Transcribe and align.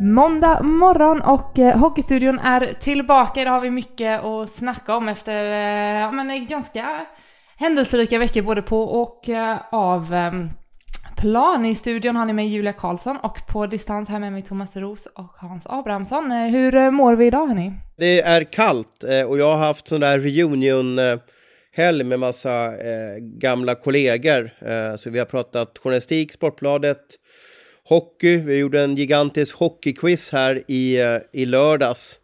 Måndag 0.00 0.62
morgon 0.62 1.22
och 1.22 1.58
eh, 1.58 1.78
Hockeystudion 1.78 2.38
är 2.38 2.72
tillbaka. 2.80 3.40
Idag 3.40 3.52
har 3.52 3.60
vi 3.60 3.70
mycket 3.70 4.24
att 4.24 4.50
snacka 4.50 4.96
om 4.96 5.08
efter 5.08 5.44
eh, 5.44 6.00
ja, 6.00 6.12
men, 6.12 6.30
eh, 6.30 6.48
ganska 6.48 7.06
händelserika 7.56 8.18
veckor 8.18 8.42
både 8.42 8.62
på 8.62 8.82
och 8.82 9.28
av 9.70 10.14
plan. 11.16 11.64
I 11.64 11.74
studion 11.74 12.16
har 12.16 12.26
ni 12.26 12.32
med 12.32 12.48
Julia 12.48 12.72
Karlsson 12.72 13.16
och 13.16 13.38
på 13.48 13.66
distans 13.66 14.08
här 14.08 14.18
med 14.18 14.32
mig 14.32 14.42
Thomas 14.42 14.76
Ros 14.76 15.06
och 15.06 15.34
Hans 15.38 15.66
Abrahamsson. 15.66 16.30
Hur 16.30 16.90
mår 16.90 17.16
vi 17.16 17.26
idag 17.26 17.46
hörni? 17.46 17.72
Det 17.96 18.20
är 18.20 18.44
kallt 18.44 19.04
och 19.28 19.38
jag 19.38 19.56
har 19.56 19.66
haft 19.66 19.88
sån 19.88 20.00
där 20.00 20.18
reunion 20.18 20.98
helg 21.72 22.04
med 22.04 22.20
massa 22.20 22.72
gamla 23.20 23.74
kollegor. 23.74 24.50
Så 24.96 25.10
vi 25.10 25.18
har 25.18 25.26
pratat 25.26 25.78
journalistik, 25.78 26.32
Sportbladet, 26.32 26.98
hockey. 27.88 28.36
Vi 28.36 28.58
gjorde 28.58 28.80
en 28.80 28.96
gigantisk 28.96 29.56
hockeyquiz 29.56 30.32
här 30.32 30.62
i, 30.66 31.00
eh, 31.00 31.18
i 31.32 31.44
lördags. 31.44 32.18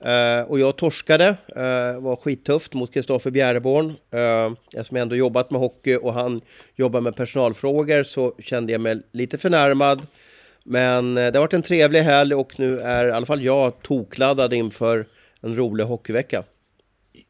Eh, 0.00 0.40
och 0.40 0.58
jag 0.58 0.76
torskade, 0.76 1.26
eh, 1.56 2.00
var 2.00 2.16
skittufft 2.16 2.74
mot 2.74 2.94
Kristoffer 2.94 3.30
Bjäreborn. 3.30 3.94
Eh, 4.10 4.52
eftersom 4.74 4.96
jag 4.96 5.02
ändå 5.02 5.16
jobbat 5.16 5.50
med 5.50 5.60
hockey 5.60 5.96
och 5.96 6.14
han 6.14 6.40
jobbar 6.76 7.00
med 7.00 7.16
personalfrågor 7.16 8.02
så 8.02 8.34
kände 8.38 8.72
jag 8.72 8.80
mig 8.80 9.02
lite 9.12 9.38
förnärmad. 9.38 10.06
Men 10.64 11.18
eh, 11.18 11.32
det 11.32 11.38
har 11.38 11.40
varit 11.40 11.54
en 11.54 11.62
trevlig 11.62 12.00
helg 12.00 12.34
och 12.34 12.58
nu 12.58 12.78
är 12.78 13.08
i 13.08 13.10
alla 13.10 13.26
fall 13.26 13.42
jag 13.42 13.82
tokladdad 13.82 14.52
inför 14.54 15.06
en 15.40 15.56
rolig 15.56 15.84
hockeyvecka. 15.84 16.44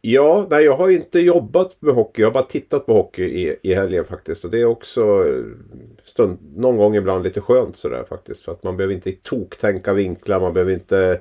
Ja, 0.00 0.46
nej 0.50 0.64
jag 0.64 0.76
har 0.76 0.90
inte 0.90 1.20
jobbat 1.20 1.76
med 1.80 1.94
hockey. 1.94 2.22
Jag 2.22 2.28
har 2.28 2.34
bara 2.34 2.44
tittat 2.44 2.86
på 2.86 2.94
hockey 2.94 3.22
i, 3.22 3.56
i 3.62 3.74
helgen 3.74 4.04
faktiskt. 4.04 4.44
Och 4.44 4.50
det 4.50 4.60
är 4.60 4.64
också 4.64 5.02
eh, 5.28 5.44
stund, 6.04 6.38
någon 6.56 6.76
gång 6.76 6.96
ibland 6.96 7.24
lite 7.24 7.40
skönt 7.40 7.76
sådär 7.76 8.04
faktiskt. 8.08 8.42
För 8.42 8.52
att 8.52 8.62
man 8.62 8.76
behöver 8.76 8.94
inte 8.94 9.12
toktänka 9.12 9.92
vinklar. 9.92 10.40
Man 10.40 10.52
behöver 10.52 10.72
inte 10.72 11.20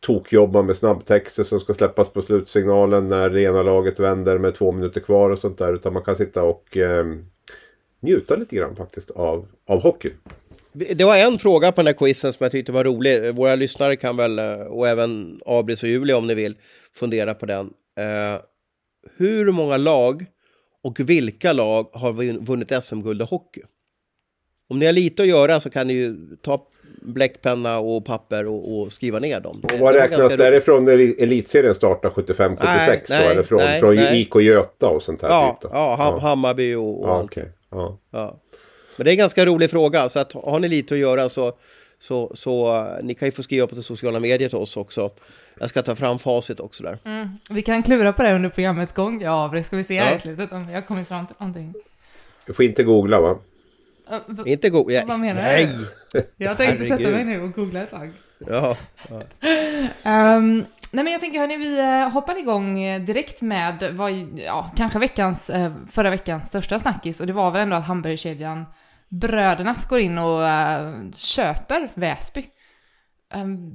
tokjobba 0.00 0.62
med 0.62 0.76
snabbtexter 0.76 1.44
som 1.44 1.60
ska 1.60 1.74
släppas 1.74 2.12
på 2.12 2.22
slutsignalen 2.22 3.08
när 3.08 3.30
det 3.30 3.42
ena 3.42 3.62
laget 3.62 4.00
vänder 4.00 4.38
med 4.38 4.54
två 4.54 4.72
minuter 4.72 5.00
kvar 5.00 5.30
och 5.30 5.38
sånt 5.38 5.58
där. 5.58 5.74
Utan 5.74 5.92
man 5.92 6.02
kan 6.02 6.16
sitta 6.16 6.42
och 6.42 6.76
eh, 6.76 7.06
njuta 8.00 8.36
lite 8.36 8.56
grann 8.56 8.76
faktiskt 8.76 9.10
av, 9.10 9.46
av 9.66 9.82
hockey. 9.82 10.10
Det 10.72 11.04
var 11.04 11.16
en 11.16 11.38
fråga 11.38 11.72
på 11.72 11.80
den 11.80 11.86
här 11.86 11.94
quizen 11.94 12.32
som 12.32 12.44
jag 12.44 12.52
tyckte 12.52 12.72
var 12.72 12.84
rolig. 12.84 13.34
Våra 13.34 13.54
lyssnare 13.54 13.96
kan 13.96 14.16
väl, 14.16 14.38
eh, 14.38 14.60
och 14.60 14.88
även 14.88 15.40
Abris 15.46 15.82
och 15.82 15.88
Julia 15.88 16.16
om 16.16 16.26
ni 16.26 16.34
vill, 16.34 16.56
fundera 16.94 17.34
på 17.34 17.46
den. 17.46 17.70
Eh, 17.96 18.40
hur 19.16 19.52
många 19.52 19.76
lag 19.76 20.26
och 20.82 21.00
vilka 21.00 21.52
lag 21.52 21.88
har 21.92 22.12
vun- 22.12 22.44
vunnit 22.46 22.72
SM-guld 22.84 23.22
i 23.22 23.24
hockey? 23.24 23.62
Om 24.68 24.78
ni 24.78 24.86
har 24.86 24.92
lite 24.92 25.22
att 25.22 25.28
göra 25.28 25.60
så 25.60 25.70
kan 25.70 25.86
ni 25.86 25.92
ju 25.92 26.16
ta 26.42 26.66
bläckpenna 27.02 27.78
och 27.78 28.04
papper 28.04 28.46
och, 28.46 28.78
och 28.80 28.92
skriva 28.92 29.18
ner 29.18 29.40
dem. 29.40 29.60
Och 29.62 29.68
Det- 29.68 29.78
vad 29.78 29.94
det 29.94 29.98
räknas 30.00 30.18
ganska 30.20 30.36
roligt. 30.36 30.38
därifrån 30.52 30.84
när 30.84 31.22
elitserien 31.22 31.74
startar 31.74 32.10
75-76 32.10 32.58
Nej, 32.64 33.00
då? 33.08 33.14
nej, 33.14 33.26
Eller 33.32 33.42
från, 33.42 33.58
nej, 33.58 33.80
från 33.80 33.96
nej. 33.96 34.20
IK 34.20 34.34
Göta 34.36 34.88
och 34.88 35.02
sånt 35.02 35.22
här? 35.22 35.28
Ja, 35.28 35.58
typ 35.62 35.70
ja, 35.72 35.96
Ham- 36.00 36.12
ja. 36.14 36.18
Hammarby 36.18 36.74
och, 36.74 37.02
och 37.02 37.08
ja, 37.08 37.18
allt. 37.18 37.36
ja. 37.70 37.98
Ja. 38.10 38.40
Men 38.96 39.04
det 39.04 39.10
är 39.10 39.12
en 39.12 39.18
ganska 39.18 39.46
rolig 39.46 39.70
fråga, 39.70 40.08
så 40.08 40.18
att 40.18 40.32
har 40.32 40.58
ni 40.60 40.68
lite 40.68 40.94
att 40.94 41.00
göra 41.00 41.28
så, 41.28 41.58
så, 42.06 42.30
så 42.34 42.76
eh, 42.76 43.04
ni 43.04 43.14
kan 43.14 43.28
ju 43.28 43.32
få 43.32 43.42
skriva 43.42 43.66
på 43.66 43.74
de 43.74 43.82
sociala 43.82 44.20
medier 44.20 44.48
till 44.48 44.58
oss 44.58 44.76
också. 44.76 45.10
Jag 45.60 45.68
ska 45.68 45.82
ta 45.82 45.96
fram 45.96 46.18
facit 46.18 46.60
också 46.60 46.82
där. 46.82 46.98
Mm. 47.04 47.28
Vi 47.50 47.62
kan 47.62 47.82
klura 47.82 48.12
på 48.12 48.22
det 48.22 48.34
under 48.34 48.48
programmets 48.48 48.92
gång. 48.92 49.22
Ja, 49.22 49.50
det 49.52 49.64
ska 49.64 49.76
vi 49.76 49.84
se 49.84 50.00
här 50.00 50.10
Ja. 50.10 50.16
i 50.16 50.18
slutet 50.18 50.52
om 50.52 50.64
har 50.68 50.80
kommit 50.80 51.08
fram 51.08 51.26
till 51.26 51.36
någonting. 51.38 51.74
Du 52.46 52.54
får 52.54 52.64
inte 52.64 52.82
googla 52.84 53.20
va? 53.20 53.38
Uh, 54.10 54.52
Inte 54.52 54.70
god... 54.70 54.90
Ja, 54.92 55.02
Vad 55.06 55.20
menar 55.20 55.42
du? 55.42 55.48
nej. 55.48 55.68
jag 56.36 56.56
tänkte 56.56 56.88
sätta 56.88 57.10
mig 57.10 57.24
ner 57.24 57.42
och 57.42 57.52
googla 57.52 57.82
ett 57.82 57.90
tag. 57.90 58.12
Ja, 58.38 58.76
Ehm, 60.02 60.64
nej 60.90 61.04
men 61.04 61.12
jag 61.12 61.20
tänker 61.20 61.38
hörni, 61.38 61.56
vi 61.56 61.78
eh, 61.78 62.08
hoppar 62.10 62.38
igång 62.38 62.80
eh, 62.80 63.00
direkt 63.00 63.40
med 63.42 63.92
vad, 63.92 64.12
ja, 64.46 64.70
kanske 64.76 64.98
veckans, 64.98 65.50
förra 65.92 66.10
veckans 66.10 66.48
största 66.48 66.78
snackis 66.78 67.20
och 67.20 67.26
det 67.26 67.32
var 67.32 67.50
väl 67.50 67.62
ändå 67.62 67.76
att 67.76 67.86
hamburgerkedjan 67.86 68.64
Bröderna 69.08 69.76
går 69.88 69.98
in 69.98 70.18
och 70.18 70.44
eh, 70.44 70.92
köper 71.14 71.92
Väsby. 71.94 72.46
Ehm, 73.34 73.74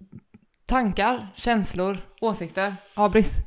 tankar, 0.66 1.28
känslor, 1.36 1.98
åsikter? 2.22 2.76
Abris? 2.94 3.38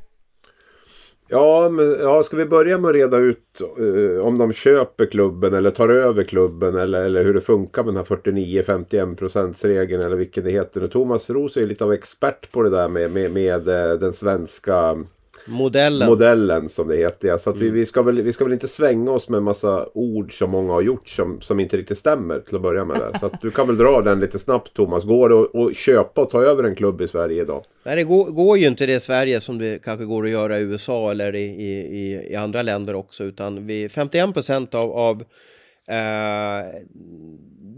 Ja, 1.27 1.69
men 1.69 1.99
ja, 1.99 2.23
ska 2.23 2.37
vi 2.37 2.45
börja 2.45 2.77
med 2.77 2.89
att 2.89 2.95
reda 2.95 3.17
ut 3.17 3.61
uh, 3.79 4.25
om 4.25 4.37
de 4.37 4.53
köper 4.53 5.05
klubben 5.05 5.53
eller 5.53 5.71
tar 5.71 5.89
över 5.89 6.23
klubben 6.23 6.77
eller, 6.77 7.01
eller 7.01 7.23
hur 7.23 7.33
det 7.33 7.41
funkar 7.41 7.83
med 7.83 7.93
den 7.93 8.05
här 8.09 8.15
49-51 8.15 9.15
procentsregeln 9.15 10.03
eller 10.03 10.15
vilken 10.15 10.43
det 10.43 10.51
heter 10.51 10.81
nu. 10.81 10.87
Thomas 10.87 11.29
Roos 11.29 11.57
är 11.57 11.61
ju 11.61 11.67
lite 11.67 11.83
av 11.83 11.93
expert 11.93 12.51
på 12.51 12.63
det 12.63 12.69
där 12.69 12.87
med, 12.87 13.11
med, 13.11 13.31
med 13.31 13.67
eh, 13.67 13.99
den 13.99 14.13
svenska 14.13 14.97
modellen. 15.47 16.07
modellen 16.09 16.69
som 16.69 16.87
det 16.87 16.95
heter. 16.97 17.27
Ja. 17.27 17.37
Så 17.37 17.49
att 17.49 17.55
vi, 17.55 17.65
Mm. 17.65 17.73
vi, 17.75 17.85
ska 17.85 18.01
väl, 18.01 18.21
vi 18.21 18.33
ska 18.33 18.43
väl 18.43 18.53
inte 18.53 18.67
svänga 18.67 19.11
oss 19.11 19.29
med 19.29 19.43
massa 19.43 19.87
ord 19.93 20.37
som 20.37 20.51
många 20.51 20.73
har 20.73 20.81
gjort 20.81 21.07
som, 21.07 21.41
som 21.41 21.59
inte 21.59 21.77
riktigt 21.77 21.97
stämmer 21.97 22.39
till 22.39 22.55
att 22.55 22.61
börja 22.61 22.85
med. 22.85 22.97
Där. 22.99 23.19
Så 23.19 23.29
du 23.41 23.51
kan 23.51 23.67
väl 23.67 23.77
dra 23.77 24.01
den 24.01 24.19
lite 24.19 24.39
snabbt 24.39 24.73
Thomas. 24.73 25.03
Går 25.03 25.29
det 25.29 25.59
att- 25.69 25.75
köpa 25.77 26.21
och 26.21 26.29
ta 26.29 26.43
över 26.43 26.63
en 26.63 26.75
klubb 26.75 27.01
i 27.01 27.07
Sverige 27.07 27.41
idag? 27.41 27.63
Nej, 27.83 27.95
det 27.95 28.03
går, 28.03 28.25
går 28.25 28.57
ju 28.57 28.67
inte 28.67 28.85
det 28.85 28.93
i 28.95 28.99
Sverige 28.99 29.41
som 29.41 29.57
det 29.57 29.83
kanske 29.83 30.05
går 30.05 30.23
att 30.25 30.29
göra 30.31 30.59
i 30.59 30.61
USA 30.61 31.11
eller 31.11 31.35
i, 31.35 31.43
i, 31.43 32.13
i- 32.31 32.35
andra 32.35 32.61
länder 32.61 32.93
också, 32.95 33.23
utan 33.23 33.67
vi, 33.67 33.87
51% 33.87 34.75
av, 34.75 34.91
av 34.91 35.21
eh, 35.87 36.65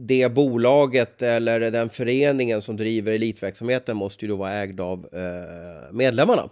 det 0.08 0.32
bolaget 0.34 1.22
eller 1.22 1.60
den 1.72 1.90
föreningen 1.90 2.62
som 2.62 2.78
driver 2.78 3.12
elitverksamheten 3.12 3.98
måste 3.98 4.26
ju 4.26 4.30
då 4.32 4.36
vara 4.36 4.54
ägd 4.54 4.80
av 4.82 5.00
eh, 5.14 5.94
medlemmarna. 5.94 6.50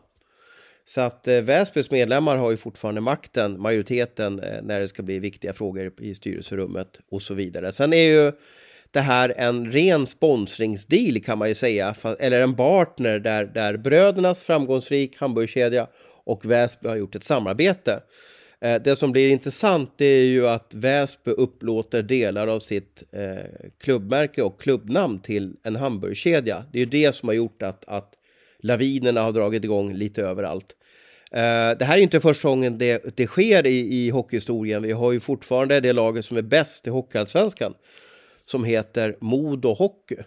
Så 0.88 1.02
att 1.02 1.28
eh, 1.28 1.42
Väsbys 1.42 1.92
medlemmar 1.92 2.38
har 2.38 2.52
ju 2.52 2.58
fortfarande 2.58 3.02
makten, 3.02 3.62
majoriteten, 3.62 4.40
eh, 4.40 4.62
när 4.64 4.80
det 4.80 4.88
ska 4.88 5.04
bli 5.04 5.20
viktiga 5.20 5.54
frågor 5.54 5.92
i 6.00 6.16
styrelserummet 6.16 7.00
och 7.10 7.22
så 7.22 7.34
vidare. 7.34 7.72
Sen 7.72 7.94
är 7.94 8.08
ju 8.08 8.32
det 8.92 9.00
här 9.00 9.34
en 9.38 9.72
ren 9.72 10.06
sponsringsdeal 10.06 11.20
kan 11.20 11.38
man 11.38 11.48
ju 11.48 11.56
säga, 11.56 11.96
eller 12.20 12.42
en 12.42 12.56
partner 12.56 13.20
där, 13.20 13.46
där 13.46 13.78
brödernas 13.78 14.44
framgångsrik 14.44 15.18
hamburgerkedja 15.18 15.88
och 16.26 16.46
Väsby 16.46 16.90
har 16.90 16.96
gjort 16.96 17.16
ett 17.16 17.24
samarbete. 17.24 18.00
Eh, 18.62 18.82
Det 18.82 18.96
som 18.96 19.12
blir 19.12 19.30
intressant 19.30 19.90
det 19.98 20.06
är 20.06 20.26
ju 20.26 20.48
att 20.48 20.74
Väsby 20.74 21.32
upplåter 21.32 22.02
delar 22.02 22.48
av 22.48 22.60
sitt 22.60 23.04
eh, 23.12 23.70
klubbmärke 23.80 24.42
och 24.42 24.62
klubbnamn 24.62 25.20
till 25.20 25.56
en 25.64 25.76
hamburgerkedja. 25.76 26.66
Det 26.72 26.78
är 26.78 26.80
ju 26.80 26.90
det 26.90 27.16
som 27.16 27.30
har 27.30 27.34
gjort 27.36 27.62
att, 27.62 27.86
att 27.88 28.14
lavinerna 28.66 29.22
har 29.22 29.32
dragit 29.32 29.64
igång 29.64 29.94
lite 29.94 30.22
överallt. 30.22 30.76
Eh, 31.32 31.78
det 31.78 31.86
här 31.86 31.98
är 31.98 32.02
inte 32.02 32.20
första 32.20 32.48
gången 32.48 32.78
det, 32.78 33.18
det 33.18 33.28
sker 33.28 33.68
i, 33.68 34.06
i 34.06 34.10
hockeyhistorien. 34.10 34.84
Vi 34.84 34.92
har 34.92 35.12
ju 35.12 35.20
fortfarande 35.20 35.80
det 35.80 35.94
laget 35.94 36.26
som 36.26 36.38
är 36.38 36.42
bäst 36.42 36.88
i 36.88 36.90
Hockeyallsvenskan 36.90 37.74
som 38.46 38.64
heter 38.64 39.18
Modo 39.20 39.74
Hockey. 39.74 40.18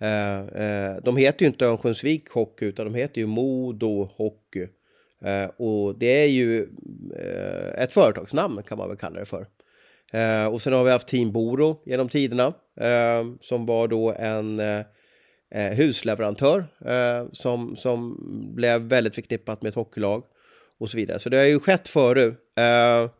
Eh, 0.00 0.38
eh, 0.38 0.96
de 1.02 1.16
heter 1.16 1.44
ju 1.44 1.46
inte 1.46 1.66
Örnsköldsvik 1.66 2.28
Hockey 2.28 2.64
utan 2.64 2.84
de 2.84 2.94
heter 2.94 3.20
ju 3.20 3.26
Modo 3.26 4.04
Hockey. 4.04 4.66
Och 5.56 5.98
det 5.98 6.22
är 6.24 6.28
ju 6.28 6.68
ett 7.78 7.92
företagsnamn 7.92 8.62
kan 8.62 8.78
man 8.78 8.88
väl 8.88 8.96
kalla 8.96 9.20
det 9.20 9.24
för. 9.26 9.46
Och 10.50 10.62
sen 10.62 10.72
har 10.72 10.84
vi 10.84 10.90
haft 10.90 11.08
Team 11.08 11.32
Boro 11.32 11.82
genom 11.86 12.08
tiderna 12.08 12.54
som 13.40 13.66
var 13.66 13.88
då 13.88 14.12
en 14.12 14.60
eh, 15.50 15.76
husleverantör 15.76 16.66
eh, 16.84 17.26
som, 17.32 17.76
som 17.76 18.16
blev 18.54 18.80
väldigt 18.80 19.14
förknippat 19.14 19.62
med 19.62 19.68
ett 19.68 19.74
hockeylag 19.74 20.24
och 20.78 20.90
så 20.90 20.96
vidare. 20.96 21.18
Så 21.18 21.28
det 21.28 21.36
har 21.36 21.44
ju 21.44 21.60
skett 21.60 21.88
förut. 21.88 22.34
Eh, 22.58 23.10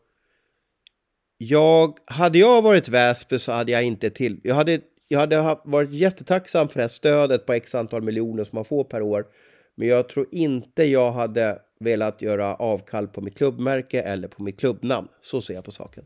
jag, 1.38 1.98
hade 2.06 2.38
jag 2.38 2.62
varit 2.62 2.88
Väsby 2.88 3.38
så 3.38 3.52
hade 3.52 3.72
jag 3.72 3.82
inte 3.82 4.10
till... 4.10 4.40
Jag 4.44 4.54
hade, 4.54 4.80
jag 5.08 5.18
hade 5.18 5.58
varit 5.64 5.92
jättetacksam 5.92 6.68
för 6.68 6.74
det 6.74 6.82
här 6.82 6.88
stödet 6.88 7.46
på 7.46 7.52
x 7.52 7.74
antal 7.74 8.02
miljoner 8.02 8.44
som 8.44 8.56
man 8.56 8.64
får 8.64 8.84
per 8.84 9.02
år. 9.02 9.26
Men 9.74 9.88
jag 9.88 10.08
tror 10.08 10.26
inte 10.32 10.84
jag 10.84 11.12
hade 11.12 11.58
velat 11.80 12.22
göra 12.22 12.54
avkall 12.54 13.08
på 13.08 13.20
mitt 13.20 13.38
klubbmärke 13.38 14.00
eller 14.02 14.28
på 14.28 14.42
mitt 14.42 14.60
klubbnamn. 14.60 15.08
Så 15.20 15.40
ser 15.40 15.54
jag 15.54 15.64
på 15.64 15.72
saken. 15.72 16.04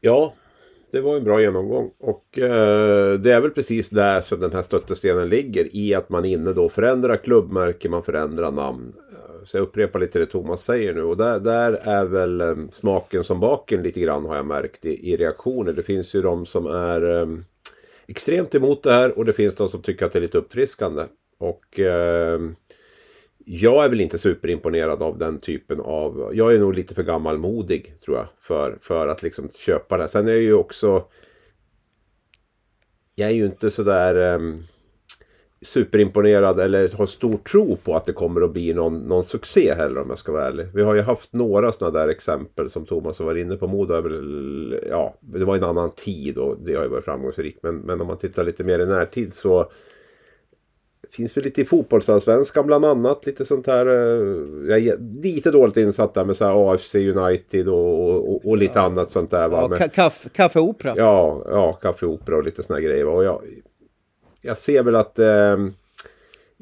Ja, 0.00 0.34
det 0.92 1.00
var 1.00 1.16
en 1.16 1.24
bra 1.24 1.40
genomgång. 1.40 1.90
Och 1.98 2.38
eh, 2.38 3.18
det 3.18 3.32
är 3.32 3.40
väl 3.40 3.50
precis 3.50 3.90
där 3.90 4.20
som 4.20 4.40
den 4.40 4.52
här 4.52 4.62
stöttestenen 4.62 5.28
ligger. 5.28 5.76
I 5.76 5.94
att 5.94 6.08
man 6.08 6.24
inne 6.24 6.52
då 6.52 6.68
förändrar 6.68 7.16
klubbmärke, 7.16 7.88
man 7.88 8.02
förändrar 8.02 8.50
namn. 8.50 8.92
Så 9.44 9.56
jag 9.56 9.62
upprepar 9.62 9.98
lite 9.98 10.18
det 10.18 10.26
Thomas 10.26 10.64
säger 10.64 10.94
nu. 10.94 11.02
Och 11.02 11.16
där, 11.16 11.40
där 11.40 11.72
är 11.72 12.04
väl 12.04 12.40
eh, 12.40 12.54
smaken 12.72 13.24
som 13.24 13.40
baken 13.40 13.82
lite 13.82 14.00
grann 14.00 14.24
har 14.24 14.36
jag 14.36 14.46
märkt 14.46 14.84
i, 14.84 15.12
i 15.12 15.16
reaktioner. 15.16 15.72
Det 15.72 15.82
finns 15.82 16.14
ju 16.14 16.22
de 16.22 16.46
som 16.46 16.66
är 16.66 17.20
eh, 17.20 17.26
extremt 18.06 18.54
emot 18.54 18.82
det 18.82 18.92
här 18.92 19.18
och 19.18 19.24
det 19.24 19.32
finns 19.32 19.54
de 19.54 19.68
som 19.68 19.82
tycker 19.82 20.06
att 20.06 20.12
det 20.12 20.18
är 20.18 20.22
lite 20.22 20.38
uppfriskande. 20.38 21.04
Och 21.38 21.80
eh, 21.80 22.40
jag 23.44 23.84
är 23.84 23.88
väl 23.88 24.00
inte 24.00 24.18
superimponerad 24.18 25.02
av 25.02 25.18
den 25.18 25.40
typen 25.40 25.80
av... 25.80 26.30
Jag 26.34 26.54
är 26.54 26.58
nog 26.58 26.74
lite 26.74 26.94
för 26.94 27.02
gammalmodig 27.02 27.94
tror 28.00 28.16
jag. 28.16 28.26
För, 28.38 28.78
för 28.80 29.08
att 29.08 29.22
liksom 29.22 29.48
köpa 29.58 29.98
det. 29.98 30.08
Sen 30.08 30.28
är 30.28 30.32
jag 30.32 30.40
ju 30.40 30.54
också... 30.54 31.04
Jag 33.14 33.28
är 33.30 33.34
ju 33.34 33.46
inte 33.46 33.70
sådär... 33.70 34.34
Um, 34.34 34.50
ehm, 34.50 34.62
superimponerad 35.62 36.60
eller 36.60 36.88
har 36.88 37.06
stor 37.06 37.36
tro 37.36 37.76
på 37.76 37.96
att 37.96 38.04
det 38.04 38.12
kommer 38.12 38.40
att 38.40 38.52
bli 38.52 38.74
någon, 38.74 38.98
någon 38.98 39.24
succé 39.24 39.74
heller 39.74 40.00
om 40.00 40.08
jag 40.08 40.18
ska 40.18 40.32
vara 40.32 40.46
ärlig. 40.46 40.66
Vi 40.74 40.82
har 40.82 40.94
ju 40.94 41.00
haft 41.00 41.32
några 41.32 41.72
sådana 41.72 41.98
där 41.98 42.08
exempel 42.08 42.70
som 42.70 42.86
Thomas 42.86 43.20
var 43.20 43.34
inne 43.34 43.56
på. 43.56 43.66
Modo 43.66 43.94
är 43.94 44.02
väl, 44.02 44.80
ja, 44.88 45.14
det 45.20 45.44
var 45.44 45.56
en 45.56 45.64
annan 45.64 45.90
tid 45.90 46.38
och 46.38 46.56
det 46.64 46.74
har 46.74 46.82
ju 46.82 46.88
varit 46.88 47.04
framgångsrikt. 47.04 47.62
Men, 47.62 47.76
men 47.76 48.00
om 48.00 48.06
man 48.06 48.18
tittar 48.18 48.44
lite 48.44 48.64
mer 48.64 48.78
i 48.78 48.86
närtid 48.86 49.32
så 49.32 49.70
finns 51.12 51.36
väl 51.36 51.44
lite 51.44 51.60
i 51.60 51.64
fotbollsallsvenskan 51.64 52.66
bland 52.66 52.84
annat. 52.84 53.26
Lite 53.26 53.44
sånt 53.44 53.66
här. 53.66 53.86
Eh, 53.86 54.68
jag 54.68 54.78
är 54.78 55.22
lite 55.22 55.50
dåligt 55.50 55.76
insatt 55.76 56.14
där 56.14 56.24
med 56.24 56.36
så 56.36 56.44
här 56.44 56.72
AFC 56.74 56.94
United 56.94 57.68
och, 57.68 58.28
och, 58.28 58.48
och 58.48 58.56
lite 58.56 58.78
ja. 58.78 58.82
annat 58.82 59.10
sånt 59.10 59.30
där. 59.30 59.48
Va? 59.48 59.76
Ja, 59.80 59.88
kaff, 59.88 60.26
kaffeopera. 60.32 60.94
Ja, 60.96 61.42
ja, 61.50 61.72
kaffeopera 61.72 62.36
och 62.36 62.44
lite 62.44 62.62
såna 62.62 62.80
grejer. 62.80 63.06
Och 63.06 63.24
jag, 63.24 63.42
jag 64.42 64.58
ser 64.58 64.82
väl 64.82 64.96
att 64.96 65.18
eh, 65.18 65.56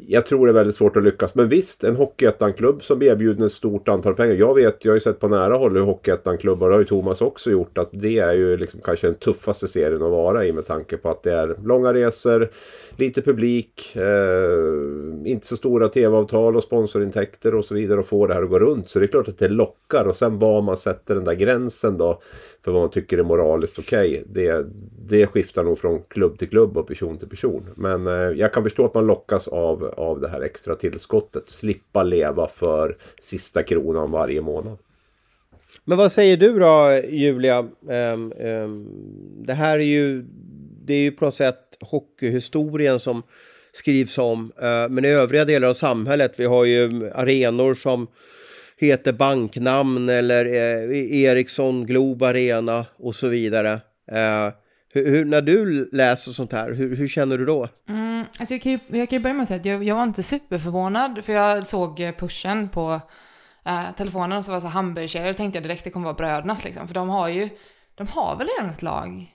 jag 0.07 0.27
tror 0.27 0.47
det 0.47 0.51
är 0.51 0.55
väldigt 0.55 0.77
svårt 0.77 0.97
att 0.97 1.03
lyckas. 1.03 1.35
Men 1.35 1.49
visst, 1.49 1.85
en 1.85 1.97
Hockeyettan-klubb 1.97 2.83
som 2.83 3.03
erbjuder 3.03 3.47
ett 3.47 3.53
stort 3.53 3.89
antal 3.89 4.15
pengar. 4.15 4.35
Jag 4.35 4.55
vet, 4.55 4.85
jag 4.85 4.93
har 4.93 4.97
ju 4.97 5.01
sett 5.01 5.21
på 5.21 5.29
nära 5.29 5.57
håll 5.57 5.77
hur 5.77 5.83
Hockeyettan-klubbar, 5.83 6.69
det 6.69 6.75
har 6.75 6.81
ju 6.81 6.85
Thomas 6.85 7.21
också 7.21 7.51
gjort, 7.51 7.79
att 7.79 7.89
det 7.93 8.19
är 8.19 8.33
ju 8.33 8.57
liksom 8.57 8.81
kanske 8.81 9.07
den 9.07 9.15
tuffaste 9.15 9.69
serien 9.69 10.03
att 10.03 10.11
vara 10.11 10.45
i 10.45 10.53
med 10.53 10.67
tanke 10.67 10.97
på 10.97 11.11
att 11.11 11.23
det 11.23 11.33
är 11.33 11.57
långa 11.65 11.95
resor, 11.95 12.51
lite 12.97 13.23
publik, 13.23 13.97
eh, 13.97 15.31
inte 15.31 15.47
så 15.47 15.57
stora 15.57 15.89
tv-avtal 15.89 16.57
och 16.57 16.63
sponsorintäkter 16.63 17.55
och 17.55 17.65
så 17.65 17.75
vidare 17.75 18.01
och 18.01 18.07
få 18.07 18.27
det 18.27 18.35
här 18.35 18.43
att 18.43 18.51
gå 18.51 18.59
runt. 18.59 18.89
Så 18.89 18.99
det 18.99 19.05
är 19.05 19.09
klart 19.09 19.29
att 19.29 19.39
det 19.39 19.49
lockar 19.49 20.05
och 20.05 20.17
sen 20.17 20.39
var 20.39 20.63
man 20.63 20.77
sätter 20.77 21.15
den 21.15 21.25
där 21.25 21.35
gränsen 21.35 21.99
då 21.99 22.21
för 22.65 22.73
vad 22.73 22.83
man 22.83 22.91
tycker 22.91 23.19
är 23.19 23.23
moraliskt 23.23 23.79
okej. 23.79 24.11
Okay, 24.11 24.25
det, 24.27 24.67
det 25.09 25.27
skiftar 25.27 25.65
nog 25.65 25.79
från 25.79 26.03
klubb 26.03 26.39
till 26.39 26.49
klubb 26.49 26.77
och 26.77 26.87
person 26.87 27.19
till 27.19 27.29
person. 27.29 27.71
Men 27.77 28.07
eh, 28.07 28.13
jag 28.13 28.53
kan 28.53 28.63
förstå 28.63 28.85
att 28.85 28.95
man 28.95 29.07
lockas 29.07 29.49
av, 29.49 29.85
av 29.85 30.21
det 30.21 30.29
här 30.29 30.41
extra 30.41 30.75
tillskottet. 30.75 31.51
Slippa 31.51 32.03
leva 32.03 32.49
för 32.49 32.97
sista 33.21 33.63
kronan 33.63 34.11
varje 34.11 34.41
månad. 34.41 34.79
Men 35.85 35.99
vad 35.99 36.13
säger 36.13 36.37
du 36.37 36.59
då 36.59 37.03
Julia? 37.09 37.59
Um, 37.81 38.33
um, 38.33 38.89
det 39.47 39.55
här 39.55 39.79
är 39.79 39.85
ju, 39.85 40.25
det 40.85 40.95
är 40.95 41.01
ju 41.01 41.11
på 41.11 41.25
något 41.25 41.35
sätt 41.35 41.59
hockeyhistorien 41.81 42.99
som 42.99 43.23
skrivs 43.73 44.19
om. 44.19 44.53
Uh, 44.63 44.89
men 44.91 45.05
i 45.05 45.09
övriga 45.09 45.45
delar 45.45 45.69
av 45.69 45.75
samhället, 45.75 46.35
vi 46.37 46.45
har 46.45 46.65
ju 46.65 47.11
arenor 47.15 47.75
som 47.75 48.07
heter 48.79 49.13
banknamn 49.13 50.09
eller 50.09 50.45
eh, 50.45 51.23
Ericsson 51.23 51.87
Globe 51.87 52.27
Arena 52.27 52.87
och 52.99 53.15
så 53.15 53.29
vidare. 53.29 53.73
Eh, 54.13 54.53
hur, 54.93 55.11
hur, 55.11 55.25
när 55.25 55.43
du 55.43 55.89
läser 55.93 56.33
sånt 56.33 56.53
här, 56.53 56.73
hur, 56.73 56.97
hur 56.97 57.09
känner 57.09 57.39
du 57.39 57.47
då? 57.47 57.69
Mm, 57.89 58.25
alltså 58.39 58.55
jag, 58.55 58.63
kan 58.63 58.73
ju, 58.73 58.79
jag 58.87 59.09
kan 59.09 59.19
ju 59.19 59.23
börja 59.23 59.35
med 59.35 59.43
att 59.43 59.49
säga 59.49 59.61
att 59.61 59.67
jag, 59.67 59.85
jag 59.85 59.95
var 59.95 60.03
inte 60.03 60.23
superförvånad 60.23 61.25
för 61.25 61.33
jag 61.33 61.67
såg 61.67 62.13
pushen 62.19 62.69
på 62.69 63.01
eh, 63.67 63.83
telefonen 63.97 64.39
och 64.39 64.45
så 64.45 64.51
var 64.51 64.57
det 64.57 64.63
så 64.63 64.69
hamburgerkedjor. 64.69 65.27
Då 65.27 65.35
tänkte 65.35 65.57
jag 65.57 65.65
direkt 65.65 65.85
det 65.85 65.91
kommer 65.91 66.05
vara 66.05 66.17
brödernas 66.17 66.65
liksom, 66.65 66.87
för 66.87 66.95
de 66.95 67.09
har 67.09 67.29
ju, 67.29 67.49
de 67.95 68.07
har 68.07 68.37
väl 68.37 68.49
redan 68.59 68.75
ett 68.75 68.83
lag? 68.83 69.35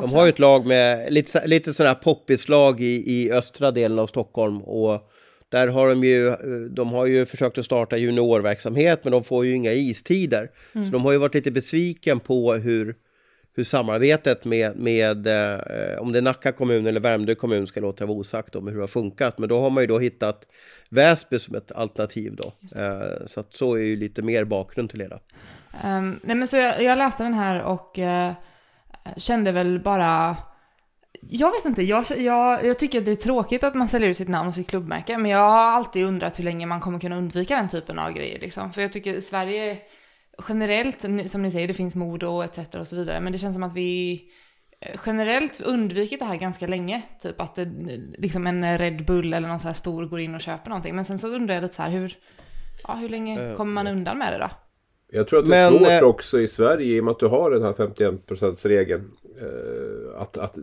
De 0.00 0.14
har 0.14 0.24
ju 0.24 0.28
ett 0.28 0.38
lag 0.38 0.66
med 0.66 1.12
lite, 1.12 1.46
lite 1.46 1.72
sådana 1.72 1.94
här 1.94 2.02
poppislag 2.02 2.80
i, 2.80 3.12
i 3.12 3.32
östra 3.32 3.70
delen 3.70 3.98
av 3.98 4.06
Stockholm 4.06 4.62
och 4.62 5.10
där 5.52 5.68
har 5.68 5.88
de 5.88 6.04
ju, 6.04 6.36
de 6.68 6.92
har 6.92 7.06
ju 7.06 7.26
försökt 7.26 7.58
att 7.58 7.64
starta 7.64 7.96
juniorverksamhet 7.96 9.04
men 9.04 9.12
de 9.12 9.24
får 9.24 9.46
ju 9.46 9.52
inga 9.52 9.72
istider. 9.72 10.50
Mm. 10.74 10.84
Så 10.84 10.92
de 10.92 11.04
har 11.04 11.12
ju 11.12 11.18
varit 11.18 11.34
lite 11.34 11.50
besviken 11.50 12.20
på 12.20 12.54
hur, 12.54 12.94
hur 13.54 13.64
samarbetet 13.64 14.44
med, 14.44 14.76
med 14.76 15.26
eh, 15.26 15.98
om 15.98 16.12
det 16.12 16.18
är 16.18 16.22
Nacka 16.22 16.52
kommun 16.52 16.86
eller 16.86 17.00
Värmdö 17.00 17.34
kommun 17.34 17.66
ska 17.66 17.80
låta 17.80 18.06
vara 18.06 18.18
osagt 18.18 18.56
om 18.56 18.66
hur 18.66 18.74
det 18.74 18.82
har 18.82 18.86
funkat. 18.86 19.38
Men 19.38 19.48
då 19.48 19.60
har 19.60 19.70
man 19.70 19.82
ju 19.82 19.86
då 19.86 19.98
hittat 19.98 20.46
Väsby 20.88 21.38
som 21.38 21.54
ett 21.54 21.72
alternativ 21.72 22.36
då. 22.36 22.52
Eh, 22.80 23.26
så 23.26 23.40
att 23.40 23.54
så 23.54 23.74
är 23.74 23.80
ju 23.80 23.96
lite 23.96 24.22
mer 24.22 24.44
bakgrund 24.44 24.90
till 24.90 24.98
det. 24.98 25.18
Um, 25.84 26.20
nej 26.22 26.36
men 26.36 26.48
så 26.48 26.56
jag, 26.56 26.82
jag 26.82 26.98
läste 26.98 27.22
den 27.22 27.34
här 27.34 27.62
och 27.62 27.98
uh, 27.98 28.32
kände 29.16 29.52
väl 29.52 29.80
bara 29.80 30.36
jag 31.28 31.50
vet 31.50 31.64
inte, 31.64 31.82
jag, 31.82 32.04
jag, 32.16 32.66
jag 32.66 32.78
tycker 32.78 32.98
att 32.98 33.04
det 33.04 33.10
är 33.10 33.16
tråkigt 33.16 33.64
att 33.64 33.74
man 33.74 33.88
säljer 33.88 34.08
ut 34.08 34.16
sitt 34.16 34.28
namn 34.28 34.48
och 34.48 34.54
sitt 34.54 34.70
klubbmärke, 34.70 35.18
men 35.18 35.30
jag 35.30 35.38
har 35.38 35.60
alltid 35.60 36.04
undrat 36.04 36.38
hur 36.38 36.44
länge 36.44 36.66
man 36.66 36.80
kommer 36.80 36.98
kunna 36.98 37.16
undvika 37.16 37.56
den 37.56 37.68
typen 37.68 37.98
av 37.98 38.12
grejer 38.12 38.38
liksom. 38.38 38.72
För 38.72 38.82
jag 38.82 38.92
tycker 38.92 39.20
Sverige 39.20 39.78
generellt, 40.48 41.00
som 41.30 41.42
ni 41.42 41.50
säger, 41.50 41.68
det 41.68 41.74
finns 41.74 41.94
mod 41.94 42.22
och 42.22 42.44
etc 42.44 42.58
och 42.74 42.88
så 42.88 42.96
vidare, 42.96 43.20
men 43.20 43.32
det 43.32 43.38
känns 43.38 43.54
som 43.54 43.62
att 43.62 43.74
vi 43.74 44.22
eh, 44.80 45.00
generellt 45.06 45.60
undvikit 45.60 46.18
det 46.18 46.24
här 46.24 46.36
ganska 46.36 46.66
länge. 46.66 47.02
Typ 47.22 47.40
att 47.40 47.54
det, 47.54 47.68
liksom 48.18 48.46
en 48.46 48.78
Red 48.78 49.04
Bull 49.04 49.34
eller 49.34 49.48
någon 49.48 49.60
så 49.60 49.66
här 49.66 49.74
stor 49.74 50.06
går 50.06 50.20
in 50.20 50.34
och 50.34 50.40
köper 50.40 50.70
någonting. 50.70 50.96
Men 50.96 51.04
sen 51.04 51.18
så 51.18 51.28
undrar 51.28 51.54
jag 51.54 51.62
lite 51.62 51.74
så 51.74 51.82
här, 51.82 51.90
hur, 51.90 52.18
ja, 52.82 52.94
hur 52.94 53.08
länge 53.08 53.48
eh, 53.48 53.56
kommer 53.56 53.72
man 53.72 53.86
undan 53.86 54.18
med 54.18 54.32
det 54.32 54.38
då? 54.38 54.50
Jag 55.14 55.28
tror 55.28 55.38
att 55.38 55.48
det 55.48 55.56
är 55.56 55.70
Men, 55.70 55.78
svårt 55.78 55.88
eh, 55.88 56.08
också 56.08 56.40
i 56.40 56.48
Sverige 56.48 56.96
i 56.96 57.00
och 57.00 57.04
med 57.04 57.12
att 57.12 57.18
du 57.18 57.26
har 57.26 57.50
den 57.50 57.62
här 57.62 57.72
51% 57.72 58.68
regeln. 58.68 59.10
Eh, 59.21 59.21
att, 60.16 60.38
att, 60.38 60.58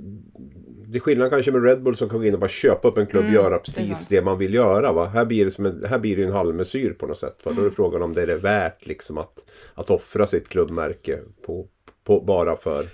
det 0.87 0.97
är 0.97 0.99
skillnad 0.99 1.29
kanske 1.29 1.51
med 1.51 1.63
Red 1.63 1.83
Bull 1.83 1.95
som 1.95 2.09
kan 2.09 2.19
gå 2.19 2.25
in 2.25 2.33
och 2.33 2.39
bara 2.39 2.49
köpa 2.49 2.87
upp 2.87 2.97
en 2.97 3.05
klubb 3.05 3.23
och 3.23 3.29
mm, 3.29 3.43
göra 3.43 3.59
precis 3.59 4.07
det, 4.07 4.15
det, 4.15 4.21
man 4.21 4.37
vill 4.37 4.53
göra. 4.53 4.91
Va? 4.91 5.05
Här, 5.05 5.25
blir 5.25 5.45
det 5.45 5.51
som 5.51 5.65
en, 5.65 5.85
här 5.89 5.99
blir 5.99 6.17
det 6.17 6.23
en 6.23 6.31
halvmesyr 6.31 6.93
på 6.93 7.07
något 7.07 7.17
sätt. 7.17 7.35
Va? 7.43 7.51
Då 7.51 7.51
är 7.51 7.55
det 7.55 7.61
mm. 7.61 7.75
frågan 7.75 8.01
om 8.01 8.13
det 8.13 8.21
är 8.21 8.37
värt 8.37 8.85
liksom, 8.85 9.17
att, 9.17 9.45
att 9.73 9.89
offra 9.89 10.27
sitt 10.27 10.49
klubbmärke 10.49 11.19
på, 11.45 11.67
på, 12.03 12.19
bara 12.21 12.55
för, 12.55 12.85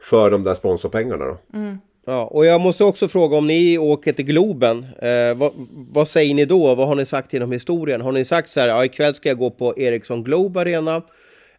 för 0.00 0.30
de 0.30 0.44
där 0.44 0.54
sponsorpengarna. 0.54 1.24
Då. 1.24 1.38
Mm. 1.54 1.78
Ja, 2.06 2.24
och 2.24 2.46
jag 2.46 2.60
måste 2.60 2.84
också 2.84 3.08
fråga 3.08 3.36
om 3.36 3.46
ni 3.46 3.78
åker 3.78 4.12
till 4.12 4.24
Globen, 4.24 4.86
eh, 4.98 5.34
vad, 5.36 5.52
vad, 5.92 6.08
säger 6.08 6.34
ni 6.34 6.44
då? 6.44 6.74
Vad 6.74 6.88
har 6.88 6.94
ni 6.94 7.06
sagt 7.06 7.32
genom 7.32 7.52
historien? 7.52 8.00
Har 8.00 8.12
ni 8.12 8.24
sagt 8.24 8.48
så 8.48 8.60
här, 8.60 8.68
ja 8.68 8.84
ikväll 8.84 9.14
ska 9.14 9.28
jag 9.28 9.38
gå 9.38 9.50
på 9.50 9.78
Ericsson 9.78 10.24
Globe 10.24 10.60
Arena? 10.60 11.02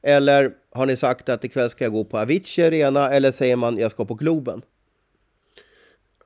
Eller 0.02 0.52
har 0.72 0.86
ni 0.86 0.96
sagt 0.96 1.30
att 1.30 1.44
ikväll 1.44 1.70
ska 1.70 1.86
jag 1.86 1.94
gå 1.94 2.04
på 2.04 2.20
Avicii 2.20 2.64
Arena? 2.64 3.10
Eller 3.10 3.32
säger 3.32 3.56
man 3.56 3.78
jag 3.78 3.92
ska 3.92 4.06
på 4.06 4.14
Globen? 4.14 4.62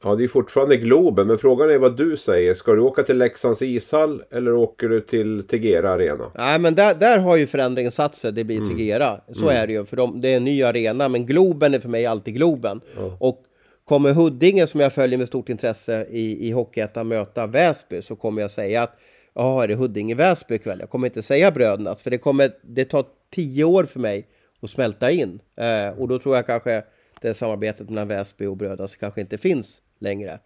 Ja, 0.03 0.15
det 0.15 0.23
är 0.23 0.27
fortfarande 0.27 0.77
Globen, 0.77 1.27
men 1.27 1.37
frågan 1.37 1.69
är 1.69 1.77
vad 1.77 1.97
du 1.97 2.17
säger. 2.17 2.53
Ska 2.53 2.73
du 2.73 2.81
åka 2.81 3.03
till 3.03 3.17
Leksands 3.17 3.61
ishall 3.61 4.23
eller 4.31 4.53
åker 4.53 4.89
du 4.89 5.01
till 5.01 5.43
Tegera 5.43 5.91
Arena? 5.91 6.31
Nej, 6.35 6.59
men 6.59 6.75
där, 6.75 6.95
där 6.95 7.17
har 7.17 7.37
ju 7.37 7.47
förändringen 7.47 7.91
satt 7.91 8.15
sig. 8.15 8.31
Det 8.31 8.43
blir 8.43 8.57
mm. 8.57 8.69
Tegera. 8.69 9.21
Så 9.31 9.45
mm. 9.45 9.55
är 9.55 9.67
det 9.67 9.73
ju, 9.73 9.85
för 9.85 9.97
de, 9.97 10.21
det 10.21 10.29
är 10.29 10.37
en 10.37 10.43
ny 10.43 10.63
arena. 10.63 11.09
Men 11.09 11.25
Globen 11.25 11.73
är 11.73 11.79
för 11.79 11.89
mig 11.89 12.05
alltid 12.05 12.33
Globen. 12.33 12.81
Mm. 12.97 13.11
Och 13.19 13.43
Kommer 13.85 14.13
Huddinge, 14.13 14.67
som 14.67 14.79
jag 14.79 14.93
följer 14.93 15.17
med 15.17 15.27
stort 15.27 15.49
intresse 15.49 16.05
i, 16.09 16.47
i 16.47 16.51
Hockeyettan, 16.51 17.07
möta 17.07 17.47
Väsby 17.47 18.01
så 18.01 18.15
kommer 18.15 18.41
jag 18.41 18.51
säga 18.51 18.83
att 18.83 18.97
ja, 19.33 19.63
är 19.63 19.67
det 19.67 19.75
Huddinge-Väsby 19.75 20.55
ikväll? 20.55 20.79
Jag 20.79 20.89
kommer 20.89 21.07
inte 21.07 21.23
säga 21.23 21.51
Brödernas, 21.51 22.03
för 22.03 22.11
det, 22.11 22.17
kommer, 22.17 22.51
det 22.61 22.85
tar 22.85 23.05
tio 23.29 23.63
år 23.63 23.83
för 23.83 23.99
mig 23.99 24.27
att 24.61 24.69
smälta 24.69 25.11
in. 25.11 25.39
Eh, 25.55 25.99
och 25.99 26.07
då 26.07 26.19
tror 26.19 26.35
jag 26.35 26.45
kanske 26.45 26.83
det 27.21 27.33
samarbetet 27.33 27.89
mellan 27.89 28.07
Väsby 28.07 28.45
och 28.45 28.57
Brödernas 28.57 28.95
kanske 28.95 29.21
inte 29.21 29.37
finns 29.37 29.81
längre. 29.99 30.39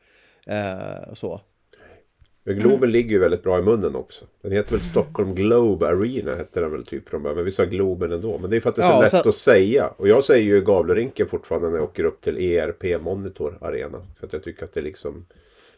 Eh, 0.47 1.13
så. 1.13 1.41
Men 2.43 2.59
Globen 2.59 2.91
ligger 2.91 3.09
ju 3.09 3.19
väldigt 3.19 3.43
bra 3.43 3.59
i 3.59 3.61
munnen 3.61 3.95
också. 3.95 4.25
Den 4.41 4.51
heter 4.51 4.71
väl 4.71 4.81
Stockholm 4.81 5.35
Globe 5.35 5.87
Arena 5.87 6.35
hette 6.35 6.59
den 6.59 6.71
väl 6.71 6.85
typ 6.85 7.09
från 7.09 7.23
början. 7.23 7.35
Men 7.35 7.45
vi 7.45 7.51
sa 7.51 7.65
Globen 7.65 8.11
ändå. 8.11 8.37
Men 8.37 8.49
det 8.49 8.55
är 8.57 8.61
för 8.61 8.69
att 8.69 8.75
det 8.75 8.81
är 8.81 8.89
så 8.89 8.93
Ja, 8.95 9.01
lätt 9.01 9.11
så- 9.23 9.29
att 9.29 9.35
säga. 9.35 9.87
Och 9.97 10.07
jag 10.07 10.23
säger 10.23 10.43
ju 10.45 10.61
Gavlerinken 10.61 11.27
fortfarande 11.27 11.69
när 11.69 11.75
jag 11.77 11.83
åker 11.83 12.03
upp 12.03 12.21
till 12.21 12.37
ERP 12.37 12.97
Monitor 13.01 13.57
Arena. 13.61 14.05
För 14.19 14.27
att 14.27 14.33
jag 14.33 14.43
tycker 14.43 14.63
att 14.63 14.73
det 14.73 14.81
liksom... 14.81 15.25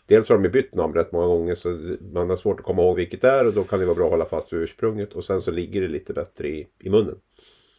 Dels 0.08 0.30
har 0.30 0.36
de 0.36 0.44
ju 0.44 0.50
bytt 0.52 0.76
namn 0.76 0.94
rätt 0.94 1.12
många 1.12 1.28
gånger 1.28 1.56
så 1.56 1.96
man 2.14 2.30
har 2.30 2.38
svårt 2.38 2.60
att 2.60 2.66
komma 2.66 2.82
ihåg 2.82 2.96
vilket 2.96 3.22
det 3.22 3.30
är 3.30 3.48
och 3.48 3.54
då 3.54 3.64
kan 3.64 3.80
det 3.80 3.86
vara 3.86 3.96
bra 3.96 4.06
att 4.06 4.12
hålla 4.12 4.26
fast 4.26 4.54
vid 4.54 4.60
ursprunget. 4.60 5.14
Och 5.14 5.24
sen 5.24 5.42
så 5.42 5.52
ligger 5.52 5.82
det 5.82 5.88
lite 5.88 6.14
bättre 6.14 6.48
i, 6.48 6.68
i 6.84 6.90
munnen. 6.90 7.16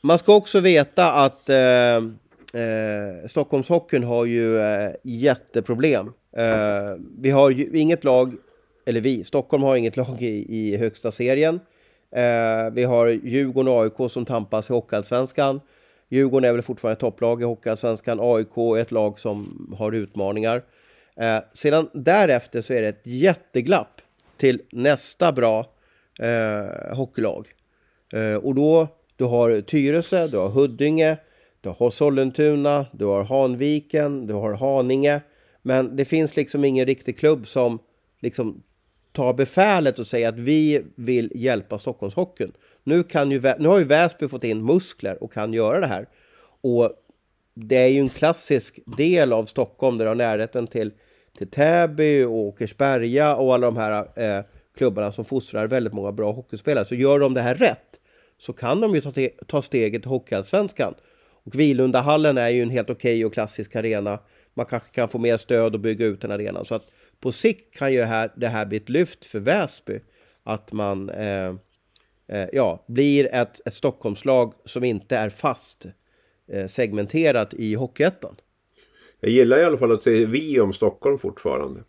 Man 0.00 0.18
ska 0.18 0.34
också 0.34 0.60
veta 0.60 1.12
att 1.12 1.48
eh, 1.48 1.96
eh, 1.96 3.26
Stockholmshockeyn 3.28 4.04
har 4.04 4.24
ju 4.24 4.58
eh, 4.60 4.90
jätteproblem. 5.02 6.12
Eh, 6.36 6.96
vi 7.18 7.30
har 7.30 7.50
ju 7.50 7.78
inget 7.78 8.04
lag, 8.04 8.34
eller 8.86 9.00
vi, 9.00 9.24
Stockholm 9.24 9.62
har 9.62 9.76
inget 9.76 9.96
lag 9.96 10.22
i, 10.22 10.56
i 10.58 10.76
högsta 10.76 11.10
serien. 11.10 11.60
Eh, 12.16 12.72
vi 12.72 12.84
har 12.84 13.08
Djurgården 13.08 13.72
och 13.72 13.82
AIK 13.82 14.10
som 14.10 14.24
tampas 14.24 14.70
i 14.70 14.72
Hockeyallsvenskan. 14.72 15.60
Djurgården 16.08 16.48
är 16.48 16.52
väl 16.52 16.62
fortfarande 16.62 17.00
topplag 17.00 17.42
i 17.42 17.44
Hockeyallsvenskan. 17.44 18.18
AIK 18.20 18.56
är 18.56 18.78
ett 18.78 18.90
lag 18.92 19.18
som 19.18 19.66
har 19.78 19.92
utmaningar. 19.92 20.62
Eh, 21.16 21.38
sedan 21.54 21.88
därefter 21.92 22.60
så 22.60 22.72
är 22.72 22.82
det 22.82 22.88
ett 22.88 23.06
jätteglapp 23.06 24.00
till 24.36 24.62
nästa 24.72 25.32
bra 25.32 25.66
eh, 26.18 26.96
hockeylag. 26.96 27.48
Eh, 28.12 28.36
och 28.36 28.54
då, 28.54 28.88
du 29.16 29.24
har 29.24 29.60
Tyresö, 29.60 30.26
du 30.26 30.36
har 30.36 30.48
Huddinge, 30.48 31.16
du 31.60 31.68
har 31.68 31.90
Sollentuna, 31.90 32.86
du 32.92 33.04
har 33.04 33.24
Hanviken, 33.24 34.26
du 34.26 34.34
har 34.34 34.52
Haninge. 34.52 35.20
Men 35.62 35.96
det 35.96 36.04
finns 36.04 36.36
liksom 36.36 36.64
ingen 36.64 36.86
riktig 36.86 37.18
klubb 37.18 37.46
som 37.46 37.78
liksom 38.20 38.62
tar 39.12 39.34
befälet 39.34 39.98
och 39.98 40.06
säger 40.06 40.28
att 40.28 40.38
vi 40.38 40.82
vill 40.94 41.32
hjälpa 41.34 41.78
Stockholmshockeyn. 41.78 42.52
Nu, 42.84 43.02
kan 43.02 43.30
ju, 43.30 43.40
nu 43.58 43.68
har 43.68 43.78
ju 43.78 43.84
Väsby 43.84 44.28
fått 44.28 44.44
in 44.44 44.64
muskler 44.64 45.22
och 45.22 45.32
kan 45.32 45.52
göra 45.52 45.80
det 45.80 45.86
här. 45.86 46.06
Och 46.60 46.92
det 47.54 47.76
är 47.76 47.88
ju 47.88 48.00
en 48.00 48.08
klassisk 48.08 48.78
del 48.96 49.32
av 49.32 49.46
Stockholm 49.46 49.98
där 49.98 50.04
du 50.04 50.08
har 50.08 50.14
närheten 50.14 50.66
till, 50.66 50.92
till 51.38 51.50
Täby 51.50 52.24
och 52.24 52.32
Åkersberga 52.32 53.36
och 53.36 53.54
alla 53.54 53.66
de 53.66 53.76
här 53.76 54.20
eh, 54.38 54.44
klubbarna 54.76 55.12
som 55.12 55.24
fostrar 55.24 55.66
väldigt 55.66 55.92
många 55.92 56.12
bra 56.12 56.32
hockeyspelare. 56.32 56.84
Så 56.84 56.94
gör 56.94 57.18
de 57.18 57.34
det 57.34 57.42
här 57.42 57.54
rätt 57.54 57.78
så 58.38 58.52
kan 58.52 58.80
de 58.80 58.94
ju 58.94 59.00
ta, 59.00 59.10
te- 59.10 59.32
ta 59.46 59.62
steget 59.62 60.02
till 60.02 60.10
Hockeyallsvenskan. 60.10 60.94
Och 61.44 61.60
Vilundahallen 61.60 62.38
är 62.38 62.48
ju 62.48 62.62
en 62.62 62.70
helt 62.70 62.90
okej 62.90 63.24
och 63.24 63.32
klassisk 63.32 63.76
arena. 63.76 64.18
Man 64.54 64.66
kanske 64.66 64.88
kan 64.90 65.08
få 65.08 65.18
mer 65.18 65.36
stöd 65.36 65.74
och 65.74 65.80
bygga 65.80 66.06
ut 66.06 66.20
den 66.20 66.30
arenan. 66.30 66.64
Så 66.64 66.74
att 66.74 66.90
på 67.20 67.32
sikt 67.32 67.74
kan 67.78 67.92
ju 67.92 68.02
här, 68.02 68.32
det 68.36 68.48
här 68.48 68.66
bli 68.66 68.76
ett 68.76 68.88
lyft 68.88 69.24
för 69.24 69.38
Väsby. 69.38 70.00
Att 70.42 70.72
man 70.72 71.10
eh, 71.10 71.54
eh, 72.28 72.48
ja, 72.52 72.84
blir 72.88 73.34
ett, 73.34 73.60
ett 73.66 73.74
Stockholmslag 73.74 74.54
som 74.64 74.84
inte 74.84 75.16
är 75.16 75.30
fast 75.30 75.84
eh, 75.84 75.90
segmenterat 76.68 77.54
i 77.54 77.74
Hockeyettan. 77.74 78.36
Jag 79.20 79.30
gillar 79.30 79.58
i 79.58 79.64
alla 79.64 79.78
fall 79.78 79.92
att 79.92 80.02
säga 80.02 80.26
vi 80.26 80.60
om 80.60 80.72
Stockholm 80.72 81.18
fortfarande. 81.18 81.80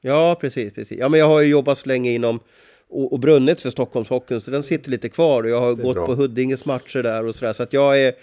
Ja, 0.00 0.36
precis, 0.40 0.74
precis. 0.74 0.98
Ja, 0.98 1.08
men 1.08 1.20
jag 1.20 1.26
har 1.26 1.40
ju 1.40 1.48
jobbat 1.48 1.78
så 1.78 1.88
länge 1.88 2.10
inom 2.10 2.40
och, 2.88 3.12
och 3.12 3.20
brunnit 3.20 3.60
för 3.60 3.70
Stockholmshockeyn 3.70 4.40
så 4.40 4.50
den 4.50 4.62
sitter 4.62 4.90
lite 4.90 5.08
kvar 5.08 5.42
och 5.42 5.48
jag 5.48 5.60
har 5.60 5.74
gått 5.74 5.94
bra. 5.94 6.06
på 6.06 6.14
Huddinges 6.14 6.64
matcher 6.64 7.02
där 7.02 7.26
och 7.26 7.34
sådär 7.34 7.52
så 7.52 7.62
att 7.62 7.72
jag 7.72 8.00
är 8.00 8.14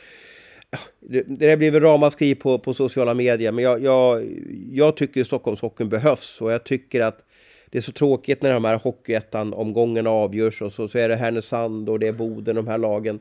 det, 0.99 1.23
det 1.27 1.57
blir 1.57 1.71
väl 1.71 1.81
ramaskri 1.81 2.35
på, 2.35 2.59
på 2.59 2.73
sociala 2.73 3.13
medier 3.13 3.51
men 3.51 3.63
jag, 3.63 3.83
jag, 3.83 4.27
jag 4.71 4.97
tycker 4.97 5.23
Stockholmshockeyn 5.23 5.89
behövs 5.89 6.41
och 6.41 6.51
jag 6.51 6.63
tycker 6.63 7.01
att 7.01 7.25
det 7.69 7.77
är 7.77 7.81
så 7.81 7.91
tråkigt 7.91 8.41
när 8.41 8.53
de 8.53 8.65
här 8.65 8.77
Hockeyettan-omgångarna 8.77 10.09
avgörs 10.09 10.61
och 10.61 10.71
så, 10.71 10.87
så 10.87 10.97
är 10.97 11.09
det 11.09 11.15
Härnösand 11.15 11.89
och 11.89 11.99
det 11.99 12.07
är 12.07 12.13
Boden, 12.13 12.55
de 12.55 12.67
här 12.67 12.77
lagen 12.77 13.19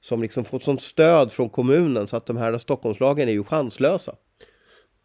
som 0.00 0.22
liksom 0.22 0.44
fått 0.44 0.62
sånt 0.62 0.82
stöd 0.82 1.32
från 1.32 1.48
kommunen 1.50 2.06
så 2.06 2.16
att 2.16 2.26
de 2.26 2.36
här 2.36 2.58
Stockholmslagen 2.58 3.28
är 3.28 3.32
ju 3.32 3.44
chanslösa. 3.44 4.12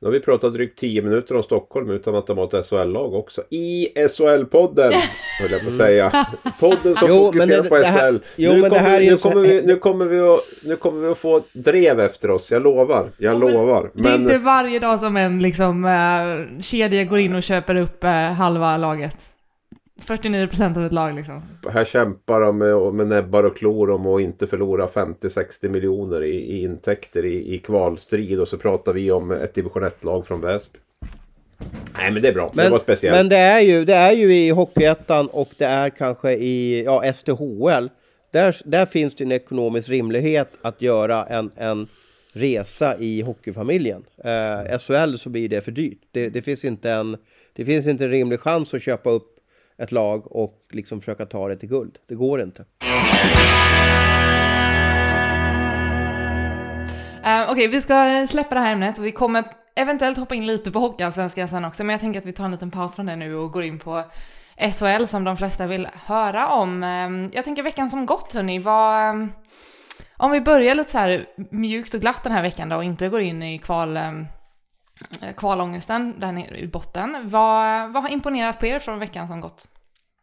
Nu 0.02 0.08
har 0.08 0.12
vi 0.14 0.20
pratat 0.20 0.54
drygt 0.54 0.80
10 0.80 1.02
minuter 1.02 1.36
om 1.36 1.44
Stockholm 1.44 1.90
utan 1.90 2.16
att 2.16 2.28
de 2.28 2.38
har 2.38 2.46
ett 2.60 2.66
SHL-lag 2.66 3.14
också. 3.14 3.44
I 3.50 3.88
SHL-podden! 3.96 4.92
Höll 5.42 5.52
jag 5.52 5.62
på 5.62 5.68
att 5.68 5.74
säga. 5.78 6.28
Podden 6.60 6.96
som 6.96 7.08
Jo, 7.10 7.24
men 7.24 7.34
fokuserar 7.34 7.64
det- 7.64 7.70
på 7.70 7.76
här- 7.76 8.12
SHL. 8.12 8.18
jo, 8.36 8.54
nu, 8.54 8.62
men 8.62 8.70
kommer, 8.72 9.00
vi- 9.00 9.06
ju 9.06 9.12
nu, 9.12 9.18
så- 9.18 9.30
kommer 9.30 9.42
vi, 9.42 9.62
nu, 9.62 9.76
kommer 9.76 10.06
vi 10.06 10.20
att, 10.20 10.40
nu 10.64 10.76
kommer 10.76 11.02
vi 11.02 11.08
att 11.08 11.18
få 11.18 11.42
drev 11.54 12.00
efter 12.00 12.32
oss. 12.32 12.52
Jag 12.52 12.62
lovar. 12.64 13.12
Jag 13.18 13.34
Ja, 13.34 13.38
men 13.40 13.54
lovar. 13.54 13.92
Det 13.94 14.10
är 14.10 14.16
inte 14.16 14.38
varje 14.38 14.80
dag 14.80 15.00
som 15.00 15.18
en 15.18 15.42
liksom, 15.42 15.86
eh, 15.86 16.62
kedja 16.62 17.04
går 17.04 17.20
in 17.20 17.36
och 17.36 17.44
köper 17.44 17.76
upp 17.76 18.04
eh, 18.04 18.10
halva 18.12 18.78
laget. 18.78 19.16
49% 20.02 20.78
av 20.78 20.86
ett 20.86 20.92
lag 20.92 21.16
liksom. 21.16 21.42
här 21.70 21.86
kämpar 21.86 22.42
de 22.42 22.58
med, 22.58 22.94
med 22.94 23.08
näbbar 23.08 23.44
och 23.44 23.58
klor 23.58 23.90
om 23.90 24.08
att 24.08 24.22
inte 24.22 24.48
förlora 24.48 24.88
50-60 24.88 25.70
miljoner 25.70 26.24
i, 26.24 26.36
i 26.36 26.64
intäkter 26.64 27.26
i, 27.26 27.54
i 27.54 27.58
kvalstrid. 27.58 28.40
Och 28.40 28.48
så 28.48 28.58
pratar 28.58 28.94
vi 28.94 29.12
om 29.12 29.32
ett 29.32 29.54
division 29.54 29.84
1-lag 29.84 30.28
från 30.28 30.42
Väsby. 30.42 30.80
Nej 31.98 32.12
men 32.12 32.22
det 32.22 32.28
är 32.28 32.34
bra. 32.34 32.52
det 32.54 32.70
var 32.70 32.80
speciellt. 32.80 33.18
Men 33.18 33.30
det 33.30 33.38
är, 33.38 33.60
ju, 33.60 33.86
det 33.86 33.96
är 33.96 34.12
ju 34.12 34.36
i 34.36 34.50
Hockeyettan 34.50 35.28
och 35.28 35.50
det 35.58 35.66
är 35.66 35.90
kanske 35.90 36.32
i 36.32 36.84
ja, 36.84 37.14
STHL. 37.14 37.90
Där, 38.32 38.62
där 38.66 38.86
finns 38.86 39.16
det 39.16 39.24
en 39.24 39.32
ekonomisk 39.32 39.90
rimlighet 39.90 40.58
att 40.62 40.82
göra 40.82 41.26
en, 41.26 41.52
en 41.56 41.88
resa 42.34 42.98
i 43.00 43.22
hockeyfamiljen. 43.22 44.04
Eh, 44.18 44.78
SHL 44.80 45.16
så 45.16 45.30
blir 45.30 45.50
det 45.50 45.62
för 45.62 45.72
dyrt. 45.72 46.00
Det, 46.12 46.30
det, 46.30 46.42
finns 46.42 46.66
inte 46.66 46.92
en, 46.92 47.18
det 47.54 47.66
finns 47.66 47.88
inte 47.88 48.04
en 48.04 48.12
rimlig 48.12 48.40
chans 48.40 48.74
att 48.74 48.82
köpa 48.82 49.10
upp 49.10 49.35
ett 49.78 49.92
lag 49.92 50.32
och 50.32 50.66
liksom 50.70 51.02
försöka 51.02 51.26
ta 51.26 51.48
det 51.48 51.58
till 51.58 51.70
guld. 51.70 51.98
Det 52.08 52.16
går 52.16 52.42
inte. 52.42 52.66
Uh, 57.26 57.52
Okej, 57.52 57.68
vi 57.68 57.82
ska 57.82 58.28
släppa 58.30 58.56
det 58.56 58.62
här 58.62 58.74
ämnet 58.74 58.98
och 58.98 59.06
vi 59.06 59.12
kommer 59.12 59.44
eventuellt 59.76 60.18
hoppa 60.18 60.36
in 60.36 60.46
lite 60.46 60.72
på 60.72 60.80
Hockeyallsvenskan 60.80 61.48
sen 61.48 61.66
också, 61.66 61.84
men 61.84 61.94
jag 61.94 62.02
tänker 62.02 62.20
att 62.20 62.26
vi 62.26 62.34
tar 62.34 62.46
en 62.46 62.52
liten 62.52 62.72
paus 62.72 62.96
från 62.96 63.06
det 63.06 63.16
nu 63.16 63.36
och 63.36 63.52
går 63.52 63.64
in 63.64 63.80
på 63.80 64.04
SHL 64.58 65.06
som 65.06 65.24
de 65.24 65.38
flesta 65.38 65.68
vill 65.68 65.88
höra 66.06 66.48
om. 66.48 66.84
Ehm, 66.84 67.30
jag 67.34 67.44
tänker 67.44 67.64
veckan 67.64 67.90
som 67.90 68.06
gått 68.06 68.34
hörni, 68.34 68.60
vad... 68.60 69.10
Ehm, 69.10 69.32
om 70.18 70.32
vi 70.32 70.42
börjar 70.42 70.76
lite 70.76 70.92
så 70.92 70.98
här 70.98 71.26
mjukt 71.52 71.94
och 71.94 72.02
glatt 72.02 72.24
den 72.24 72.32
här 72.32 72.42
veckan 72.42 72.70
då 72.70 72.76
och 72.76 72.84
inte 72.84 73.10
går 73.10 73.22
in 73.22 73.44
i 73.44 73.60
kval, 73.60 73.98
ehm, 73.98 74.26
kvalångesten 75.38 76.14
där 76.20 76.32
nere 76.32 76.58
i 76.60 76.68
botten. 76.68 77.16
Vad, 77.24 77.94
vad 77.94 78.04
har 78.04 78.10
imponerat 78.10 78.60
på 78.60 78.66
er 78.66 78.80
från 78.80 79.00
veckan 79.00 79.28
som 79.28 79.42
gått? 79.42 79.68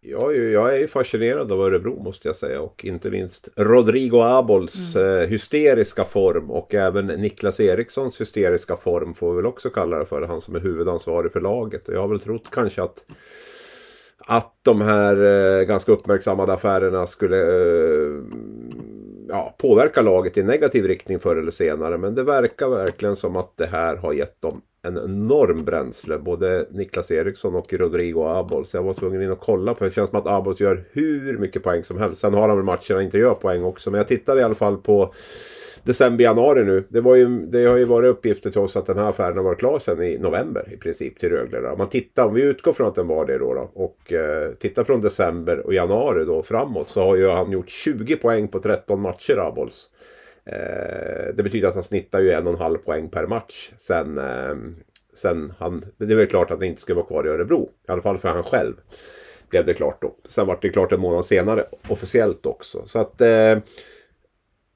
Jag 0.04 0.32
är, 0.32 0.36
ju- 0.36 0.50
jag 0.52 0.78
är 0.78 0.86
fascinerad 0.86 1.52
av 1.52 1.60
Örebro 1.60 2.02
måste 2.02 2.28
jag 2.28 2.36
säga 2.36 2.60
och 2.60 2.84
inte 2.84 3.10
minst 3.10 3.48
Rodrigo 3.56 4.20
Abols 4.22 4.96
eh, 4.96 5.28
hysteriska 5.28 6.04
form 6.04 6.50
och 6.50 6.74
även 6.74 7.06
Niklas 7.06 7.60
Erikssons 7.60 8.20
hysteriska 8.20 8.76
form 8.76 9.14
får 9.14 9.30
vi 9.30 9.36
väl 9.36 9.46
också 9.46 9.70
kalla 9.70 9.98
det 9.98 10.06
för. 10.06 10.22
Han 10.22 10.40
som 10.40 10.56
är 10.56 10.60
huvudansvarig 10.60 11.32
för 11.32 11.40
laget 11.40 11.88
och 11.88 11.94
jag 11.94 12.00
har 12.00 12.08
väl 12.08 12.20
trott 12.20 12.48
kanske 12.50 12.82
att 12.82 13.04
att 14.26 14.54
de 14.62 14.80
här 14.80 15.16
eh, 15.60 15.64
ganska 15.64 15.92
uppmärksammade 15.92 16.52
affärerna 16.52 17.06
skulle 17.06 17.36
eh, 17.40 18.22
ja, 19.32 19.54
påverka 19.58 20.02
laget 20.02 20.38
i 20.38 20.42
negativ 20.42 20.84
riktning 20.84 21.18
förr 21.18 21.36
eller 21.36 21.50
senare. 21.50 21.98
Men 21.98 22.14
det 22.14 22.22
verkar 22.22 22.68
verkligen 22.68 23.16
som 23.16 23.36
att 23.36 23.56
det 23.56 23.66
här 23.66 23.96
har 23.96 24.12
gett 24.12 24.42
dem 24.42 24.62
en 24.82 24.98
enorm 24.98 25.64
bränsle. 25.64 26.18
Både 26.18 26.66
Niklas 26.70 27.10
Eriksson 27.10 27.54
och 27.54 27.72
Rodrigo 27.72 28.24
Abols. 28.24 28.70
Så 28.70 28.76
jag 28.76 28.82
var 28.82 28.94
tvungen 28.94 29.22
in 29.22 29.30
och 29.30 29.40
kolla 29.40 29.74
på 29.74 29.84
det. 29.84 29.90
Det 29.90 29.94
känns 29.94 30.10
som 30.10 30.18
att 30.18 30.26
Abols 30.26 30.60
gör 30.60 30.84
hur 30.90 31.38
mycket 31.38 31.62
poäng 31.62 31.84
som 31.84 31.98
helst. 31.98 32.20
Sen 32.20 32.34
har 32.34 32.48
han 32.48 32.56
väl 32.56 32.64
matcherna 32.64 33.02
inte 33.02 33.18
gör 33.18 33.34
poäng 33.34 33.64
också. 33.64 33.90
Men 33.90 33.98
jag 33.98 34.08
tittade 34.08 34.40
i 34.40 34.44
alla 34.44 34.54
fall 34.54 34.76
på 34.76 35.14
december, 35.84 36.24
januari 36.24 36.64
nu. 36.64 36.84
Det, 36.88 37.00
var 37.00 37.14
ju, 37.14 37.46
det 37.46 37.64
har 37.64 37.76
ju 37.76 37.84
varit 37.84 38.08
uppgifter 38.08 38.50
till 38.50 38.60
oss 38.60 38.76
att 38.76 38.86
den 38.86 38.98
här 38.98 39.08
affären 39.08 39.36
har 39.36 39.44
varit 39.44 39.58
klar 39.58 39.78
sedan 39.78 40.02
i 40.02 40.18
november 40.18 40.68
i 40.72 40.76
princip 40.76 41.18
till 41.18 41.28
Rögle. 41.28 41.60
Då. 41.60 41.68
Om 41.68 41.78
man 41.78 41.88
tittar, 41.88 42.24
om 42.24 42.34
vi 42.34 42.42
utgår 42.42 42.72
från 42.72 42.88
att 42.88 42.94
den 42.94 43.06
var 43.06 43.26
det 43.26 43.38
då, 43.38 43.54
då 43.54 43.70
och 43.74 44.12
eh, 44.12 44.52
tittar 44.52 44.84
från 44.84 45.00
december 45.00 45.66
och 45.66 45.74
januari 45.74 46.24
då 46.24 46.42
framåt 46.42 46.88
så 46.88 47.02
har 47.02 47.16
ju 47.16 47.28
han 47.28 47.52
gjort 47.52 47.70
20 47.70 48.16
poäng 48.16 48.48
på 48.48 48.58
13 48.58 49.00
matcher 49.00 49.36
Abols. 49.36 49.90
Eh, 50.44 51.34
det 51.34 51.42
betyder 51.42 51.68
att 51.68 51.74
han 51.74 51.82
snittar 51.82 52.20
ju 52.20 52.32
en 52.32 52.46
och 52.46 52.52
en 52.52 52.58
halv 52.58 52.78
poäng 52.78 53.08
per 53.08 53.26
match 53.26 53.72
sen, 53.76 54.18
eh, 54.18 54.54
sen 55.14 55.52
han, 55.58 55.84
det 55.96 56.12
är 56.12 56.16
väl 56.16 56.26
klart 56.26 56.50
att 56.50 56.58
han 56.58 56.68
inte 56.68 56.80
ska 56.80 56.94
vara 56.94 57.06
kvar 57.06 57.26
i 57.26 57.28
Örebro. 57.28 57.70
I 57.88 57.92
alla 57.92 58.02
fall 58.02 58.18
för 58.18 58.28
han 58.28 58.42
själv. 58.42 58.74
Blev 59.48 59.64
det 59.64 59.74
klart 59.74 60.02
då. 60.02 60.14
Sen 60.28 60.46
var 60.46 60.58
det 60.62 60.68
klart 60.68 60.92
en 60.92 61.00
månad 61.00 61.24
senare 61.24 61.64
officiellt 61.88 62.46
också. 62.46 62.82
Så 62.86 62.98
att 62.98 63.20
eh, 63.20 63.58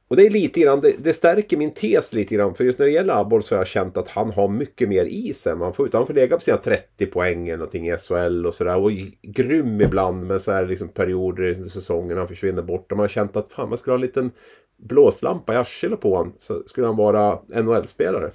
och 0.08 0.16
det 0.16 0.26
är 0.26 0.30
lite 0.30 0.60
grann, 0.60 0.80
det, 0.80 0.94
det 0.98 1.12
stärker 1.12 1.56
min 1.56 1.74
tes 1.74 2.12
lite 2.12 2.34
grann. 2.34 2.54
För 2.54 2.64
just 2.64 2.78
när 2.78 2.86
det 2.86 2.92
gäller 2.92 3.20
Abborr 3.20 3.40
så 3.40 3.54
har 3.54 3.60
jag 3.60 3.66
känt 3.66 3.96
att 3.96 4.08
han 4.08 4.30
har 4.30 4.48
mycket 4.48 4.88
mer 4.88 5.04
i 5.04 5.32
sig. 5.34 5.54
Man 5.54 5.72
får, 5.72 5.86
ut. 5.86 5.92
han 5.92 6.06
får 6.06 6.14
lägga 6.14 6.36
på 6.36 6.42
sina 6.42 6.56
30 6.56 7.06
poäng 7.06 7.48
eller 7.48 7.58
någonting 7.58 7.88
i 7.88 7.96
SHL 7.98 8.46
och 8.46 8.54
sådär. 8.54 8.76
Och 8.76 8.90
grym 9.22 9.80
ibland 9.80 10.26
men 10.26 10.40
så 10.40 10.52
är 10.52 10.62
det 10.62 10.68
liksom 10.68 10.88
perioder 10.88 11.44
i 11.44 11.68
säsongen. 11.68 12.18
Han 12.18 12.28
försvinner 12.28 12.62
bort. 12.62 12.92
Och 12.92 12.98
man 12.98 13.04
har 13.04 13.08
känt 13.08 13.36
att 13.36 13.52
fan 13.52 13.68
man 13.68 13.78
skulle 13.78 13.92
ha 13.92 13.98
en 13.98 14.06
liten 14.06 14.30
blåslampa 14.76 15.54
i 15.54 15.56
arslet 15.56 16.00
på 16.00 16.16
honom. 16.16 16.34
Så 16.38 16.62
skulle 16.66 16.86
han 16.86 16.96
vara 16.96 17.38
NHL-spelare. 17.48 18.30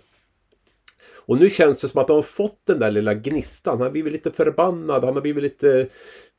Och 1.25 1.39
nu 1.39 1.49
känns 1.49 1.81
det 1.81 1.89
som 1.89 2.01
att 2.01 2.09
han 2.09 2.15
har 2.15 2.23
fått 2.23 2.61
den 2.67 2.79
där 2.79 2.91
lilla 2.91 3.13
gnistan. 3.13 3.77
Han 3.77 3.81
har 3.81 3.91
blivit 3.91 4.13
lite 4.13 4.31
förbannad, 4.31 5.03
han 5.03 5.13
har 5.13 5.21
blivit 5.21 5.43
lite 5.43 5.87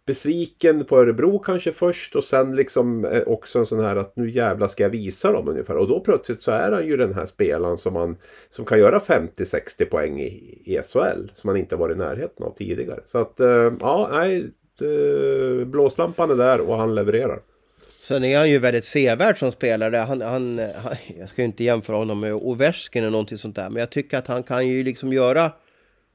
besviken 0.06 0.84
på 0.84 0.98
Örebro 0.98 1.38
kanske 1.38 1.72
först 1.72 2.16
och 2.16 2.24
sen 2.24 2.56
liksom 2.56 3.04
eh, 3.04 3.22
också 3.26 3.58
en 3.58 3.66
sån 3.66 3.80
här 3.80 3.96
att 3.96 4.16
nu 4.16 4.30
jävla 4.30 4.68
ska 4.68 4.82
jag 4.82 4.90
visa 4.90 5.32
dem 5.32 5.48
ungefär. 5.48 5.76
Och 5.76 5.88
då 5.88 6.00
plötsligt 6.00 6.42
så 6.42 6.50
är 6.50 6.72
han 6.72 6.86
ju 6.86 6.96
den 6.96 7.14
här 7.14 7.26
spelaren 7.26 7.78
som, 7.78 7.94
man, 7.94 8.16
som 8.50 8.64
kan 8.64 8.78
göra 8.78 8.98
50-60 8.98 9.84
poäng 9.84 10.20
i, 10.20 10.62
i 10.64 10.80
SHL. 10.82 11.30
Som 11.34 11.48
man 11.48 11.56
inte 11.56 11.76
varit 11.76 11.96
i 11.96 11.98
närheten 11.98 12.46
av 12.46 12.54
tidigare. 12.54 13.00
Så 13.06 13.18
att 13.18 13.40
eh, 13.40 13.72
ja, 13.80 14.08
nej. 14.12 14.50
Blåslampan 15.66 16.30
är 16.30 16.34
där 16.34 16.60
och 16.60 16.76
han 16.76 16.94
levererar. 16.94 17.40
Sen 18.02 18.24
är 18.24 18.38
han 18.38 18.50
ju 18.50 18.58
väldigt 18.58 18.84
sevärd 18.84 19.38
som 19.38 19.52
spelare. 19.52 19.96
Han, 19.96 20.20
han, 20.20 20.58
han, 20.58 20.96
jag 21.18 21.28
ska 21.28 21.42
ju 21.42 21.46
inte 21.46 21.64
jämföra 21.64 21.96
honom 21.96 22.20
med 22.20 22.34
Ovechkin 22.34 23.02
eller 23.02 23.10
någonting 23.10 23.38
sånt 23.38 23.56
där. 23.56 23.70
Men 23.70 23.80
jag 23.80 23.90
tycker 23.90 24.18
att 24.18 24.26
han 24.26 24.42
kan 24.42 24.68
ju 24.68 24.82
liksom 24.82 25.12
göra 25.12 25.52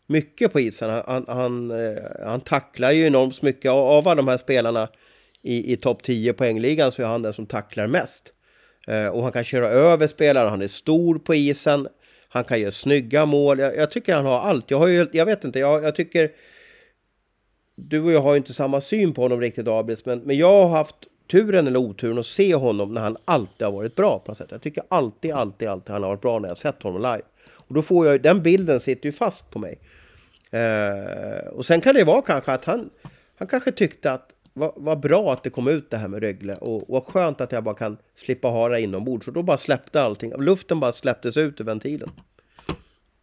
mycket 0.07 0.53
på 0.53 0.59
isen. 0.59 0.89
Han, 0.89 1.03
han, 1.07 1.25
han, 1.27 1.71
eh, 1.71 2.03
han 2.25 2.41
tacklar 2.41 2.91
ju 2.91 3.07
enormt 3.07 3.41
mycket. 3.41 3.71
Av, 3.71 4.07
alla 4.07 4.15
de 4.15 4.27
här 4.27 4.37
spelarna 4.37 4.89
i, 5.41 5.73
i 5.73 5.77
topp 5.77 6.03
10 6.03 6.33
poängligan 6.33 6.91
så 6.91 7.01
är 7.01 7.05
han 7.05 7.21
den 7.21 7.33
som 7.33 7.45
tacklar 7.45 7.87
mest. 7.87 8.33
Eh, 8.87 9.07
och 9.07 9.23
han 9.23 9.31
kan 9.31 9.43
köra 9.43 9.69
över 9.69 10.07
spelare, 10.07 10.49
han 10.49 10.61
är 10.61 10.67
stor 10.67 11.19
på 11.19 11.35
isen. 11.35 11.87
Han 12.29 12.43
kan 12.43 12.59
göra 12.59 12.71
snygga 12.71 13.25
mål. 13.25 13.59
Jag, 13.59 13.75
jag 13.75 13.91
tycker 13.91 14.15
han 14.15 14.25
har 14.25 14.39
allt. 14.39 14.71
Jag, 14.71 14.77
har 14.77 14.87
ju, 14.87 15.07
jag 15.11 15.25
vet 15.25 15.43
inte, 15.43 15.59
jag, 15.59 15.83
jag 15.83 15.95
tycker... 15.95 16.31
Du 17.79 18.01
och 18.01 18.11
jag 18.11 18.21
har 18.21 18.33
ju 18.33 18.37
inte 18.37 18.53
samma 18.53 18.81
syn 18.81 19.13
på 19.13 19.21
honom 19.21 19.41
riktigt 19.41 19.67
Abis, 19.67 20.05
men, 20.05 20.19
men 20.19 20.37
jag 20.37 20.63
har 20.63 20.67
haft 20.67 20.95
turen 21.31 21.67
eller 21.67 21.79
oturen 21.79 22.17
att 22.17 22.25
se 22.25 22.55
honom 22.55 22.93
när 22.93 23.01
han 23.01 23.17
alltid 23.25 23.65
har 23.65 23.71
varit 23.71 23.95
bra 23.95 24.19
på 24.19 24.31
något 24.31 24.37
sätt. 24.37 24.47
Jag 24.51 24.61
tycker 24.61 24.83
alltid, 24.87 25.31
alltid, 25.31 25.67
alltid 25.67 25.91
han 25.91 26.03
har 26.03 26.09
varit 26.09 26.21
bra 26.21 26.39
när 26.39 26.49
jag 26.49 26.57
sett 26.57 26.83
honom 26.83 27.01
live. 27.01 27.21
Och 27.67 27.73
då 27.73 27.81
får 27.81 28.07
jag 28.07 28.21
den 28.21 28.43
bilden 28.43 28.79
sitter 28.79 29.05
ju 29.05 29.11
fast 29.11 29.51
på 29.51 29.59
mig. 29.59 29.79
Eh, 30.51 31.47
och 31.47 31.65
sen 31.65 31.81
kan 31.81 31.95
det 31.95 32.03
vara 32.03 32.21
kanske 32.21 32.51
att 32.51 32.65
han, 32.65 32.89
han 33.37 33.47
kanske 33.47 33.71
tyckte 33.71 34.11
att 34.11 34.33
vad, 34.53 34.71
vad 34.75 34.99
bra 34.99 35.33
att 35.33 35.43
det 35.43 35.49
kom 35.49 35.67
ut 35.67 35.89
det 35.89 35.97
här 35.97 36.07
med 36.07 36.19
Rögle 36.19 36.55
och 36.55 36.85
vad 36.87 37.05
skönt 37.05 37.41
att 37.41 37.51
jag 37.51 37.63
bara 37.63 37.75
kan 37.75 37.97
slippa 38.15 38.47
ha 38.47 38.69
det 38.69 38.81
inombords. 38.81 39.25
Så 39.25 39.31
då 39.31 39.43
bara 39.43 39.57
släppte 39.57 40.01
allting, 40.01 40.33
luften 40.37 40.79
bara 40.79 40.91
släpptes 40.91 41.37
ut 41.37 41.61
ur 41.61 41.65
ventilen. 41.65 42.09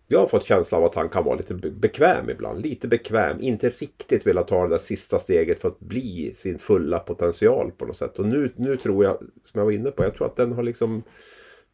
Jag 0.06 0.20
har 0.20 0.26
fått 0.26 0.46
känslan 0.46 0.80
av 0.80 0.86
att 0.86 0.94
han 0.94 1.08
kan 1.08 1.24
vara 1.24 1.36
lite 1.36 1.54
bekväm 1.54 2.30
ibland. 2.30 2.62
Lite 2.62 2.88
bekväm. 2.88 3.40
Inte 3.40 3.68
riktigt 3.68 4.26
vilja 4.26 4.42
ta 4.42 4.62
det 4.62 4.68
där 4.68 4.78
sista 4.78 5.18
steget 5.18 5.60
för 5.60 5.68
att 5.68 5.80
bli 5.80 6.32
sin 6.34 6.58
fulla 6.58 6.98
potential 6.98 7.72
på 7.78 7.86
något 7.86 7.96
sätt. 7.96 8.18
Och 8.18 8.26
nu, 8.26 8.52
nu 8.56 8.76
tror 8.76 9.04
jag, 9.04 9.18
som 9.18 9.58
jag 9.58 9.64
var 9.64 9.72
inne 9.72 9.90
på, 9.90 10.04
jag 10.04 10.14
tror 10.14 10.26
att 10.26 10.36
den 10.36 10.52
har 10.52 10.62
liksom 10.62 11.02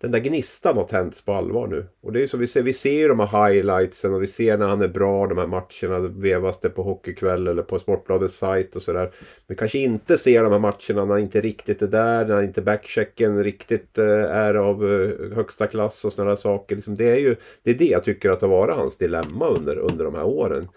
den 0.00 0.10
där 0.10 0.18
gnistan 0.18 0.76
har 0.76 0.84
tänts 0.84 1.22
på 1.22 1.32
allvar 1.32 1.66
nu. 1.66 1.86
Och 2.00 2.12
det 2.12 2.18
är 2.18 2.20
ju 2.20 2.38
vi 2.38 2.46
ser, 2.46 2.62
vi 2.62 2.72
ser 2.72 3.08
de 3.08 3.20
här 3.20 3.48
highlightsen 3.48 4.14
och 4.14 4.22
vi 4.22 4.26
ser 4.26 4.58
när 4.58 4.68
han 4.68 4.82
är 4.82 4.88
bra 4.88 5.26
de 5.26 5.38
här 5.38 5.46
matcherna. 5.46 6.08
Vevas 6.08 6.60
det 6.60 6.70
på 6.70 6.82
Hockeykväll 6.82 7.48
eller 7.48 7.62
på 7.62 7.78
Sportbladets 7.78 8.36
sajt 8.36 8.76
och 8.76 8.82
sådär. 8.82 9.12
Men 9.46 9.56
kanske 9.56 9.78
inte 9.78 10.18
ser 10.18 10.42
de 10.42 10.52
här 10.52 10.58
matcherna 10.58 11.04
när 11.04 11.14
han 11.14 11.18
inte 11.18 11.40
riktigt 11.40 11.82
är 11.82 11.86
där, 11.86 12.26
när 12.26 12.42
inte 12.42 12.62
backchecken 12.62 13.44
riktigt 13.44 13.98
eh, 13.98 14.06
är 14.24 14.54
av 14.54 14.92
eh, 14.92 15.36
högsta 15.36 15.66
klass 15.66 16.04
och 16.04 16.12
sådana 16.12 16.36
saker. 16.36 16.74
Liksom, 16.74 16.96
det 16.96 17.10
är 17.10 17.18
ju 17.18 17.36
det, 17.62 17.70
är 17.70 17.74
det 17.74 17.84
jag 17.84 18.04
tycker 18.04 18.30
att 18.30 18.40
har 18.40 18.48
varit 18.48 18.76
hans 18.76 18.96
dilemma 18.96 19.46
under, 19.48 19.76
under 19.76 20.04
de 20.04 20.14
här 20.14 20.24
åren. 20.24 20.68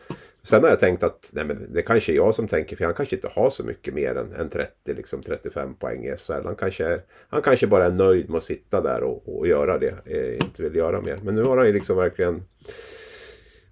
Sen 0.45 0.63
har 0.63 0.69
jag 0.69 0.79
tänkt 0.79 1.03
att 1.03 1.29
nej 1.33 1.45
men 1.45 1.73
det 1.73 1.81
kanske 1.81 2.11
är 2.11 2.15
jag 2.15 2.35
som 2.35 2.47
tänker, 2.47 2.75
för 2.75 2.85
han 2.85 2.93
kanske 2.93 3.15
inte 3.15 3.27
har 3.27 3.49
så 3.49 3.63
mycket 3.63 3.93
mer 3.93 4.15
än, 4.15 4.33
än 4.33 4.49
30, 4.49 4.93
liksom 4.93 5.23
35 5.23 5.75
poäng 5.75 6.05
i 6.05 6.15
SHL. 6.17 6.45
Han 6.45 6.55
kanske, 6.55 7.01
han 7.29 7.41
kanske 7.41 7.67
bara 7.67 7.85
är 7.85 7.91
nöjd 7.91 8.29
med 8.29 8.37
att 8.37 8.43
sitta 8.43 8.81
där 8.81 9.03
och, 9.03 9.37
och 9.37 9.47
göra 9.47 9.77
det, 9.77 9.95
eh, 10.05 10.33
inte 10.33 10.63
vill 10.63 10.75
göra 10.75 11.01
mer. 11.01 11.19
Men 11.23 11.35
nu 11.35 11.43
har 11.43 11.57
han 11.57 11.67
ju 11.67 11.73
liksom 11.73 11.97
verkligen 11.97 12.43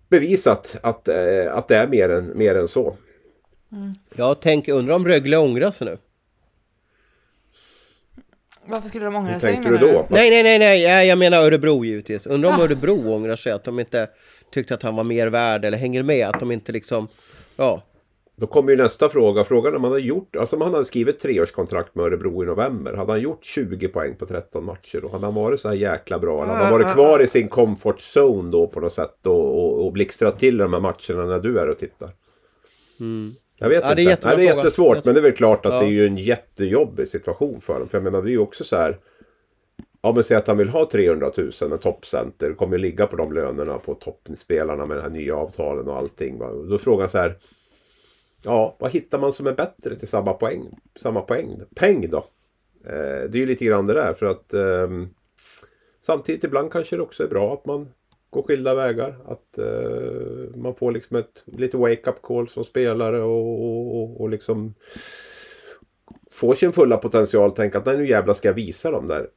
bevisat 0.10 0.78
att, 0.84 1.08
eh, 1.08 1.56
att 1.56 1.68
det 1.68 1.76
är 1.76 1.88
mer 1.88 2.10
än, 2.10 2.38
mer 2.38 2.56
än 2.56 2.68
så. 2.68 2.98
Mm. 3.72 3.94
Jag 4.16 4.42
tänker, 4.42 4.74
undrar 4.74 4.96
om 4.96 5.08
Rögle 5.08 5.38
ångrar 5.38 5.72
sig 5.72 5.88
nu? 5.88 5.98
Varför 8.66 8.88
skulle 8.88 9.06
de 9.06 9.16
ångra 9.16 9.34
Hur 9.34 9.40
sig? 9.40 9.54
tänkte 9.54 9.70
du 9.70 9.78
då? 9.78 10.08
Nej, 10.10 10.30
nej, 10.30 10.44
nej, 10.44 10.60
nej, 10.60 11.08
jag 11.08 11.18
menar 11.18 11.42
Örebro 11.42 11.86
givetvis. 11.86 12.26
Undrar 12.26 12.50
om 12.50 12.60
ah. 12.60 12.64
Örebro 12.64 13.14
ångrar 13.14 13.36
sig, 13.36 13.52
att 13.52 13.64
de 13.64 13.80
inte 13.80 14.10
tyckte 14.52 14.74
att 14.74 14.84
han 14.84 14.96
var 14.96 15.04
mer 15.04 15.28
värd 15.28 15.66
eller 15.66 15.78
hänger 15.78 16.04
med. 16.04 16.28
Att 16.28 16.40
de 16.40 16.52
inte 16.52 16.72
liksom, 16.72 17.08
ja. 17.56 17.82
Då 18.36 18.48
kommer 18.48 18.72
ju 18.72 18.78
nästa 18.78 19.10
fråga. 19.10 19.44
Frågan 19.44 19.76
om 19.76 19.84
han 19.84 19.92
har 19.92 20.00
gjort, 20.00 20.36
alltså 20.36 20.56
om 20.56 20.62
han 20.62 20.74
hade 20.74 20.86
skrivit 20.86 21.20
treårskontrakt 21.20 21.96
med 21.96 22.06
Örebro 22.06 22.44
i 22.44 22.46
november. 22.46 22.94
Hade 22.94 23.12
han 23.12 23.22
gjort 23.22 23.46
20 23.46 23.88
poäng 23.88 24.16
på 24.16 24.26
13 24.26 24.66
matcher 24.66 25.02
då? 25.02 25.10
Hade 25.10 25.26
han 25.26 25.36
varit 25.36 25.60
så 25.60 25.68
här 25.68 25.76
jäkla 25.76 26.20
bra? 26.20 26.44
Eller 26.44 26.54
hade 26.54 26.64
han 26.64 26.74
varit 26.74 26.94
kvar 26.94 27.20
i 27.20 27.28
sin 27.28 27.48
comfort 27.48 28.00
zone 28.00 28.52
då 28.52 28.68
på 28.68 28.80
något 28.80 28.94
sätt 28.94 29.28
och, 29.28 29.64
och, 29.64 29.86
och 29.86 29.94
blixtrat 29.94 30.40
till 30.40 30.58
de 30.58 30.74
här 30.74 30.80
matcherna 30.80 31.26
när 31.26 31.40
du 31.40 31.60
är 31.60 31.70
och 31.70 31.78
tittar? 31.78 32.10
Mm. 33.00 33.34
Jag 33.58 33.70
vet 33.70 33.84
ja, 33.84 33.90
inte. 33.90 33.96
Det 33.96 34.12
är, 34.12 34.18
Nej, 34.26 34.38
det 34.38 34.48
är 34.48 34.56
jättesvårt. 34.56 35.06
Men 35.06 35.14
det 35.14 35.20
är 35.20 35.24
väl 35.24 35.32
klart 35.32 35.66
att 35.66 35.74
ja. 35.74 35.80
det 35.80 35.86
är 35.86 35.90
ju 35.90 36.06
en 36.06 36.18
jättejobbig 36.18 37.08
situation 37.08 37.62
för 37.62 37.80
dem. 37.80 37.88
För 37.90 37.98
jag 37.98 38.04
menar, 38.04 38.22
det 38.22 38.30
är 38.30 38.32
ju 38.32 38.40
också 38.40 38.64
så 38.64 38.76
här. 38.76 38.98
Ja 40.02 40.14
men 40.14 40.24
säg 40.24 40.38
att 40.38 40.48
han 40.48 40.58
vill 40.58 40.70
ha 40.70 40.90
300 40.92 41.32
000, 41.38 41.52
en 41.62 41.80
toppcenter. 41.80 42.54
Kommer 42.54 42.78
ju 42.78 42.82
ligga 42.82 43.08
på 43.08 43.16
de 43.16 43.34
lönerna 43.34 43.78
på 43.78 43.94
toppspelarna 43.94 44.86
med 44.86 44.98
de 44.98 45.02
här 45.02 45.10
nya 45.10 45.36
avtalen 45.36 45.88
och 45.88 45.98
allting. 45.98 46.40
Va? 46.40 46.52
Då 46.52 46.74
är 46.74 46.78
frågan 46.78 47.10
så 47.10 47.18
här. 47.18 47.38
Ja, 48.46 48.76
vad 48.80 48.92
hittar 48.92 49.20
man 49.20 49.34
som 49.34 49.48
är 49.48 49.54
bättre 49.54 49.96
till 49.96 50.08
samma 50.08 50.34
poäng? 50.34 50.80
Samma 51.02 51.22
poäng? 51.22 51.62
Peng 51.76 52.10
då? 52.10 52.18
Eh, 52.86 53.30
det 53.30 53.34
är 53.34 53.40
ju 53.40 53.46
lite 53.46 53.66
grann 53.66 53.86
det 53.86 53.94
där 53.94 54.14
för 54.14 54.26
att 54.26 54.54
eh, 54.54 54.90
Samtidigt 56.02 56.44
ibland 56.44 56.72
kanske 56.72 56.96
det 56.96 57.02
också 57.02 57.24
är 57.24 57.28
bra 57.28 57.54
att 57.54 57.66
man 57.66 57.90
går 58.30 58.44
skilda 58.44 58.76
vägar. 58.76 59.16
Att 59.26 59.58
eh, 59.58 60.56
man 60.56 60.76
får 60.76 60.92
liksom 60.92 61.18
ett 61.18 61.44
lite 61.46 61.78
wake-up 61.78 62.22
call 62.22 62.50
som 62.50 62.64
spelare 62.64 63.22
och, 63.22 63.96
och, 63.96 64.22
och 64.22 64.30
liksom 64.30 64.74
får 66.32 66.56
sin 66.56 66.74
fulla 66.74 66.98
potential. 66.98 67.52
Tänka 67.52 67.78
att 67.78 67.86
nej, 67.86 67.98
nu 67.98 68.08
jävlar 68.08 68.34
ska 68.34 68.48
jag 68.48 68.54
visa 68.54 68.92
dem 68.92 69.08
där 69.08 69.28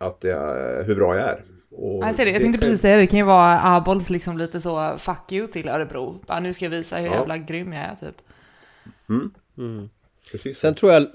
att 0.00 0.24
jag, 0.24 0.82
hur 0.84 0.94
bra 0.94 1.16
jag 1.16 1.28
är. 1.28 1.44
Och 1.70 2.04
jag, 2.04 2.16
det, 2.16 2.30
jag 2.30 2.42
tänkte 2.42 2.58
precis 2.58 2.80
säga 2.80 2.96
det, 2.96 3.02
det 3.02 3.06
kan 3.06 3.18
ju 3.18 3.24
vara 3.24 3.60
Abols 3.62 4.10
liksom 4.10 4.38
lite 4.38 4.60
så 4.60 4.98
fuck 4.98 5.32
you 5.32 5.46
till 5.46 5.68
Örebro. 5.68 6.20
Bara, 6.26 6.40
nu 6.40 6.52
ska 6.52 6.64
jag 6.64 6.70
visa 6.70 6.96
hur 6.96 7.06
ja. 7.06 7.14
jävla 7.14 7.38
grym 7.38 7.72
jag 7.72 7.82
är 7.82 7.96
typ. 8.00 8.16
Mm. 9.08 9.30
Mm. 9.58 9.90
Sen 10.56 10.74
tror 10.74 10.92
jag 10.92 11.06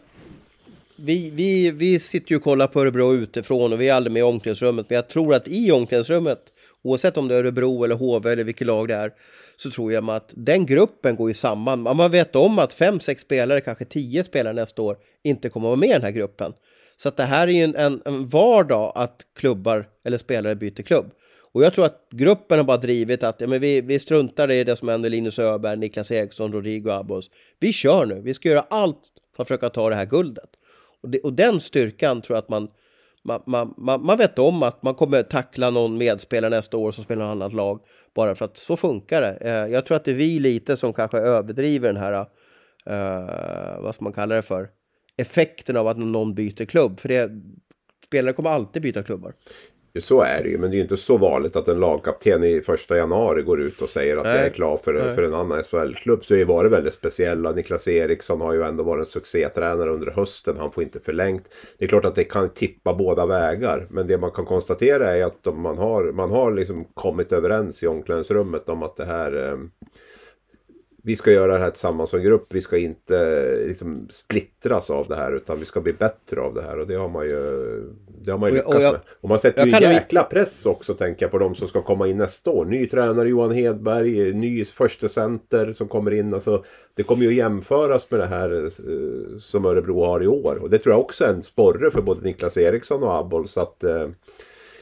vi, 0.95 1.29
vi, 1.29 1.71
vi 1.71 1.99
sitter 1.99 2.31
ju 2.31 2.37
och 2.37 2.43
kollar 2.43 2.67
på 2.67 2.81
Örebro 2.81 3.13
utifrån 3.13 3.73
och 3.73 3.81
vi 3.81 3.89
är 3.89 3.93
aldrig 3.93 4.13
med 4.13 4.19
i 4.19 4.23
omklädningsrummet. 4.23 4.85
Men 4.89 4.95
jag 4.95 5.07
tror 5.07 5.35
att 5.35 5.47
i 5.47 5.71
omklädningsrummet, 5.71 6.39
oavsett 6.81 7.17
om 7.17 7.27
det 7.27 7.35
är 7.35 7.39
Örebro 7.39 7.83
eller 7.83 7.95
HV 7.95 8.31
eller 8.31 8.43
vilket 8.43 8.67
lag 8.67 8.87
det 8.87 8.95
är, 8.95 9.11
så 9.55 9.71
tror 9.71 9.93
jag 9.93 10.09
att 10.09 10.33
den 10.35 10.65
gruppen 10.65 11.15
går 11.15 11.29
ju 11.29 11.33
samman. 11.33 11.81
Man 11.81 12.11
vet 12.11 12.35
om 12.35 12.59
att 12.59 12.73
fem, 12.73 12.99
sex 12.99 13.21
spelare, 13.21 13.61
kanske 13.61 13.85
tio 13.85 14.23
spelare 14.23 14.53
nästa 14.53 14.81
år 14.81 14.97
inte 15.23 15.49
kommer 15.49 15.67
att 15.67 15.69
vara 15.69 15.79
med 15.79 15.89
i 15.89 15.93
den 15.93 16.01
här 16.01 16.11
gruppen. 16.11 16.53
Så 16.97 17.09
att 17.09 17.17
det 17.17 17.23
här 17.23 17.47
är 17.47 17.51
ju 17.51 17.63
en, 17.63 17.75
en, 17.75 18.01
en 18.05 18.27
vardag 18.27 18.91
att 18.95 19.25
klubbar 19.35 19.87
eller 20.03 20.17
spelare 20.17 20.55
byter 20.55 20.83
klubb. 20.83 21.11
Och 21.55 21.63
jag 21.63 21.73
tror 21.73 21.85
att 21.85 22.07
gruppen 22.11 22.57
har 22.57 22.63
bara 22.63 22.77
drivit 22.77 23.23
att 23.23 23.41
ja, 23.41 23.47
men 23.47 23.61
vi, 23.61 23.81
vi 23.81 23.99
struntar 23.99 24.51
i 24.51 24.63
det 24.63 24.75
som 24.75 24.87
händer 24.87 25.09
Linus 25.09 25.39
Öberg, 25.39 25.77
Niklas 25.77 26.11
Eriksson, 26.11 26.53
Rodrigo 26.53 26.89
Abos. 26.89 27.29
Vi 27.59 27.73
kör 27.73 28.05
nu, 28.05 28.21
vi 28.21 28.33
ska 28.33 28.49
göra 28.49 28.65
allt 28.69 29.01
för 29.35 29.43
att 29.43 29.47
försöka 29.47 29.69
ta 29.69 29.89
det 29.89 29.95
här 29.95 30.05
guldet. 30.05 30.49
Och, 31.01 31.09
det, 31.09 31.19
och 31.19 31.33
den 31.33 31.59
styrkan 31.59 32.21
tror 32.21 32.35
jag 32.35 32.41
att 32.41 32.49
man, 32.49 32.67
man, 33.23 33.41
man, 33.45 33.73
man, 33.77 34.05
man 34.05 34.17
vet 34.17 34.39
om 34.39 34.63
att 34.63 34.83
man 34.83 34.95
kommer 34.95 35.23
tackla 35.23 35.69
någon 35.69 35.97
medspelare 35.97 36.49
nästa 36.49 36.77
år 36.77 36.91
som 36.91 37.03
spelar 37.03 37.25
något 37.25 37.31
annat 37.31 37.53
lag. 37.53 37.79
Bara 38.15 38.35
för 38.35 38.45
att 38.45 38.57
så 38.57 38.77
funkar 38.77 39.21
det. 39.21 39.37
Eh, 39.41 39.73
jag 39.73 39.85
tror 39.85 39.97
att 39.97 40.05
det 40.05 40.11
är 40.11 40.15
vi 40.15 40.39
lite 40.39 40.77
som 40.77 40.93
kanske 40.93 41.17
överdriver 41.17 41.93
den 41.93 42.01
här, 42.01 42.19
uh, 42.89 43.81
vad 43.81 43.95
ska 43.95 44.03
man 44.03 44.13
kalla 44.13 44.35
det 44.35 44.41
för, 44.41 44.69
effekten 45.17 45.77
av 45.77 45.87
att 45.87 45.97
någon 45.97 46.35
byter 46.35 46.65
klubb. 46.65 46.99
För 46.99 47.09
det, 47.09 47.31
spelare 48.05 48.33
kommer 48.33 48.49
alltid 48.49 48.81
byta 48.81 49.03
klubbar. 49.03 49.33
Så 49.99 50.21
är 50.21 50.43
det 50.43 50.49
ju, 50.49 50.57
men 50.57 50.69
det 50.69 50.75
är 50.75 50.77
ju 50.77 50.83
inte 50.83 50.97
så 50.97 51.17
vanligt 51.17 51.55
att 51.55 51.67
en 51.67 51.79
lagkapten 51.79 52.43
i 52.43 52.61
första 52.61 52.97
januari 52.97 53.41
går 53.41 53.61
ut 53.61 53.81
och 53.81 53.89
säger 53.89 54.17
att 54.17 54.23
Nej. 54.23 54.35
jag 54.35 54.45
är 54.45 54.49
klar 54.49 54.77
för, 54.77 55.13
för 55.13 55.23
en 55.23 55.33
annan 55.33 55.63
SHL-klubb. 55.63 56.25
Så 56.25 56.33
det 56.33 56.45
var 56.45 56.63
det 56.63 56.69
väldigt 56.69 56.93
speciella. 56.93 57.51
Niklas 57.51 57.87
Eriksson 57.87 58.41
har 58.41 58.53
ju 58.53 58.63
ändå 58.63 58.83
varit 58.83 58.99
en 58.99 59.05
succétränare 59.05 59.89
under 59.89 60.11
hösten. 60.11 60.57
Han 60.59 60.71
får 60.71 60.83
inte 60.83 60.99
förlängt. 60.99 61.49
Det 61.77 61.85
är 61.85 61.89
klart 61.89 62.05
att 62.05 62.15
det 62.15 62.23
kan 62.23 62.49
tippa 62.49 62.93
båda 62.93 63.25
vägar. 63.25 63.87
Men 63.89 64.07
det 64.07 64.17
man 64.17 64.31
kan 64.31 64.45
konstatera 64.45 65.15
är 65.15 65.23
att 65.23 65.45
man 65.55 65.77
har, 65.77 66.11
man 66.11 66.31
har 66.31 66.51
liksom 66.51 66.85
kommit 66.93 67.31
överens 67.31 67.83
i 67.83 67.87
omklädningsrummet 67.87 68.69
om 68.69 68.83
att 68.83 68.95
det 68.95 69.05
här 69.05 69.49
eh, 69.51 69.57
vi 71.05 71.15
ska 71.15 71.31
göra 71.31 71.53
det 71.53 71.59
här 71.59 71.69
tillsammans 71.69 72.09
som 72.09 72.21
grupp. 72.21 72.47
Vi 72.49 72.61
ska 72.61 72.77
inte 72.77 73.45
liksom 73.67 74.07
splittras 74.09 74.89
av 74.89 75.07
det 75.07 75.15
här 75.15 75.31
utan 75.31 75.59
vi 75.59 75.65
ska 75.65 75.81
bli 75.81 75.93
bättre 75.93 76.41
av 76.41 76.53
det 76.53 76.61
här. 76.61 76.79
Och 76.79 76.87
det 76.87 76.95
har 76.95 77.09
man 77.09 77.25
ju, 77.25 77.83
det 78.21 78.31
har 78.31 78.37
man 78.37 78.49
ju 78.49 78.55
lyckats 78.55 78.75
och 78.75 78.81
jag, 78.81 78.91
med. 78.91 79.01
Och 79.21 79.29
man 79.29 79.39
sätter 79.39 79.65
ju 79.65 79.73
en 79.73 79.93
jäkla 79.93 80.23
press 80.23 80.65
också 80.65 80.93
tänker 80.93 81.25
jag 81.25 81.31
på 81.31 81.37
de 81.37 81.55
som 81.55 81.67
ska 81.67 81.81
komma 81.81 82.07
in 82.07 82.17
nästa 82.17 82.51
år. 82.51 82.65
Ny 82.65 82.87
tränare 82.87 83.29
Johan 83.29 83.51
Hedberg, 83.51 84.33
ny 84.33 84.65
första 84.65 85.09
center 85.09 85.71
som 85.71 85.87
kommer 85.87 86.11
in. 86.11 86.33
Alltså, 86.33 86.63
det 86.93 87.03
kommer 87.03 87.23
ju 87.23 87.29
att 87.29 87.35
jämföras 87.35 88.11
med 88.11 88.19
det 88.19 88.25
här 88.25 88.65
eh, 88.65 89.39
som 89.39 89.65
Örebro 89.65 90.05
har 90.05 90.23
i 90.23 90.27
år. 90.27 90.55
Och 90.55 90.69
det 90.69 90.77
tror 90.77 90.93
jag 90.93 91.01
också 91.01 91.23
är 91.23 91.29
en 91.29 91.43
sporre 91.43 91.91
för 91.91 92.01
både 92.01 92.21
Niklas 92.21 92.57
Eriksson 92.57 93.03
och 93.03 93.15
Aboll. 93.15 93.47
Så 93.47 93.61
att, 93.61 93.83
eh, 93.83 94.07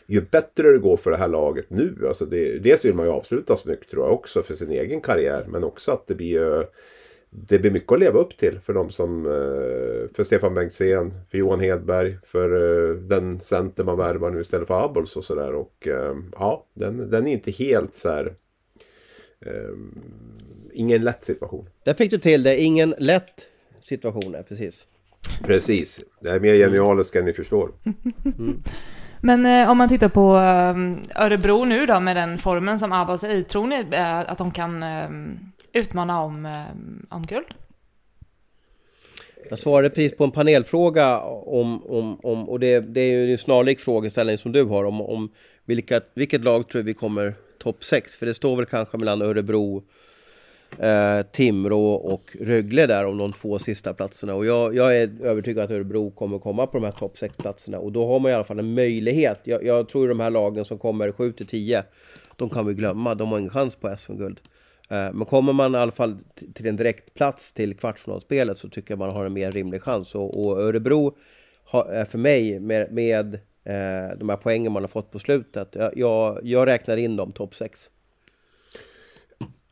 ju 0.07 0.21
bättre 0.21 0.71
det 0.71 0.77
går 0.77 0.97
för 0.97 1.11
det 1.11 1.17
här 1.17 1.27
laget 1.27 1.69
nu. 1.69 1.95
Alltså 2.07 2.25
det, 2.25 2.59
dels 2.59 2.85
vill 2.85 2.93
man 2.93 3.05
ju 3.05 3.11
avsluta 3.11 3.57
snyggt 3.57 3.89
tror 3.89 4.05
jag 4.05 4.13
också 4.13 4.43
för 4.43 4.53
sin 4.53 4.71
egen 4.71 5.01
karriär. 5.01 5.45
Men 5.47 5.63
också 5.63 5.91
att 5.91 6.07
det 6.07 6.15
blir 6.15 6.65
det 7.29 7.59
blir 7.59 7.71
mycket 7.71 7.91
att 7.91 7.99
leva 7.99 8.19
upp 8.19 8.37
till 8.37 8.59
för 8.59 8.73
de 8.73 8.89
som 8.89 9.23
för 10.15 10.23
Stefan 10.23 10.53
Bengtzén, 10.53 11.13
för 11.31 11.37
Johan 11.37 11.59
Hedberg, 11.59 12.17
för 12.25 12.49
den 12.93 13.39
center 13.39 13.83
man 13.83 13.97
värvar 13.97 14.31
nu 14.31 14.41
istället 14.41 14.67
för 14.67 14.85
Abols 14.85 15.15
och 15.15 15.23
sådär. 15.23 15.53
Och 15.53 15.87
ja, 16.31 16.65
den, 16.73 17.09
den 17.09 17.27
är 17.27 17.31
inte 17.31 17.51
helt 17.51 17.93
så 17.93 18.09
här 18.09 18.35
ingen 20.73 21.03
lätt 21.03 21.23
situation. 21.23 21.69
Där 21.83 21.93
fick 21.93 22.11
du 22.11 22.17
till 22.17 22.43
det, 22.43 22.59
ingen 22.59 22.95
lätt 22.97 23.47
situation, 23.81 24.35
precis. 24.47 24.85
Precis, 25.43 26.01
det 26.19 26.29
är 26.29 26.39
mer 26.39 26.55
genialiskt 26.55 27.15
än 27.15 27.25
ni 27.25 27.33
förstår. 27.33 27.71
Mm. 28.37 28.61
Men 29.25 29.45
eh, 29.45 29.71
om 29.71 29.77
man 29.77 29.89
tittar 29.89 30.09
på 30.09 30.36
eh, 30.36 31.23
Örebro 31.25 31.65
nu 31.65 31.86
då 31.86 31.99
med 31.99 32.15
den 32.15 32.38
formen 32.38 32.79
som 32.79 32.91
Abbas 32.91 33.23
är 33.23 33.29
i, 33.29 33.43
tror 33.43 33.67
ni 33.67 33.86
eh, 33.91 34.19
att 34.19 34.38
de 34.38 34.51
kan 34.51 34.83
eh, 34.83 35.09
utmana 35.73 36.21
om, 36.21 36.45
eh, 36.45 37.15
om 37.15 37.25
guld? 37.25 37.45
Jag 39.49 39.59
svarade 39.59 39.89
precis 39.89 40.17
på 40.17 40.23
en 40.23 40.31
panelfråga 40.31 41.19
om, 41.19 41.83
om, 41.83 42.19
om 42.23 42.49
och 42.49 42.59
det, 42.59 42.79
det 42.79 43.01
är 43.01 43.25
ju 43.25 43.31
en 43.31 43.38
snarlik 43.38 43.79
frågeställning 43.79 44.38
som 44.38 44.51
du 44.51 44.63
har 44.63 44.83
om, 44.83 45.01
om 45.01 45.29
vilka, 45.65 46.01
vilket 46.13 46.43
lag 46.43 46.69
tror 46.69 46.81
vi 46.81 46.93
kommer 46.93 47.33
topp 47.57 47.83
6? 47.83 48.15
För 48.15 48.25
det 48.25 48.33
står 48.33 48.55
väl 48.55 48.65
kanske 48.65 48.97
mellan 48.97 49.21
Örebro, 49.21 49.83
eh, 50.79 51.21
Timrå 51.31 51.93
och 51.93 52.38
Rögle 52.39 52.88
där 52.88 53.05
om 53.05 53.17
de 53.17 53.33
två 53.33 53.59
sista 53.59 53.93
platserna. 53.93 54.36
Och 54.36 54.45
jag, 54.45 54.75
jag 54.75 54.97
är 54.97 55.09
övertygad 55.21 55.63
att 55.63 55.71
Örebro 55.71 56.12
kommer 56.12 56.39
komma 56.39 56.67
på 56.67 56.77
de 56.77 56.83
här 56.83 56.91
topp 56.91 57.17
6 57.17 57.38
platserna. 57.38 57.79
Och 57.79 57.91
då 57.91 58.07
har 58.07 58.19
man 58.19 58.31
i 58.31 58.33
alla 58.33 58.43
fall 58.43 58.59
en 58.59 58.73
möjlighet. 58.73 59.39
Jag, 59.43 59.63
jag 59.65 59.89
tror 59.89 60.07
de 60.07 60.19
här 60.19 60.29
lagen 60.29 60.65
som 60.65 60.77
kommer 60.77 61.12
7-10, 61.12 61.83
de 62.36 62.49
kan 62.49 62.65
vi 62.65 62.73
glömma. 62.73 63.15
De 63.15 63.31
har 63.31 63.39
ingen 63.39 63.51
chans 63.51 63.75
på 63.75 63.95
SM-guld. 63.97 64.39
Eh, 64.89 65.13
men 65.13 65.25
kommer 65.25 65.53
man 65.53 65.75
i 65.75 65.77
alla 65.77 65.91
fall 65.91 66.17
till 66.53 66.67
en 66.67 66.75
direkt 66.75 67.13
plats 67.13 67.53
till 67.53 67.77
kvartsfinalspelet 67.77 68.57
så 68.57 68.69
tycker 68.69 68.91
jag 68.91 68.99
man 68.99 69.15
har 69.15 69.25
en 69.25 69.33
mer 69.33 69.51
rimlig 69.51 69.81
chans. 69.81 70.15
Och, 70.15 70.45
och 70.45 70.62
Örebro 70.62 71.17
har, 71.63 72.05
för 72.05 72.17
mig 72.17 72.59
med, 72.59 72.91
med 72.91 73.33
eh, 73.63 74.17
de 74.17 74.29
här 74.29 74.38
poängen 74.38 74.71
man 74.71 74.83
har 74.83 74.88
fått 74.88 75.12
på 75.12 75.19
slutet. 75.19 75.75
Jag, 75.75 75.97
jag, 75.97 76.39
jag 76.43 76.67
räknar 76.67 76.97
in 76.97 77.15
dem 77.15 77.31
topp 77.31 77.55
6. 77.55 77.89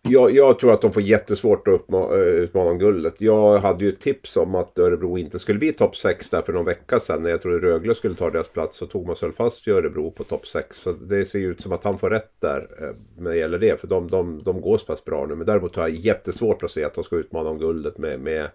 Jag, 0.03 0.35
jag, 0.35 0.59
tror 0.59 0.73
att 0.73 0.81
de 0.81 0.93
får 0.93 1.01
jättesvårt 1.01 1.67
att 1.67 1.73
uppma, 1.73 1.97
eh, 1.97 2.19
utmana 2.19 2.69
om 2.69 2.79
guldet. 2.79 3.21
Jag 3.21 3.59
hade 3.59 3.83
ju 3.85 3.89
ett 3.89 3.99
tips 3.99 4.37
om 4.37 4.55
att 4.55 4.79
Örebro 4.79 5.17
inte 5.17 5.39
skulle 5.39 5.59
bli 5.59 5.73
topp 5.73 5.95
6 5.95 6.29
där 6.29 6.41
för 6.41 6.53
någon 6.53 6.65
vecka 6.65 6.99
sedan. 6.99 7.23
När 7.23 7.29
jag 7.29 7.41
trodde 7.41 7.67
Rögle 7.67 7.95
skulle 7.95 8.15
ta 8.15 8.29
deras 8.29 8.47
plats 8.47 8.77
så 8.77 8.85
tog 8.85 9.07
man 9.07 9.15
sig 9.15 9.31
fast 9.31 9.67
i 9.67 9.71
Örebro 9.71 10.11
på 10.11 10.23
topp 10.23 10.47
6. 10.47 10.77
Så 10.77 10.91
det 10.91 11.25
ser 11.25 11.39
ju 11.39 11.51
ut 11.51 11.61
som 11.61 11.71
att 11.71 11.83
han 11.83 11.97
får 11.97 12.09
rätt 12.09 12.31
där 12.39 12.67
eh, 12.79 12.95
när 13.17 13.31
det 13.31 13.37
gäller 13.37 13.59
det. 13.59 13.79
För 13.81 13.87
de, 13.87 14.09
de, 14.09 14.39
de 14.43 14.61
går 14.61 14.77
så 14.77 14.85
pass 14.85 15.05
bra 15.05 15.25
nu. 15.25 15.35
Men 15.35 15.45
däremot 15.45 15.75
har 15.75 15.83
jag 15.83 15.97
jättesvårt 15.97 16.63
att 16.63 16.71
se 16.71 16.83
att 16.83 16.93
de 16.93 17.03
ska 17.03 17.15
utmana 17.15 17.49
om 17.49 17.59
guldet 17.59 17.97
med, 17.97 18.19
med, 18.19 18.47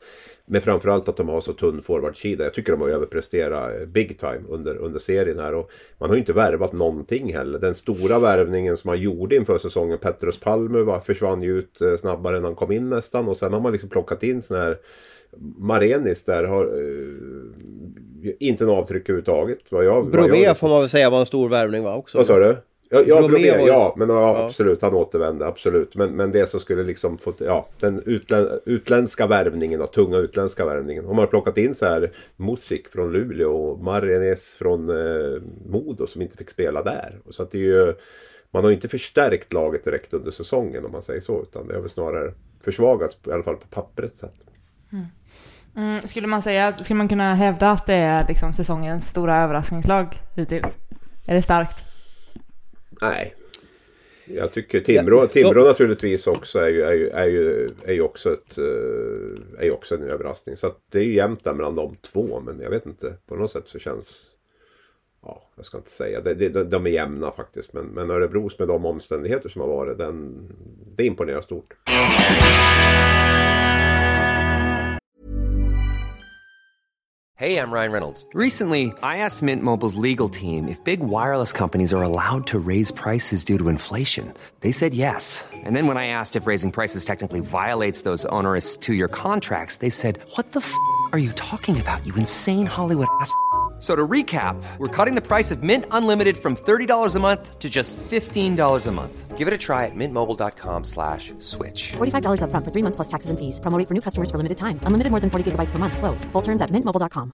med 0.46 0.62
framförallt 0.64 1.08
att 1.08 1.16
de 1.16 1.28
har 1.28 1.40
så 1.40 1.52
tunn 1.52 1.82
forwardsida. 1.82 2.44
Jag 2.44 2.54
tycker 2.54 2.72
de 2.72 2.80
har 2.80 2.88
överpresterat 2.88 3.80
eh, 3.80 3.86
big 3.86 4.18
time 4.18 4.42
under, 4.48 4.76
under 4.76 4.98
serien 4.98 5.38
här. 5.38 5.54
Och 5.54 5.70
man 5.98 6.08
har 6.08 6.16
ju 6.16 6.20
inte 6.20 6.32
värvat 6.32 6.72
någonting 6.72 7.34
heller. 7.34 7.58
Den 7.58 7.74
stora 7.74 8.18
värvningen 8.18 8.76
som 8.76 8.88
man 8.88 9.00
gjorde 9.00 9.36
inför 9.36 9.58
säsongen, 9.58 9.98
Petrus 9.98 10.40
Palme, 10.40 10.78
var, 10.78 11.00
försvann 11.00 11.35
ju 11.42 11.58
ut 11.58 11.80
eh, 11.80 11.96
snabbare 11.96 12.36
än 12.36 12.44
han 12.44 12.54
kom 12.54 12.72
in 12.72 12.90
nästan. 12.90 13.28
Och 13.28 13.36
sen 13.36 13.52
har 13.52 13.60
man 13.60 13.72
liksom 13.72 13.88
plockat 13.88 14.22
in 14.22 14.42
sån 14.42 14.56
här 14.56 14.78
Marenis 15.58 16.24
där 16.24 16.44
har 16.44 16.64
uh, 16.64 17.52
inte 18.40 18.64
något 18.64 18.82
avtryck 18.82 19.02
överhuvudtaget. 19.02 19.58
Vad 19.68 19.84
jag, 19.84 20.10
Bromé 20.10 20.28
vad 20.28 20.38
jag 20.38 20.58
får 20.58 20.68
man 20.68 20.80
väl 20.80 20.90
säga 20.90 21.10
var 21.10 21.20
en 21.20 21.26
stor 21.26 21.48
värvning 21.48 21.82
va? 21.82 21.96
Också. 21.96 22.18
Vad 22.18 22.26
sa 22.26 22.38
du? 22.38 22.56
Ja, 22.88 23.02
ja, 23.06 23.28
Bromé, 23.28 23.46
ja 23.46 23.94
men 23.96 24.08
ja, 24.08 24.44
absolut. 24.44 24.82
Han 24.82 24.94
återvände, 24.94 25.46
absolut. 25.46 25.94
Men, 25.94 26.16
men 26.16 26.32
det 26.32 26.46
som 26.46 26.60
skulle 26.60 26.82
liksom 26.82 27.18
få, 27.18 27.32
ja, 27.38 27.68
den 27.80 28.02
utlän, 28.06 28.60
utländska 28.64 29.26
värvningen, 29.26 29.80
då, 29.80 29.86
tunga 29.86 30.16
utländska 30.16 30.64
värvningen. 30.64 31.06
Om 31.06 31.16
man 31.16 31.26
plockat 31.26 31.58
in 31.58 31.74
så 31.74 31.86
här 31.86 32.12
Musik 32.36 32.88
från 32.88 33.12
Luleå 33.12 33.56
och 33.56 33.80
Marienes 33.80 34.56
från 34.56 34.90
eh, 34.90 35.42
Modo 35.66 36.06
som 36.06 36.22
inte 36.22 36.36
fick 36.36 36.50
spela 36.50 36.82
där. 36.82 37.18
Så 37.30 37.42
att 37.42 37.50
det 37.50 37.58
är 37.58 37.62
ju, 37.62 37.94
man 38.56 38.64
har 38.64 38.70
ju 38.70 38.74
inte 38.74 38.88
förstärkt 38.88 39.52
laget 39.52 39.84
direkt 39.84 40.14
under 40.14 40.30
säsongen 40.30 40.84
om 40.84 40.92
man 40.92 41.02
säger 41.02 41.20
så. 41.20 41.42
Utan 41.42 41.68
det 41.68 41.74
har 41.74 41.80
väl 41.80 41.90
snarare 41.90 42.32
försvagats, 42.64 43.18
i 43.26 43.30
alla 43.30 43.42
fall 43.42 43.56
på 43.56 43.66
pappret 43.66 44.14
sett. 44.14 44.34
Mm. 44.92 45.04
Mm, 45.76 46.08
skulle 46.08 46.26
man 46.26 46.42
säga, 46.42 46.76
skulle 46.76 46.96
man 46.96 47.08
kunna 47.08 47.34
hävda 47.34 47.70
att 47.70 47.86
det 47.86 47.94
är 47.94 48.26
liksom 48.28 48.52
säsongens 48.52 49.08
stora 49.08 49.36
överraskningslag 49.36 50.06
hittills? 50.36 50.76
Är 51.26 51.34
det 51.34 51.42
starkt? 51.42 51.84
Nej. 53.00 53.34
Jag 54.24 54.52
tycker 54.52 54.80
Timrå, 54.80 55.26
Timrå 55.26 55.64
naturligtvis 55.64 56.26
också 56.26 56.58
är 56.58 56.68
ju, 56.68 56.82
är 56.82 56.94
ju, 56.94 57.08
är 57.08 57.26
ju, 57.26 57.68
är 57.84 57.92
ju 57.92 58.02
också, 58.02 58.32
ett, 58.32 58.58
eh, 58.58 59.60
är 59.60 59.64
ju 59.64 59.70
också 59.70 59.94
en 59.94 60.02
överraskning. 60.02 60.56
Så 60.56 60.72
det 60.92 60.98
är 60.98 61.04
ju 61.04 61.14
jämnt 61.14 61.44
där 61.44 61.54
mellan 61.54 61.74
de 61.74 61.96
två. 61.96 62.40
Men 62.40 62.60
jag 62.60 62.70
vet 62.70 62.86
inte, 62.86 63.14
på 63.26 63.36
något 63.36 63.50
sätt 63.50 63.68
så 63.68 63.78
känns... 63.78 64.35
Ja, 65.28 65.42
jag 65.56 65.64
ska 65.64 65.78
inte 65.78 65.90
säga. 65.90 66.20
Det, 66.20 66.34
det, 66.34 66.64
de 66.64 66.86
är 66.86 66.90
jämna 66.90 67.30
faktiskt. 67.30 67.72
Men, 67.72 67.86
men 67.86 68.10
Örebros 68.10 68.58
med 68.58 68.68
de 68.68 68.86
omständigheter 68.86 69.48
som 69.48 69.60
har 69.60 69.68
varit, 69.68 69.98
den, 69.98 70.48
det 70.96 71.04
imponerar 71.06 71.40
stort. 71.40 71.74
Hej, 77.38 77.52
jag 77.52 77.72
Ryan 77.72 77.92
Reynolds. 77.92 78.26
Recently, 78.34 78.84
I 79.02 79.18
asked 79.18 79.42
Mint 79.42 79.62
Mobiles 79.62 79.94
legal 79.96 80.28
team 80.28 80.68
if 80.68 80.84
big 80.84 81.00
wireless 81.00 81.52
companies 81.52 81.92
are 81.92 82.02
allowed 82.02 82.46
to 82.46 82.58
raise 82.58 82.94
prices 82.94 83.44
due 83.44 83.58
to 83.58 83.68
inflation. 83.68 84.32
They 84.60 84.72
said 84.72 84.94
yes. 84.94 85.44
And 85.66 85.76
then 85.76 85.86
when 85.86 85.96
I 85.96 86.06
asked 86.06 86.42
if 86.42 86.46
raising 86.46 86.72
prices 86.72 87.04
technically 87.04 87.40
violates 87.40 88.02
those 88.02 88.24
onerous 88.26 88.76
two-year 88.76 89.08
contracts, 89.08 89.78
they 89.78 89.90
said, 89.90 90.18
what 90.36 90.52
the 90.52 90.60
f*** 90.60 90.72
are 91.12 91.18
you 91.18 91.32
talking 91.32 91.80
about, 91.80 92.06
you 92.06 92.14
insane 92.14 92.66
Hollywood 92.66 93.08
ass?" 93.20 93.32
So 93.78 93.94
to 93.94 94.08
recap, 94.08 94.56
we're 94.78 94.88
cutting 94.88 95.14
the 95.16 95.20
price 95.20 95.50
of 95.50 95.62
Mint 95.62 95.84
Unlimited 95.90 96.38
from 96.38 96.56
$30 96.56 97.14
a 97.14 97.20
month 97.20 97.58
to 97.58 97.68
just 97.68 97.94
$15 97.96 98.86
a 98.86 98.92
month. 98.92 99.36
Give 99.36 99.46
it 99.48 99.52
a 99.52 99.58
try 99.58 99.84
at 99.84 99.94
mintmobile.com 99.94 100.84
slash 100.84 101.34
switch. 101.40 101.92
$45 101.98 102.40
up 102.40 102.50
front 102.50 102.64
for 102.64 102.72
three 102.72 102.82
months 102.82 102.96
plus 102.96 103.08
taxes 103.08 103.28
and 103.28 103.38
fees. 103.38 103.60
Promo 103.60 103.86
for 103.86 103.92
new 103.92 104.00
customers 104.00 104.30
for 104.30 104.38
limited 104.38 104.56
time. 104.56 104.80
Unlimited 104.84 105.10
more 105.10 105.20
than 105.20 105.28
40 105.28 105.50
gigabytes 105.50 105.72
per 105.72 105.78
month. 105.78 105.98
Slows. 105.98 106.24
Full 106.32 106.42
terms 106.42 106.62
at 106.62 106.70
mintmobile.com. 106.70 107.32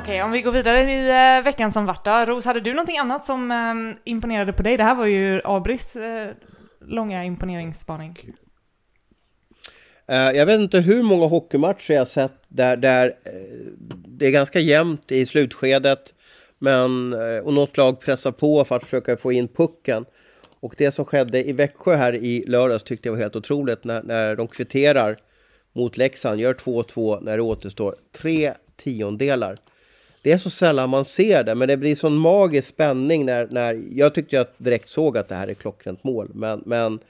Okej, 0.00 0.14
okay, 0.14 0.22
om 0.22 0.30
vi 0.30 0.42
går 0.42 0.52
vidare 0.52 0.80
i 0.80 1.08
uh, 1.08 1.44
veckan 1.44 1.72
som 1.72 1.86
vart 1.86 2.04
då. 2.04 2.10
Ros, 2.10 2.44
hade 2.44 2.60
du 2.60 2.72
någonting 2.72 2.98
annat 2.98 3.24
som 3.24 3.50
um, 3.50 3.96
imponerade 4.04 4.52
på 4.52 4.62
dig? 4.62 4.76
Det 4.76 4.84
här 4.84 4.94
var 4.94 5.06
ju 5.06 5.40
Abris 5.44 5.96
uh, 5.96 6.02
långa 6.80 7.24
imponeringsspaning. 7.24 8.16
Eh, 10.10 10.30
jag 10.36 10.46
vet 10.46 10.60
inte 10.60 10.80
hur 10.80 11.02
många 11.02 11.26
hockeymatcher 11.26 11.94
jag 11.94 12.08
sett 12.08 12.32
där, 12.48 12.76
där 12.76 13.06
eh, 13.24 13.32
det 14.06 14.26
är 14.26 14.30
ganska 14.30 14.60
jämnt 14.60 15.12
i 15.12 15.26
slutskedet. 15.26 16.14
Men, 16.58 17.12
eh, 17.12 17.38
och 17.38 17.54
något 17.54 17.76
lag 17.76 18.00
pressar 18.00 18.32
på 18.32 18.64
för 18.64 18.76
att 18.76 18.84
försöka 18.84 19.16
få 19.16 19.32
in 19.32 19.48
pucken. 19.48 20.04
Och 20.60 20.74
det 20.78 20.92
som 20.92 21.04
skedde 21.04 21.48
i 21.48 21.52
Växjö 21.52 21.96
här 21.96 22.14
i 22.14 22.44
lördags 22.46 22.82
tyckte 22.82 23.08
jag 23.08 23.12
var 23.12 23.20
helt 23.20 23.36
otroligt 23.36 23.84
när, 23.84 24.02
när 24.02 24.36
de 24.36 24.48
kvitterar 24.48 25.16
mot 25.72 25.96
Leksand, 25.96 26.40
gör 26.40 26.54
2-2 26.54 27.20
när 27.22 27.36
det 27.36 27.42
återstår 27.42 27.94
tre 28.16 28.52
tiondelar. 28.76 29.56
Det 30.22 30.32
är 30.32 30.38
så 30.38 30.50
sällan 30.50 30.90
man 30.90 31.04
ser 31.04 31.44
det, 31.44 31.54
men 31.54 31.68
det 31.68 31.76
blir 31.76 31.96
sån 31.96 32.16
magisk 32.16 32.68
spänning 32.68 33.26
när, 33.26 33.48
när 33.50 33.82
jag 33.90 34.14
tyckte 34.14 34.36
jag 34.36 34.46
direkt 34.56 34.88
såg 34.88 35.18
att 35.18 35.28
det 35.28 35.34
här 35.34 35.48
är 35.48 35.54
klockrent 35.54 36.04
mål. 36.04 36.30
Men, 36.34 36.62
men 36.66 37.00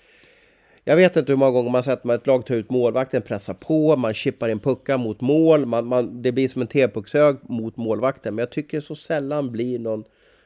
jag 0.85 0.97
vet 0.97 1.17
inte 1.17 1.33
hur 1.33 1.37
många 1.37 1.51
gånger 1.51 1.71
man 1.71 1.83
sett 1.83 2.05
ett 2.05 2.27
lag 2.27 2.47
tar 2.47 2.55
ut 2.55 2.71
målvakten, 2.71 3.23
pressar 3.23 3.55
på, 3.55 3.97
man 3.97 4.15
chippar 4.15 4.49
in 4.49 4.61
puckar 4.61 4.99
mot 4.99 5.21
mål. 5.21 5.67
Man, 5.67 5.87
man, 5.87 6.23
det 6.23 6.33
blir 6.33 6.49
som 6.49 6.63
en 6.63 6.69
T-puckshög 6.69 7.37
mot 7.43 7.77
målvakten. 7.77 8.35
Men 8.35 8.43
jag 8.43 8.51
tycker 8.51 8.77
det 8.77 8.83
så 8.83 8.95
sällan 8.95 9.53
blir 9.53 9.79
någon... 9.79 10.05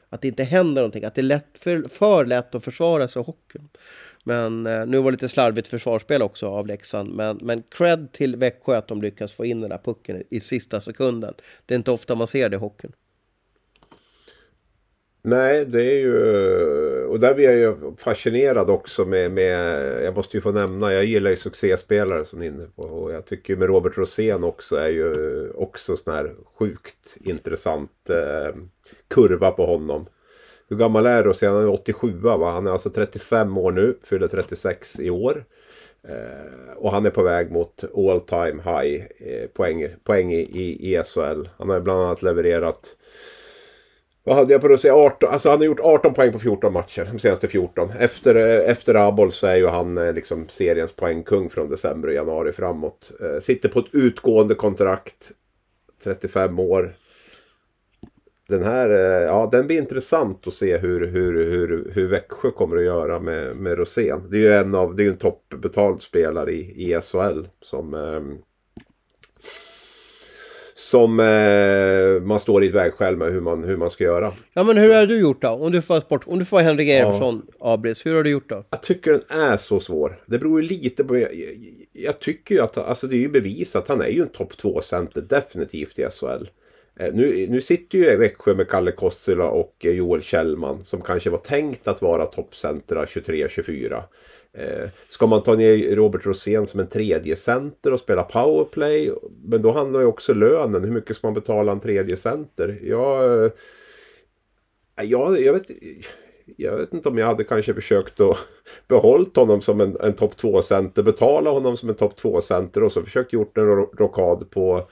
Att 0.09 0.21
det 0.21 0.27
inte 0.27 0.43
händer 0.43 0.81
någonting. 0.81 1.03
Att 1.03 1.15
det 1.15 1.21
är 1.21 1.23
lätt, 1.23 1.47
för, 1.53 1.89
för 1.89 2.25
lätt 2.25 2.55
att 2.55 2.63
försvara 2.63 3.07
sig 3.07 3.21
i 3.21 3.25
hockeyn. 3.25 3.69
Men 4.23 4.65
eh, 4.65 4.85
nu 4.85 4.97
var 4.97 5.11
det 5.11 5.15
lite 5.15 5.29
slarvigt 5.29 5.67
försvarsspel 5.67 6.21
också 6.21 6.47
av 6.47 6.67
Leksand. 6.67 7.13
Men, 7.13 7.39
men 7.41 7.63
cred 7.69 8.11
till 8.11 8.35
Växjö 8.35 8.77
att 8.77 8.87
de 8.87 9.01
lyckas 9.01 9.33
få 9.33 9.45
in 9.45 9.61
den 9.61 9.69
där 9.69 9.77
pucken 9.77 10.17
i, 10.17 10.23
i 10.29 10.39
sista 10.39 10.81
sekunden. 10.81 11.33
Det 11.65 11.73
är 11.73 11.77
inte 11.77 11.91
ofta 11.91 12.15
man 12.15 12.27
ser 12.27 12.49
det 12.49 12.55
i 12.55 12.59
hockeyn. 12.59 12.91
Nej, 15.27 15.65
det 15.65 15.81
är 15.81 15.99
ju... 15.99 17.05
Och 17.05 17.19
där 17.19 17.33
blir 17.33 17.45
jag 17.45 17.55
ju 17.55 17.95
fascinerad 17.97 18.69
också 18.69 19.05
med, 19.05 19.31
med... 19.31 20.03
Jag 20.03 20.15
måste 20.15 20.37
ju 20.37 20.41
få 20.41 20.51
nämna, 20.51 20.93
jag 20.93 21.05
gillar 21.05 21.29
ju 21.29 21.35
succéspelare 21.35 22.25
som 22.25 22.39
ni 22.39 22.45
är 22.45 22.49
inne 22.49 22.67
på. 22.75 22.81
Och 22.81 23.13
jag 23.13 23.25
tycker 23.25 23.53
ju 23.53 23.59
med 23.59 23.67
Robert 23.67 23.97
Rosén 23.97 24.43
också 24.43 24.75
är 24.75 24.89
ju 24.89 25.49
också 25.49 25.97
sån 25.97 26.13
här 26.13 26.35
sjukt 26.59 27.17
intressant 27.23 28.09
eh, 28.09 28.55
kurva 29.07 29.51
på 29.51 29.65
honom. 29.65 30.05
Hur 30.69 30.77
gammal 30.77 31.05
är 31.05 31.23
Rosén? 31.23 31.53
Han 31.53 31.63
är 31.63 31.69
87 31.69 32.11
va? 32.17 32.51
Han 32.51 32.67
är 32.67 32.71
alltså 32.71 32.89
35 32.89 33.57
år 33.57 33.71
nu, 33.71 33.97
fyller 34.03 34.27
36 34.27 34.99
i 34.99 35.09
år. 35.09 35.45
Eh, 36.07 36.73
och 36.75 36.91
han 36.91 37.05
är 37.05 37.09
på 37.09 37.23
väg 37.23 37.51
mot 37.51 37.83
all 37.95 38.21
time 38.21 38.63
high 38.63 39.03
eh, 39.19 39.47
poäng, 39.47 39.87
poäng 40.03 40.33
i, 40.33 40.41
i, 40.41 40.93
i 40.93 41.03
SHL. 41.03 41.49
Han 41.57 41.69
har 41.69 41.79
bland 41.79 42.01
annat 42.01 42.21
levererat 42.21 42.95
vad 44.25 44.35
hade 44.35 44.53
jag 44.53 44.61
på 44.61 44.73
att 44.73 44.79
säga? 44.79 44.95
18, 44.95 45.29
alltså 45.29 45.49
han 45.49 45.59
har 45.59 45.65
gjort 45.65 45.79
18 45.79 46.13
poäng 46.13 46.31
på 46.31 46.39
14 46.39 46.73
matcher. 46.73 47.09
De 47.11 47.19
senaste 47.19 47.47
14. 47.47 47.89
Efter, 47.99 48.35
eh, 48.35 48.69
efter 48.69 48.95
Abol 48.95 49.31
så 49.31 49.47
är 49.47 49.55
ju 49.55 49.67
han 49.67 49.97
eh, 49.97 50.13
liksom 50.13 50.47
seriens 50.47 50.93
poängkung 50.93 51.49
från 51.49 51.69
december 51.69 52.07
och 52.07 52.13
januari 52.13 52.51
framåt. 52.51 53.11
Eh, 53.21 53.39
sitter 53.39 53.69
på 53.69 53.79
ett 53.79 53.85
utgående 53.91 54.55
kontrakt. 54.55 55.31
35 56.03 56.59
år. 56.59 56.95
Den 58.47 58.63
här, 58.63 58.89
eh, 58.89 59.23
ja 59.23 59.49
den 59.51 59.67
blir 59.67 59.77
intressant 59.77 60.47
att 60.47 60.53
se 60.53 60.77
hur, 60.77 61.07
hur, 61.07 61.33
hur, 61.33 61.91
hur 61.93 62.07
Växjö 62.07 62.51
kommer 62.51 62.77
att 62.77 62.83
göra 62.83 63.19
med, 63.19 63.55
med 63.55 63.77
Rosén. 63.77 64.27
Det 64.29 64.37
är 64.37 64.41
ju 64.41 64.53
en 64.53 64.75
av, 64.75 64.95
det 64.95 65.05
är 65.05 65.09
en 65.09 65.17
toppbetald 65.17 66.01
spelare 66.01 66.51
i, 66.51 66.91
i 66.91 67.01
SHL 67.01 67.47
som 67.61 67.93
eh, 67.93 68.21
som 70.77 71.19
eh, 71.19 72.21
man 72.27 72.39
står 72.39 72.63
i 72.63 72.67
ett 72.67 72.73
vägskäl 72.73 73.17
med 73.17 73.31
hur 73.31 73.41
man, 73.41 73.63
hur 73.63 73.77
man 73.77 73.89
ska 73.89 74.03
göra. 74.03 74.33
Ja 74.53 74.63
men 74.63 74.77
hur 74.77 74.93
har 74.93 75.05
du 75.05 75.19
gjort 75.19 75.41
då? 75.41 75.49
Om 75.49 75.71
du 75.71 75.81
får, 75.81 75.99
sport, 75.99 76.23
om 76.27 76.39
du 76.39 76.45
får 76.45 76.59
Henrik 76.59 76.89
Evertsson 76.89 77.41
ja. 77.59 77.73
Abris, 77.73 78.05
hur 78.05 78.15
har 78.15 78.23
du 78.23 78.29
gjort 78.29 78.49
då? 78.49 78.63
Jag 78.69 78.81
tycker 78.81 79.11
den 79.11 79.41
är 79.41 79.57
så 79.57 79.79
svår. 79.79 80.19
Det 80.25 80.37
beror 80.37 80.61
ju 80.61 80.67
lite 80.67 81.03
på... 81.03 81.17
Jag, 81.17 81.35
jag, 81.35 81.73
jag 81.93 82.19
tycker 82.19 82.55
ju 82.55 82.61
att, 82.61 82.77
alltså 82.77 83.07
det 83.07 83.15
är 83.15 83.19
ju 83.19 83.29
bevisat, 83.29 83.87
han 83.87 84.01
är 84.01 84.07
ju 84.07 84.21
en 84.21 84.27
topp 84.27 84.53
2-center 84.61 85.21
definitivt 85.21 85.99
i 85.99 86.07
SHL. 86.09 86.45
Eh, 86.99 87.13
nu, 87.13 87.47
nu 87.49 87.61
sitter 87.61 87.97
ju 87.97 88.17
Växjö 88.17 88.55
med 88.55 88.69
Kalle 88.69 88.91
Kossila 88.91 89.49
och 89.49 89.85
eh, 89.85 89.91
Joel 89.91 90.21
Kjellman 90.21 90.83
som 90.83 91.01
kanske 91.01 91.29
var 91.29 91.37
tänkt 91.37 91.87
att 91.87 92.01
vara 92.01 92.25
toppcentra 92.25 93.05
23-24. 93.05 94.03
Eh, 94.53 94.89
ska 95.07 95.27
man 95.27 95.43
ta 95.43 95.55
ner 95.55 95.95
Robert 95.95 96.25
Rosén 96.25 96.67
som 96.67 96.79
en 96.79 96.87
tredje 96.87 97.35
center 97.35 97.93
och 97.93 97.99
spela 97.99 98.23
powerplay? 98.23 99.11
Men 99.43 99.61
då 99.61 99.71
handlar 99.71 99.99
ju 99.99 100.05
också 100.05 100.33
lönen. 100.33 100.83
Hur 100.83 100.91
mycket 100.91 101.17
ska 101.17 101.27
man 101.27 101.33
betala 101.33 101.71
en 101.71 101.79
tredje 101.79 102.17
center? 102.17 102.79
Jag, 102.83 103.43
eh, 103.45 103.51
jag, 105.01 105.41
jag, 105.41 105.53
vet, 105.53 105.71
jag 106.57 106.77
vet 106.77 106.93
inte 106.93 107.09
om 107.09 107.17
jag 107.17 107.27
hade 107.27 107.43
kanske 107.43 107.73
försökt 107.73 108.19
att 108.19 108.37
behålla 108.87 109.25
honom 109.35 109.61
som 109.61 109.81
en, 109.81 109.97
en 110.01 110.13
topp 110.13 110.33
2-center. 110.41 111.03
Betala 111.03 111.49
honom 111.49 111.77
som 111.77 111.89
en 111.89 111.95
topp 111.95 112.19
2-center 112.21 112.83
och 112.83 112.91
så 112.91 113.01
försökt 113.01 113.33
gjort 113.33 113.57
en 113.57 113.65
rockad 113.65 114.49
på 114.49 114.87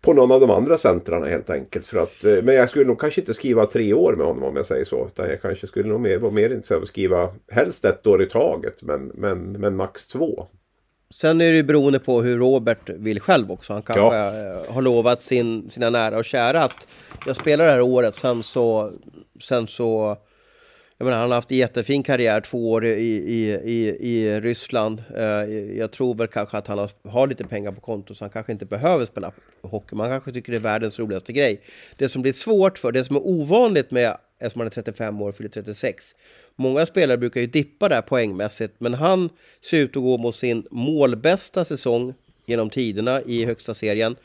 på 0.00 0.12
någon 0.12 0.32
av 0.32 0.40
de 0.40 0.50
andra 0.50 0.78
centrarna 0.78 1.26
helt 1.26 1.50
enkelt. 1.50 1.86
För 1.86 1.98
att, 1.98 2.24
eh, 2.24 2.42
men 2.42 2.54
jag 2.54 2.68
skulle 2.68 2.84
nog 2.84 3.00
kanske 3.00 3.20
inte 3.20 3.34
skriva 3.34 3.66
tre 3.66 3.92
år 3.92 4.16
med 4.16 4.26
honom 4.26 4.42
om 4.42 4.56
jag 4.56 4.66
säger 4.66 4.84
så. 4.84 5.06
Utan 5.06 5.28
jag 5.28 5.42
kanske 5.42 5.66
skulle 5.66 5.88
nog 5.88 6.00
mer, 6.00 6.18
vara 6.18 6.32
mer 6.32 6.50
intresserad 6.50 6.76
av 6.76 6.82
att 6.82 6.88
skriva 6.88 7.30
helst 7.50 7.84
ett 7.84 8.06
år 8.06 8.22
i 8.22 8.26
taget. 8.26 8.82
Men, 8.82 9.10
men, 9.14 9.52
men 9.52 9.76
max 9.76 10.06
två. 10.06 10.46
Sen 11.10 11.40
är 11.40 11.50
det 11.50 11.56
ju 11.56 11.62
beroende 11.62 11.98
på 11.98 12.22
hur 12.22 12.38
Robert 12.38 12.90
vill 12.90 13.20
själv 13.20 13.52
också. 13.52 13.72
Han 13.72 13.82
kanske 13.82 14.16
ja. 14.16 14.62
har 14.68 14.82
lovat 14.82 15.22
sin, 15.22 15.70
sina 15.70 15.90
nära 15.90 16.18
och 16.18 16.24
kära 16.24 16.64
att 16.64 16.88
jag 17.26 17.36
spelar 17.36 17.64
det 17.64 17.70
här 17.70 17.80
året. 17.80 18.14
Sen 18.14 18.42
så, 18.42 18.92
sen 19.40 19.66
så 19.66 20.16
jag 20.98 21.04
menar, 21.04 21.18
han 21.18 21.30
har 21.30 21.34
haft 21.34 21.50
en 21.50 21.56
jättefin 21.56 22.02
karriär, 22.02 22.40
två 22.40 22.70
år 22.70 22.84
i, 22.84 22.90
i, 22.90 23.52
i, 23.64 23.96
i 24.00 24.40
Ryssland. 24.40 25.02
Eh, 25.16 25.24
jag 25.78 25.90
tror 25.90 26.14
väl 26.14 26.26
kanske 26.26 26.58
att 26.58 26.66
han 26.66 26.78
har, 26.78 26.90
har 27.08 27.26
lite 27.26 27.44
pengar 27.44 27.72
på 27.72 27.80
konto 27.80 28.14
så 28.14 28.24
han 28.24 28.30
kanske 28.30 28.52
inte 28.52 28.64
behöver 28.64 29.04
spela 29.04 29.32
hockey. 29.62 29.96
Man 29.96 30.08
kanske 30.08 30.32
tycker 30.32 30.52
det 30.52 30.58
är 30.58 30.62
världens 30.62 30.98
roligaste 30.98 31.32
grej. 31.32 31.60
Det 31.96 32.08
som 32.08 32.22
blir 32.22 32.32
svårt 32.32 32.78
för, 32.78 32.92
det 32.92 33.04
som 33.04 33.16
är 33.16 33.26
ovanligt 33.26 33.90
med, 33.90 34.16
eftersom 34.38 34.60
han 34.60 34.66
är 34.66 34.70
35 34.70 35.22
år 35.22 35.28
och 35.28 35.34
fyller 35.34 35.50
36. 35.50 36.14
Många 36.56 36.86
spelare 36.86 37.18
brukar 37.18 37.40
ju 37.40 37.46
dippa 37.46 37.88
där 37.88 38.02
poängmässigt, 38.02 38.74
men 38.78 38.94
han 38.94 39.28
ser 39.60 39.78
ut 39.78 39.96
att 39.96 40.02
gå 40.02 40.18
mot 40.18 40.34
sin 40.34 40.66
målbästa 40.70 41.64
säsong 41.64 42.14
genom 42.46 42.70
tiderna 42.70 43.22
i 43.22 43.44
högsta 43.44 43.74
serien. 43.74 44.16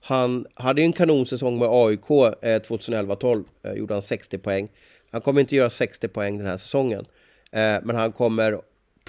Han 0.00 0.46
hade 0.54 0.80
ju 0.80 0.84
en 0.84 0.92
kanonsäsong 0.92 1.58
med 1.58 1.68
AIK 1.68 2.10
eh, 2.10 2.60
2011-12, 2.60 3.44
eh, 3.62 3.72
gjorde 3.72 3.94
han 3.94 4.02
60 4.02 4.38
poäng. 4.38 4.68
Han 5.10 5.20
kommer 5.20 5.40
inte 5.40 5.56
göra 5.56 5.70
60 5.70 6.08
poäng 6.08 6.38
den 6.38 6.46
här 6.46 6.56
säsongen. 6.56 7.04
Eh, 7.52 7.78
men 7.82 7.96
han 7.96 8.12
kommer, 8.12 8.60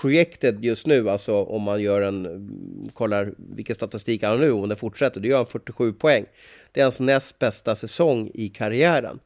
projektet 0.02 0.64
just 0.64 0.88
nu, 0.88 1.10
alltså 1.10 1.44
om 1.44 1.62
man 1.62 1.82
gör 1.82 2.02
en, 2.02 2.26
mm, 2.26 2.90
kollar 2.94 3.34
vilken 3.38 3.76
statistik 3.76 4.24
han 4.24 4.32
har 4.32 4.38
nu, 4.38 4.52
om 4.52 4.70
det 4.70 4.76
fortsätter, 4.76 5.20
då 5.20 5.28
gör 5.28 5.38
han 5.38 5.46
47 5.46 5.94
poäng. 5.94 6.26
Det 6.72 6.80
är 6.80 6.84
hans 6.84 7.00
näst 7.00 7.40
bästa 7.40 7.76
säsong 7.76 8.32
i 8.34 8.50
karriären. 8.50 9.20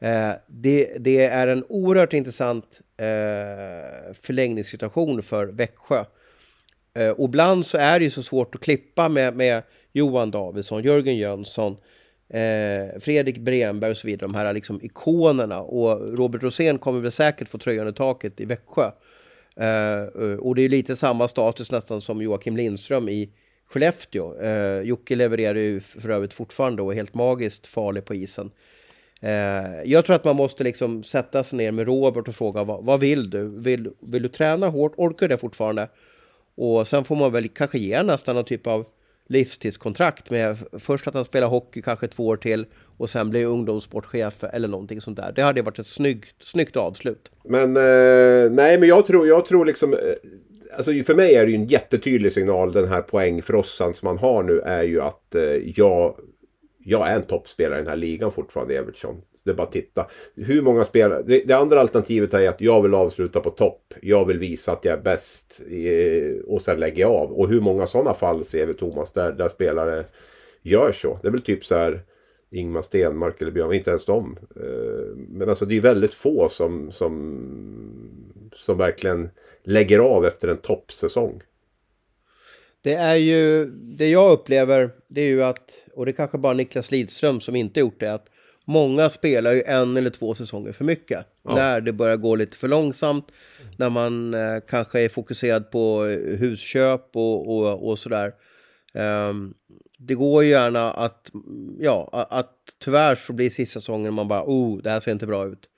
Eh, 0.00 0.32
det, 0.46 0.96
det, 0.98 1.26
är 1.26 1.46
en 1.46 1.64
oerhört 1.68 2.12
intressant 2.12 2.80
eh, 2.96 4.14
förlängningssituation 4.22 5.22
för 5.22 5.46
Växjö. 5.46 6.04
Eh, 6.94 7.10
och 7.10 7.28
ibland 7.28 7.66
så 7.66 7.78
är 7.78 7.98
det 7.98 8.04
ju 8.04 8.10
så 8.10 8.22
svårt 8.22 8.54
att 8.54 8.60
klippa 8.60 9.08
med, 9.08 9.36
med 9.36 9.62
Johan 9.92 10.30
Davidsson, 10.30 10.82
Jörgen 10.82 11.16
Jönsson, 11.16 11.76
eh, 12.28 13.00
Fredrik 13.00 13.38
Bremberg 13.38 13.90
och 13.90 13.96
så 13.96 14.06
vidare, 14.06 14.28
de 14.28 14.34
här 14.34 14.52
liksom 14.52 14.80
ikonerna. 14.82 15.60
Och 15.60 16.18
Robert 16.18 16.42
Rosén 16.42 16.78
kommer 16.78 17.00
väl 17.00 17.10
säkert 17.10 17.48
få 17.48 17.58
tröjan 17.58 17.88
i 17.88 17.92
taket 17.92 18.40
i 18.40 18.44
Växjö. 18.44 18.90
Eh, 19.56 19.66
eh 19.68 20.36
och 20.38 20.54
det 20.54 20.62
är 20.62 20.68
lite 20.68 20.96
samma 20.96 21.28
status 21.28 21.72
nästan 21.72 22.00
som 22.00 22.22
Joakim 22.22 22.56
Lindström 22.56 23.08
i 23.08 23.30
Skellefteå. 23.68 24.40
Eh, 24.40 24.80
Jocke 24.80 25.16
levererar 25.16 25.58
ju 25.58 25.80
för 25.80 26.10
övrigt 26.10 26.32
fortfarande 26.32 26.82
och 26.82 26.92
är 26.92 26.96
helt 26.96 27.14
magiskt 27.14 27.66
farlig 27.66 28.04
på 28.04 28.14
isen. 28.14 28.50
Eh, 29.20 29.82
jag 29.84 30.04
tror 30.04 30.16
att 30.16 30.24
man 30.24 30.36
måste 30.36 30.64
liksom 30.64 31.04
sätta 31.04 31.44
sig 31.44 31.56
ner 31.56 31.70
med 31.70 31.86
Robert 31.86 32.28
och 32.28 32.34
fråga 32.34 32.64
vad, 32.64 32.84
vad 32.84 33.00
vill 33.00 33.30
du? 33.30 33.48
Vill, 33.48 33.90
vill 34.00 34.22
du 34.22 34.28
träna 34.28 34.68
hårt? 34.68 34.94
Orkar 34.96 35.28
du 35.28 35.34
det 35.34 35.40
fortfarande? 35.40 35.88
Och 36.54 36.88
sen 36.88 37.04
får 37.04 37.16
man 37.16 37.32
väl 37.32 37.48
kanske 37.48 37.78
ge 37.78 38.02
nästan 38.02 38.34
någon 38.34 38.44
typ 38.44 38.66
av 38.66 38.86
livstidskontrakt 39.26 40.30
med 40.30 40.56
först 40.78 41.06
att 41.06 41.14
han 41.14 41.24
spelar 41.24 41.48
hockey 41.48 41.82
kanske 41.82 42.06
två 42.06 42.26
år 42.26 42.36
till 42.36 42.66
och 42.96 43.10
sen 43.10 43.30
blir 43.30 43.46
ungdomssportchef 43.46 44.44
eller 44.44 44.68
någonting 44.68 45.00
sånt 45.00 45.16
där. 45.16 45.32
Det 45.32 45.42
hade 45.42 45.62
varit 45.62 45.78
ett 45.78 45.86
snyggt, 45.86 46.44
snyggt 46.44 46.76
avslut. 46.76 47.30
Men 47.44 47.76
eh, 47.76 48.50
nej, 48.50 48.78
men 48.78 48.88
jag 48.88 49.06
tror, 49.06 49.26
jag 49.26 49.44
tror 49.44 49.64
liksom 49.64 49.92
eh, 49.92 49.98
Alltså 50.76 50.92
för 51.06 51.14
mig 51.14 51.34
är 51.34 51.44
det 51.44 51.50
ju 51.50 51.56
en 51.56 51.66
jättetydlig 51.66 52.32
signal 52.32 52.72
den 52.72 52.88
här 52.88 53.02
poängfrossan 53.02 53.94
som 53.94 54.06
man 54.06 54.18
har 54.18 54.42
nu 54.42 54.60
är 54.60 54.82
ju 54.82 55.00
att 55.00 55.34
eh, 55.34 55.42
jag 55.76 56.16
jag 56.78 57.08
är 57.08 57.16
en 57.16 57.22
toppspelare 57.22 57.78
i 57.78 57.82
den 57.82 57.88
här 57.88 57.96
ligan 57.96 58.32
fortfarande, 58.32 58.78
Evertsson. 58.78 59.20
Det 59.46 59.52
är 59.52 59.54
bara 59.54 59.66
att 59.66 59.72
titta. 59.72 60.06
Hur 60.34 60.62
många 60.62 60.84
spelare... 60.84 61.22
Det, 61.22 61.42
det, 61.46 61.52
andra 61.52 61.80
alternativet 61.80 62.34
är 62.34 62.48
att 62.48 62.60
jag 62.60 62.82
vill 62.82 62.94
avsluta 62.94 63.40
på 63.40 63.50
topp. 63.50 63.94
Jag 64.02 64.24
vill 64.24 64.38
visa 64.38 64.72
att 64.72 64.84
jag 64.84 64.98
är 64.98 65.02
bäst 65.02 65.60
och 66.46 66.62
sen 66.62 66.80
lägger 66.80 67.00
jag 67.00 67.12
av. 67.12 67.32
Och 67.32 67.48
hur 67.48 67.60
många 67.60 67.86
sådana 67.86 68.14
fall 68.14 68.44
ser 68.44 68.66
vi 68.66 68.74
Thomas 68.74 69.12
där, 69.12 69.32
där 69.32 69.48
spelare 69.48 70.04
gör 70.62 70.92
så? 70.92 71.18
Det 71.22 71.28
är 71.28 71.32
väl 71.32 71.42
typ 71.42 71.64
så 71.64 71.74
här 71.74 72.02
Ingmar 72.50 72.82
Stenmark 72.82 73.42
eller 73.42 73.52
Björn, 73.52 73.72
inte 73.72 73.90
ens 73.90 74.04
de. 74.04 74.38
Eh, 74.56 75.16
men 75.16 75.48
alltså 75.48 75.64
det 75.64 75.76
är 75.76 75.80
väldigt 75.80 76.14
få 76.14 76.48
som, 76.48 76.92
som, 76.92 77.40
som 78.56 78.78
verkligen 78.78 79.28
lägger 79.64 79.98
av 79.98 80.24
efter 80.26 80.48
en 80.48 80.58
toppsäsong. 80.58 81.42
Det 82.80 82.94
är 82.94 83.16
ju, 83.16 83.64
det 83.70 84.08
jag 84.08 84.32
upplever, 84.32 84.90
det 85.08 85.20
är 85.20 85.28
ju 85.28 85.42
att, 85.42 85.70
och 85.94 86.04
det 86.04 86.10
är 86.10 86.16
kanske 86.16 86.38
bara 86.38 86.52
Niklas 86.52 86.90
Lidström 86.90 87.40
som 87.40 87.56
inte 87.56 87.80
gjort 87.80 88.00
det, 88.00 88.12
att 88.12 88.28
många 88.66 89.10
spelar 89.10 89.52
ju 89.52 89.62
en 89.62 89.96
eller 89.96 90.10
två 90.10 90.34
säsonger 90.34 90.72
för 90.72 90.84
mycket. 90.84 91.26
Ja. 91.42 91.54
När 91.54 91.80
det 91.80 91.92
börjar 91.92 92.16
gå 92.16 92.36
lite 92.36 92.56
för 92.56 92.68
långsamt, 92.68 93.32
när 93.76 93.90
man 93.90 94.34
eh, 94.34 94.60
kanske 94.68 95.00
är 95.00 95.08
fokuserad 95.08 95.70
på 95.70 96.02
husköp 96.38 97.10
och, 97.14 97.56
och, 97.56 97.88
och 97.88 97.98
sådär. 97.98 98.32
Um, 98.94 99.54
det 99.98 100.14
går 100.14 100.44
ju 100.44 100.50
gärna 100.50 100.90
att, 100.92 101.30
ja, 101.78 102.26
att, 102.30 102.52
tyvärr 102.78 103.16
så 103.16 103.32
blir 103.32 103.50
sista 103.50 103.80
säsongen 103.80 104.14
man 104.14 104.28
bara, 104.28 104.44
oh, 104.46 104.82
det 104.82 104.90
här 104.90 105.00
ser 105.00 105.12
inte 105.12 105.26
bra 105.26 105.46
ut. 105.46 105.68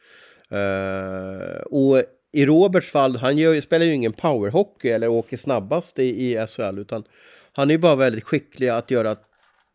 Uh, 0.53 1.61
och 1.61 2.03
i 2.33 2.46
Roberts 2.46 2.90
fall, 2.90 3.16
han 3.16 3.38
gör, 3.38 3.61
spelar 3.61 3.87
ju 3.87 3.92
ingen 3.92 4.12
powerhockey 4.12 4.88
eller 4.88 5.09
åker 5.09 5.37
snabbast 5.37 5.98
i, 5.98 6.33
i 6.33 6.46
SHL, 6.46 6.79
utan 6.79 7.05
han 7.53 7.70
är 7.70 7.74
ju 7.74 7.79
bara 7.79 7.96
väldigt 7.96 8.24
skicklig 8.24 8.68
att 8.68 8.90
göra, 8.90 9.16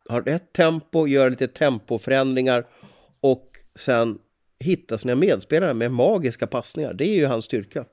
ha 0.09 0.19
rätt 0.21 0.53
tempo, 0.53 1.07
göra 1.07 1.29
lite 1.29 1.47
tempoförändringar 1.47 2.65
och 3.23 3.49
sen 3.75 4.19
hitta 4.59 4.97
sina 4.97 5.15
medspelare 5.15 5.73
med 5.73 5.91
magiska 5.91 6.47
passningar. 6.47 6.93
Det 6.93 7.07
är 7.07 7.15
ju 7.15 7.25
hans 7.25 7.45
styrka. 7.45 7.85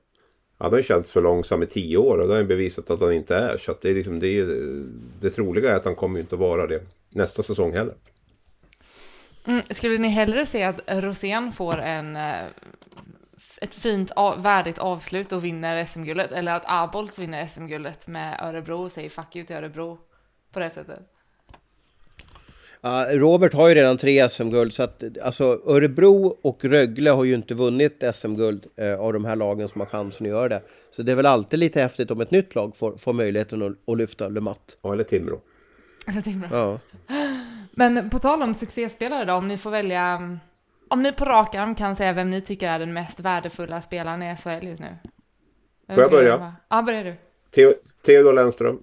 Han 0.57 0.73
har 0.73 0.81
känts 0.81 1.11
för 1.11 1.21
långsam 1.21 1.63
i 1.63 1.67
tio 1.67 1.97
år 1.97 2.17
och 2.17 2.27
det 2.27 2.33
har 2.33 2.37
han 2.37 2.47
bevisat 2.47 2.89
att 2.89 3.01
han 3.01 3.13
inte 3.13 3.35
är. 3.35 3.57
Så 3.57 3.75
det, 3.81 3.89
är 3.89 3.93
liksom, 3.93 4.19
det, 4.19 4.27
är, 4.27 4.45
det 5.21 5.29
troliga 5.29 5.71
är 5.71 5.75
att 5.75 5.85
han 5.85 5.95
kommer 5.95 6.19
inte 6.19 6.35
att 6.35 6.39
vara 6.39 6.67
det 6.67 6.81
nästa 7.09 7.43
säsong 7.43 7.73
heller. 7.73 7.95
Mm, 9.45 9.61
skulle 9.69 9.97
ni 9.97 10.07
hellre 10.07 10.45
se 10.45 10.63
att 10.63 10.81
Rosén 10.87 11.51
får 11.51 11.79
en 11.79 12.15
eh, 12.15 12.43
ett 13.61 13.73
fint, 13.73 14.11
värdigt 14.37 14.79
avslut 14.79 15.31
och 15.31 15.45
vinner 15.45 15.85
SM-guldet. 15.85 16.31
Eller 16.31 16.53
att 16.53 16.63
Abols 16.65 17.19
vinner 17.19 17.47
SM-guldet 17.47 18.07
med 18.07 18.39
Örebro 18.41 18.83
och 18.83 18.91
säger 18.91 19.09
fuck 19.09 19.35
you 19.35 19.45
till 19.45 19.55
Örebro 19.55 19.99
på 20.51 20.59
det 20.59 20.69
sättet. 20.69 20.99
Ja, 22.83 23.07
Robert 23.11 23.53
har 23.53 23.69
ju 23.69 23.75
redan 23.75 23.97
tre 23.97 24.29
SM-guld 24.29 24.73
så 24.73 24.83
att 24.83 25.03
alltså 25.23 25.61
Örebro 25.65 26.37
och 26.41 26.65
Rögle 26.65 27.09
har 27.09 27.23
ju 27.23 27.33
inte 27.33 27.53
vunnit 27.53 28.03
SM-guld 28.13 28.65
eh, 28.75 28.99
av 28.99 29.13
de 29.13 29.25
här 29.25 29.35
lagen 29.35 29.69
som 29.69 29.81
har 29.81 29.85
chansen 29.87 30.25
att 30.25 30.29
göra 30.31 30.49
det. 30.49 30.61
Så 30.91 31.03
det 31.03 31.11
är 31.11 31.15
väl 31.15 31.25
alltid 31.25 31.59
lite 31.59 31.81
häftigt 31.81 32.11
om 32.11 32.21
ett 32.21 32.31
nytt 32.31 32.55
lag 32.55 32.75
får, 32.77 32.97
får 32.97 33.13
möjligheten 33.13 33.61
att, 33.61 33.89
att 33.91 33.97
lyfta 33.97 34.27
Le 34.29 34.41
Mat. 34.41 34.77
Ja, 34.81 34.93
eller 34.93 35.03
Timrå. 35.03 35.41
Tänkte 36.05 36.31
bra. 36.49 36.49
Ja. 36.51 36.79
Men 37.71 38.09
på 38.09 38.19
tal 38.19 38.41
om 38.41 38.53
succéspelare 38.53 39.25
då, 39.25 39.33
om 39.33 39.47
ni 39.47 39.57
får 39.57 39.71
välja, 39.71 40.37
om 40.89 41.03
ni 41.03 41.11
på 41.11 41.25
rak 41.25 41.55
arm 41.55 41.75
kan 41.75 41.95
säga 41.95 42.13
vem 42.13 42.29
ni 42.29 42.41
tycker 42.41 42.67
är 42.69 42.79
den 42.79 42.93
mest 42.93 43.19
värdefulla 43.19 43.81
spelaren 43.81 44.23
i 44.23 44.35
SHL 44.37 44.67
just 44.67 44.79
nu? 44.81 44.87
Vem 45.87 45.95
Får 45.95 46.03
jag 46.03 46.11
börja? 46.11 46.55
Ja, 46.69 46.81
börja 46.81 47.03
du. 47.03 47.15
Theo- 47.55 47.73
Theodor 48.05 48.33
Lennström. 48.33 48.79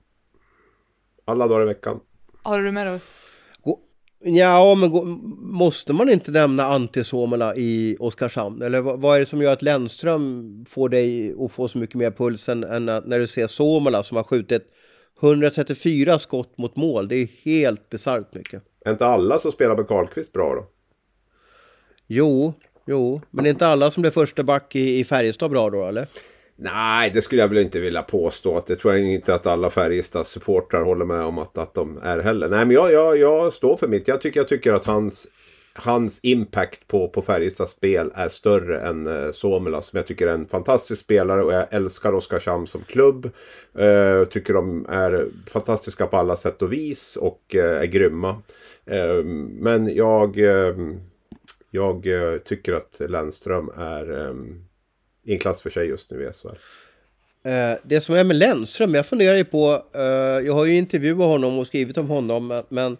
Alla 1.24 1.46
dagar 1.48 1.62
i 1.62 1.66
veckan. 1.66 2.00
Har 2.42 2.62
du 2.62 2.72
med 2.72 2.86
då? 2.86 2.98
Ja, 4.20 4.74
men 4.74 4.90
gå, 4.90 5.04
måste 5.40 5.92
man 5.92 6.08
inte 6.08 6.30
nämna 6.30 6.64
Ante 6.64 7.04
Suomela 7.04 7.56
i 7.56 7.96
Oskarshamn? 8.00 8.62
Eller 8.62 8.80
vad, 8.80 9.00
vad 9.00 9.16
är 9.16 9.20
det 9.20 9.26
som 9.26 9.42
gör 9.42 9.52
att 9.52 9.62
Lennström 9.62 10.64
får 10.68 10.88
dig 10.88 11.34
att 11.40 11.52
få 11.52 11.68
så 11.68 11.78
mycket 11.78 11.96
mer 11.96 12.10
puls 12.10 12.48
än, 12.48 12.60
när 12.60 13.18
du 13.18 13.26
ser 13.26 13.46
Suomela 13.46 14.02
som 14.02 14.16
har 14.16 14.24
skjutit 14.24 14.62
134 15.22 16.18
skott 16.18 16.58
mot 16.58 16.76
mål? 16.76 17.08
Det 17.08 17.16
är 17.16 17.28
helt 17.44 17.90
bisarrt 17.90 18.34
mycket. 18.34 18.62
Är 18.84 18.90
inte 18.90 19.06
alla 19.06 19.38
som 19.38 19.52
spelar 19.52 19.76
med 19.76 19.88
Karlqvist 19.88 20.32
bra 20.32 20.54
då? 20.54 20.66
Jo, 22.06 22.54
jo, 22.86 23.20
men 23.30 23.46
är 23.46 23.50
inte 23.50 23.66
alla 23.66 23.90
som 23.90 24.00
blir 24.00 24.10
första 24.10 24.42
back 24.42 24.76
i, 24.76 24.98
i 24.98 25.04
Färjestad 25.04 25.50
bra 25.50 25.70
då, 25.70 25.84
eller? 25.84 26.06
Nej, 26.60 27.10
det 27.14 27.22
skulle 27.22 27.42
jag 27.42 27.48
väl 27.48 27.58
inte 27.58 27.80
vilja 27.80 28.02
påstå. 28.02 28.62
Det 28.66 28.76
tror 28.76 28.94
jag 28.94 29.04
inte 29.06 29.34
att 29.34 29.46
alla 29.46 29.70
Färjestads 29.70 30.30
supportrar 30.30 30.82
håller 30.82 31.04
med 31.04 31.20
om 31.24 31.38
att, 31.38 31.58
att 31.58 31.74
de 31.74 31.98
är 32.02 32.18
heller. 32.18 32.48
Nej, 32.48 32.64
men 32.64 32.70
jag, 32.74 32.92
jag, 32.92 33.16
jag 33.18 33.52
står 33.52 33.76
för 33.76 33.88
mitt. 33.88 34.08
Jag 34.08 34.20
tycker, 34.20 34.40
jag 34.40 34.48
tycker 34.48 34.72
att 34.72 34.84
hans, 34.84 35.26
hans 35.74 36.20
impact 36.22 36.86
på, 36.88 37.08
på 37.08 37.22
Färjestads 37.22 37.72
spel 37.72 38.10
är 38.14 38.28
större 38.28 38.80
än 38.80 39.24
eh, 39.24 39.30
Somela 39.30 39.82
som 39.82 39.96
jag 39.96 40.06
tycker 40.06 40.26
är 40.26 40.32
en 40.32 40.46
fantastisk 40.46 41.00
spelare 41.00 41.42
och 41.44 41.52
jag 41.52 41.66
älskar 41.70 42.12
Oskarshamn 42.14 42.66
som 42.66 42.82
klubb. 42.84 43.30
Eh, 43.78 43.86
Jag 43.86 44.30
tycker 44.30 44.54
de 44.54 44.86
är 44.88 45.28
fantastiska 45.46 46.06
på 46.06 46.16
alla 46.16 46.36
sätt 46.36 46.62
och 46.62 46.72
vis 46.72 47.16
och 47.16 47.54
eh, 47.54 47.80
är 47.80 47.86
grymma. 47.86 48.42
Eh, 48.86 49.24
men 49.58 49.94
jag, 49.94 50.38
eh, 50.38 50.74
jag 51.70 52.06
eh, 52.06 52.38
tycker 52.38 52.72
att 52.72 53.00
Lennström 53.08 53.70
är 53.76 54.26
eh, 54.28 54.34
i 55.28 55.32
en 55.32 55.38
klass 55.38 55.62
för 55.62 55.70
sig 55.70 55.86
just 55.86 56.10
nu 56.10 56.22
i 56.22 56.32
SHL. 56.32 56.48
Eh, 57.42 57.78
det 57.82 58.00
som 58.00 58.14
är 58.14 58.24
med 58.24 58.36
Lennström, 58.36 58.94
jag 58.94 59.06
funderar 59.06 59.36
ju 59.36 59.44
på, 59.44 59.82
eh, 59.94 60.02
jag 60.46 60.54
har 60.54 60.64
ju 60.64 60.76
intervjuat 60.76 61.28
honom 61.28 61.58
och 61.58 61.66
skrivit 61.66 61.98
om 61.98 62.08
honom, 62.08 62.62
men 62.68 62.96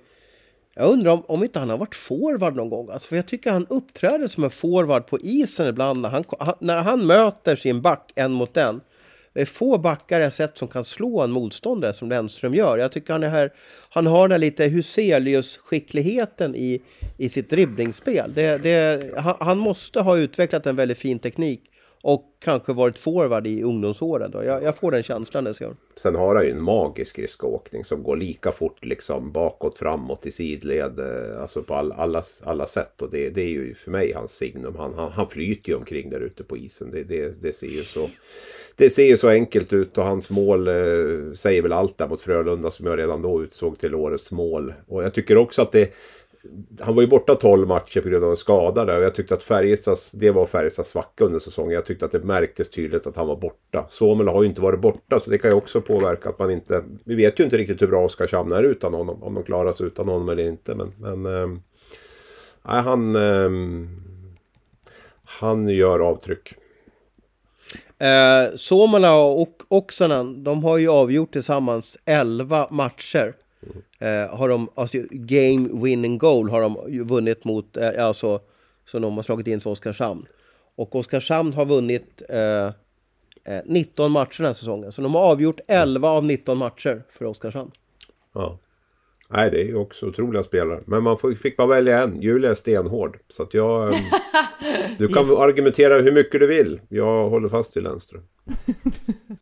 jag 0.75 0.91
undrar 0.91 1.12
om, 1.12 1.23
om 1.27 1.45
inte 1.45 1.59
han 1.59 1.71
har 1.71 1.79
varit 1.79 1.95
forward 1.95 2.57
någon 2.57 2.71
gång. 2.71 2.91
Alltså, 2.91 3.09
för 3.09 3.17
jag 3.17 3.27
tycker 3.27 3.53
han 3.53 3.67
uppträder 3.71 4.27
som 4.27 4.45
en 4.45 4.51
forward 4.51 5.07
på 5.07 5.19
isen 5.21 5.69
ibland 5.69 6.01
när 6.01 6.09
han, 6.09 6.25
han, 6.41 6.55
när 6.59 6.83
han 6.83 7.07
möter 7.07 7.57
sin 7.57 7.83
back 7.83 8.12
en 8.14 8.33
mot 8.33 8.57
en. 8.57 8.81
Det 9.33 9.41
är 9.41 9.47
få 9.47 9.79
backar 9.79 10.21
jag 10.21 10.33
sett 10.33 10.59
som 10.59 10.69
kan 10.69 10.85
slå 10.85 11.21
en 11.21 11.31
motståndare 11.31 11.95
som 11.95 12.09
Lennström 12.09 12.55
gör. 12.55 12.79
Jag 12.79 12.93
tycker 12.93 13.12
han 13.12 13.23
är 13.23 13.29
här, 13.29 13.53
han 13.88 14.07
har 14.07 14.29
den 14.29 14.33
här 14.33 14.38
lite 14.38 14.69
Huselius-skickligheten 14.69 16.57
i, 16.57 16.83
i 17.17 17.29
sitt 17.29 17.51
dribblingsspel. 17.51 18.35
Det, 18.35 18.59
det, 18.59 19.05
han, 19.17 19.37
han 19.41 19.59
måste 19.59 20.01
ha 20.01 20.19
utvecklat 20.19 20.67
en 20.67 20.77
väldigt 20.77 20.99
fin 20.99 21.19
teknik 21.19 21.62
och 22.03 22.25
kanske 22.39 22.73
varit 22.73 22.99
forward 22.99 23.47
i 23.47 23.63
ungdomsåren. 23.63 24.31
Då. 24.31 24.45
Jag, 24.45 24.63
jag 24.63 24.77
får 24.77 24.91
den 24.91 25.03
känslan 25.03 25.45
det 25.45 25.55
ser. 25.55 25.77
Sen 25.97 26.15
har 26.15 26.35
han 26.35 26.45
ju 26.45 26.51
en 26.51 26.63
magisk 26.63 27.11
skridskoåkning 27.11 27.85
som 27.85 28.03
går 28.03 28.17
lika 28.17 28.53
fort 28.53 28.85
liksom 28.85 29.33
bakåt, 29.33 29.79
framåt, 29.79 30.27
i 30.27 30.33
sidled. 30.33 30.99
Eh, 30.99 31.41
alltså 31.41 31.63
på 31.63 31.75
all, 31.75 31.93
alla, 31.93 32.23
alla 32.45 32.67
sätt. 32.67 33.03
Och 33.03 33.11
det, 33.11 33.31
det 33.31 33.41
är 33.41 33.49
ju 33.49 33.75
för 33.75 33.91
mig 33.91 34.13
hans 34.15 34.33
signum. 34.33 34.77
Han, 34.79 34.95
han, 34.95 35.13
han 35.13 35.29
flyter 35.29 35.69
ju 35.71 35.77
omkring 35.77 36.11
där 36.11 36.21
ute 36.21 36.45
på 36.45 36.57
isen. 36.57 36.91
Det, 36.91 37.05
det, 37.05 37.43
det, 37.43 37.53
ser 37.53 37.67
ju 37.67 37.85
så, 37.85 38.11
det 38.77 38.91
ser 38.91 39.07
ju 39.07 39.17
så 39.17 39.29
enkelt 39.29 39.73
ut 39.73 39.99
och 39.99 40.05
hans 40.05 40.31
mål 40.31 40.69
eh, 40.69 41.33
säger 41.35 41.63
väl 41.63 41.73
allt 41.73 41.99
där 41.99 42.09
mot 42.09 42.23
Frölunda 42.23 42.71
som 42.71 42.87
jag 42.87 42.99
redan 42.99 43.23
då 43.23 43.43
utsåg 43.43 43.79
till 43.79 43.95
årets 43.95 44.33
mål. 44.33 44.75
Och 44.87 45.05
jag 45.05 45.15
tycker 45.15 45.37
också 45.37 45.63
att 45.63 45.73
det 45.73 45.95
han 46.81 46.95
var 46.95 47.03
ju 47.03 47.09
borta 47.09 47.35
12 47.35 47.69
matcher 47.69 48.01
på 48.01 48.09
grund 48.09 48.25
av 48.25 48.31
en 48.31 48.37
skada 48.37 48.85
där 48.85 48.99
och 48.99 49.05
jag 49.05 49.15
tyckte 49.15 49.35
att 49.35 49.43
Färjestads, 49.43 50.13
det 50.13 50.31
var 50.31 50.47
Färjestads 50.47 50.91
svacka 50.91 51.25
under 51.25 51.39
säsongen. 51.39 51.73
Jag 51.73 51.85
tyckte 51.85 52.05
att 52.05 52.11
det 52.11 52.25
märktes 52.25 52.71
tydligt 52.71 53.07
att 53.07 53.17
han 53.17 53.27
var 53.27 53.37
borta. 53.37 53.87
Somel 53.89 54.29
har 54.29 54.43
ju 54.43 54.49
inte 54.49 54.61
varit 54.61 54.81
borta 54.81 55.21
så 55.21 55.31
det 55.31 55.39
kan 55.39 55.51
ju 55.51 55.57
också 55.57 55.81
påverka 55.81 56.29
att 56.29 56.39
man 56.39 56.51
inte... 56.51 56.85
Vi 57.05 57.15
vet 57.15 57.41
ju 57.41 57.45
inte 57.45 57.57
riktigt 57.57 57.83
hur 57.83 57.87
bra 57.87 58.05
Oskarshamn 58.05 58.53
är 58.53 58.63
utan 58.63 58.95
honom. 58.95 59.23
Om 59.23 59.35
de 59.35 59.45
klarar 59.45 59.73
sig 59.73 59.87
utan 59.87 60.09
honom 60.09 60.29
eller 60.29 60.49
inte. 60.49 60.75
Men... 60.75 60.93
men 60.99 61.27
ehm, 61.27 61.61
nej, 62.63 62.83
han... 62.83 63.17
Ehm, 63.17 63.89
han 65.25 65.69
gör 65.69 66.01
avtryck. 66.01 66.55
Eh, 67.99 68.57
Suomela 68.57 69.15
och 69.15 69.63
Oksanen, 69.69 70.45
de 70.45 70.65
har 70.65 70.79
ju 70.79 70.89
avgjort 70.89 71.33
tillsammans 71.33 71.97
11 72.05 72.69
matcher. 72.71 73.35
Eh, 73.98 74.37
har 74.37 74.48
de, 74.48 74.68
alltså 74.74 74.98
game 75.11 75.68
winning 75.85 76.18
goal 76.18 76.50
har 76.50 76.61
de 76.61 77.04
vunnit 77.04 77.44
mot, 77.44 77.76
eh, 77.76 78.07
alltså 78.07 78.40
som 78.85 79.02
de 79.02 79.16
har 79.16 79.22
slagit 79.22 79.46
in 79.46 79.61
för 79.61 79.70
Oskarshamn. 79.70 80.26
Och 80.74 80.94
Oskarshamn 80.94 81.54
har 81.54 81.66
vunnit 81.66 82.22
eh, 82.28 82.66
eh, 83.44 83.62
19 83.64 84.12
matcher 84.12 84.37
den 84.38 84.46
här 84.46 84.54
säsongen. 84.54 84.92
Så 84.92 85.02
de 85.02 85.14
har 85.14 85.22
avgjort 85.22 85.61
11 85.68 86.09
av 86.09 86.24
19 86.24 86.59
matcher 86.59 87.02
för 87.11 87.24
Oskarshamn. 87.24 87.70
Ja. 88.33 88.59
Nej, 89.31 89.51
det 89.51 89.62
är 89.62 89.77
också 89.77 90.07
otroliga 90.07 90.43
spelare. 90.43 90.81
Men 90.87 91.03
man 91.03 91.19
fick 91.43 91.57
bara 91.57 91.67
välja 91.67 92.03
en. 92.03 92.23
Julia 92.23 92.51
är 92.51 92.55
stenhård. 92.55 93.19
Så 93.29 93.43
att 93.43 93.55
jag... 93.55 93.95
ehm, 93.95 94.01
Du 94.99 95.09
kan 95.09 95.37
argumentera 95.37 96.01
hur 96.01 96.12
mycket 96.12 96.41
du 96.41 96.47
vill. 96.47 96.81
Jag 96.88 97.29
håller 97.29 97.49
fast 97.49 97.77
vid 97.77 97.83
Lennström. 97.83 98.23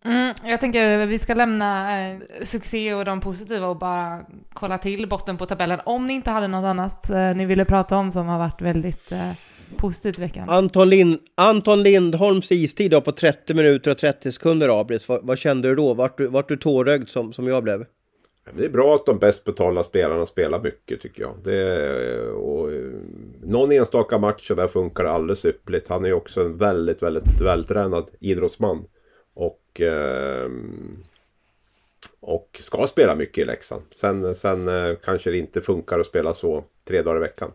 Mm, 0.04 0.34
jag 0.44 0.60
tänker 0.60 1.06
vi 1.06 1.18
ska 1.18 1.34
lämna 1.34 2.00
eh, 2.00 2.18
succé 2.44 2.94
och 2.94 3.04
de 3.04 3.20
positiva 3.20 3.66
och 3.66 3.78
bara 3.78 4.20
kolla 4.52 4.78
till 4.78 5.08
botten 5.08 5.36
på 5.36 5.46
tabellen. 5.46 5.80
Om 5.84 6.06
ni 6.06 6.14
inte 6.14 6.30
hade 6.30 6.48
något 6.48 6.64
annat 6.64 7.10
eh, 7.10 7.34
ni 7.34 7.46
ville 7.46 7.64
prata 7.64 7.96
om 7.96 8.12
som 8.12 8.26
har 8.26 8.38
varit 8.38 8.62
väldigt 8.62 9.12
eh, 9.12 9.32
positivt 9.76 10.18
i 10.18 10.20
veckan. 10.20 10.48
Anton, 10.48 10.90
Lind, 10.90 11.18
Anton 11.34 11.82
Lindholms 11.82 12.52
istid 12.52 12.90
då 12.90 13.00
på 13.00 13.12
30 13.12 13.54
minuter 13.54 13.90
och 13.90 13.98
30 13.98 14.32
sekunder 14.32 14.80
Abris. 14.80 15.08
Vad, 15.08 15.26
vad 15.26 15.38
kände 15.38 15.68
du 15.68 15.74
då? 15.74 15.94
Vart 15.94 16.18
du, 16.18 16.26
vart 16.26 16.48
du 16.48 16.56
tårögd 16.56 17.08
som, 17.08 17.32
som 17.32 17.46
jag 17.48 17.62
blev? 17.62 17.84
Det 18.52 18.64
är 18.64 18.68
bra 18.68 18.94
att 18.94 19.06
de 19.06 19.18
bäst 19.18 19.44
betalda 19.44 19.82
spelarna 19.82 20.26
spelar 20.26 20.60
mycket 20.60 21.00
tycker 21.00 21.22
jag. 21.22 21.34
Det 21.44 22.30
och, 22.30 22.72
eh, 22.72 22.92
någon 23.42 23.72
enstaka 23.72 24.18
match 24.18 24.50
och 24.50 24.56
där 24.56 24.68
funkar 24.68 25.04
det 25.04 25.10
alldeles 25.10 25.44
ypperligt. 25.44 25.88
Han 25.88 26.04
är 26.04 26.08
ju 26.08 26.14
också 26.14 26.40
en 26.40 26.56
väldigt, 26.56 27.02
väldigt 27.02 27.40
vältränad 27.40 28.10
idrottsman. 28.20 28.84
Och, 29.34 29.80
eh, 29.80 30.50
och 32.20 32.60
ska 32.62 32.86
spela 32.86 33.14
mycket 33.14 33.38
i 33.38 33.44
Leksand. 33.44 33.82
Sen, 33.90 34.34
sen 34.34 34.68
eh, 34.68 34.94
kanske 35.04 35.30
det 35.30 35.38
inte 35.38 35.60
funkar 35.60 35.98
att 35.98 36.06
spela 36.06 36.34
så 36.34 36.64
tre 36.84 37.02
dagar 37.02 37.16
i 37.16 37.20
veckan. 37.20 37.52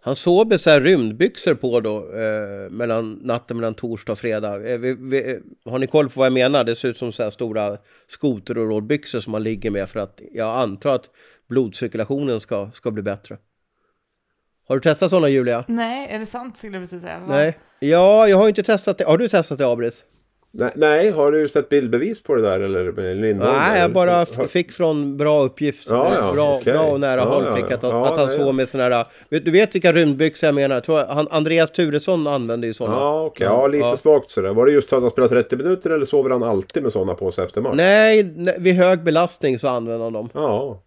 Han 0.00 0.16
sov 0.16 0.48
med 0.48 0.60
så 0.60 0.70
här 0.70 0.80
rymdbyxor 0.80 1.54
på 1.54 1.80
då, 1.80 2.12
eh, 2.12 2.70
mellan, 2.70 3.12
natten 3.12 3.56
mellan 3.56 3.74
torsdag 3.74 4.12
och 4.12 4.18
fredag. 4.18 4.70
Eh, 4.70 4.78
vi, 4.78 4.94
vi, 4.94 5.40
har 5.64 5.78
ni 5.78 5.86
koll 5.86 6.08
på 6.08 6.20
vad 6.20 6.26
jag 6.26 6.32
menar? 6.32 6.64
Det 6.64 6.74
ser 6.74 6.88
ut 6.88 6.98
som 6.98 7.12
så 7.12 7.22
här 7.22 7.30
stora 7.30 7.78
skoter 8.08 8.58
och 8.58 8.68
rådbyxor 8.68 9.20
som 9.20 9.30
man 9.30 9.42
ligger 9.42 9.70
med 9.70 9.88
för 9.88 10.00
att 10.00 10.20
jag 10.32 10.56
antar 10.56 10.94
att 10.94 11.10
blodcirkulationen 11.48 12.40
ska, 12.40 12.70
ska 12.70 12.90
bli 12.90 13.02
bättre. 13.02 13.38
Har 14.68 14.76
du 14.76 14.80
testat 14.80 15.10
sådana 15.10 15.28
Julia? 15.28 15.64
Nej, 15.68 16.08
är 16.10 16.18
det 16.18 16.26
sant 16.26 16.56
skulle 16.56 16.76
jag 16.76 16.82
precis 16.82 17.02
säga. 17.02 17.20
Nej. 17.28 17.58
Ja, 17.80 18.28
jag 18.28 18.36
har 18.36 18.48
inte 18.48 18.62
testat 18.62 18.98
det. 18.98 19.04
Har 19.04 19.18
du 19.18 19.28
testat 19.28 19.58
det 19.58 19.66
Abris? 19.66 20.04
Nej, 20.50 20.72
nej, 20.76 21.10
har 21.10 21.32
du 21.32 21.48
sett 21.48 21.68
bildbevis 21.68 22.22
på 22.22 22.34
det 22.34 22.42
där 22.42 22.60
eller 22.60 23.14
Lindholm? 23.14 23.52
Nej, 23.52 23.80
jag 23.80 23.92
bara 23.92 24.26
fick 24.26 24.72
från 24.72 25.16
bra 25.16 25.42
uppgift. 25.42 25.86
Ja, 25.90 26.14
ja, 26.14 26.32
bra, 26.32 26.56
okej. 26.56 26.72
bra 26.72 26.82
och 26.82 27.00
nära 27.00 27.20
Ja, 27.20 27.26
håll 27.26 27.44
ja, 27.46 27.56
fick 27.56 27.64
jag 27.64 27.72
att, 27.72 27.82
ja, 27.82 28.12
att 28.12 28.18
han 28.18 28.28
såg 28.28 28.48
ja. 28.48 28.52
med 28.52 28.68
sådana 28.68 28.96
här... 28.96 29.06
Vet, 29.28 29.44
du 29.44 29.50
vet 29.50 29.74
vilka 29.74 29.92
rymdbyxor 29.92 30.46
jag 30.46 30.54
menar? 30.54 30.76
Jag 30.76 30.84
tror 30.84 31.04
han, 31.04 31.28
Andreas 31.30 31.70
Turesson 31.70 32.26
använde 32.26 32.66
ju 32.66 32.72
sådana. 32.74 32.96
Ja, 32.96 33.22
okej. 33.22 33.46
Ja, 33.46 33.66
lite 33.66 33.96
svagt 33.96 34.30
sådär. 34.30 34.54
Var 34.54 34.66
det 34.66 34.72
just 34.72 34.92
att 34.92 35.02
han 35.02 35.10
spelar 35.10 35.28
30 35.28 35.56
minuter 35.56 35.90
eller 35.90 36.06
sover 36.06 36.30
han 36.30 36.42
alltid 36.42 36.82
med 36.82 36.92
sådana 36.92 37.14
på 37.14 37.32
sig 37.32 37.44
efter 37.44 37.60
match? 37.60 37.74
Nej, 37.76 38.22
nej, 38.36 38.56
vid 38.58 38.74
hög 38.74 39.02
belastning 39.02 39.58
så 39.58 39.68
använder 39.68 40.04
han 40.04 40.12
dem. 40.12 40.28
Ja. 40.32 40.82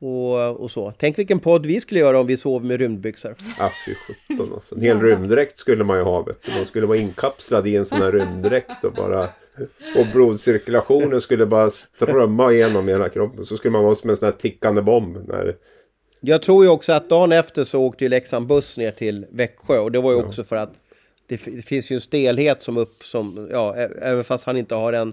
Och, 0.00 0.60
och 0.60 0.70
så. 0.70 0.92
Tänk 0.98 1.18
vilken 1.18 1.40
podd 1.40 1.66
vi 1.66 1.80
skulle 1.80 2.00
göra 2.00 2.20
om 2.20 2.26
vi 2.26 2.36
sov 2.36 2.64
med 2.64 2.80
rymdbyxor. 2.80 3.34
Ah, 3.58 3.70
fy 3.86 3.94
sjutton 3.94 4.52
alltså. 4.52 4.74
En 4.74 4.80
hel 4.80 5.00
rymddräkt 5.00 5.58
skulle 5.58 5.84
man 5.84 5.98
ju 5.98 6.02
ha. 6.02 6.22
Vet 6.22 6.42
du. 6.42 6.52
Man 6.56 6.66
skulle 6.66 6.86
vara 6.86 6.98
inkapslad 6.98 7.66
i 7.66 7.76
en 7.76 7.86
sån 7.86 7.98
här 7.98 8.12
rymddräkt 8.12 8.84
och 8.84 8.92
bara... 8.92 9.28
Och 9.96 10.06
blodcirkulationen 10.12 11.20
skulle 11.20 11.46
bara 11.46 11.70
strömma 11.70 12.52
igenom 12.52 12.88
hela 12.88 13.08
kroppen. 13.08 13.44
Så 13.44 13.56
skulle 13.56 13.72
man 13.72 13.84
vara 13.84 13.94
som 13.94 14.10
en 14.10 14.16
sån 14.16 14.26
här 14.26 14.32
tickande 14.32 14.82
bomb. 14.82 15.28
När... 15.28 15.56
Jag 16.20 16.42
tror 16.42 16.64
ju 16.64 16.70
också 16.70 16.92
att 16.92 17.08
dagen 17.08 17.32
efter 17.32 17.64
så 17.64 17.80
åkte 17.80 18.04
ju 18.04 18.08
Leksand 18.08 18.46
buss 18.46 18.78
ner 18.78 18.90
till 18.90 19.26
Växjö 19.30 19.78
och 19.78 19.92
det 19.92 20.00
var 20.00 20.12
ju 20.12 20.18
också 20.18 20.44
för 20.44 20.56
att 20.56 20.72
det, 21.26 21.40
det 21.44 21.62
finns 21.62 21.90
ju 21.90 21.94
en 21.94 22.00
stelhet 22.00 22.62
som 22.62 22.76
upp 22.76 23.04
som, 23.04 23.48
ja, 23.52 23.76
även 24.02 24.24
fast 24.24 24.44
han 24.44 24.56
inte 24.56 24.74
har 24.74 24.92
en 24.92 25.12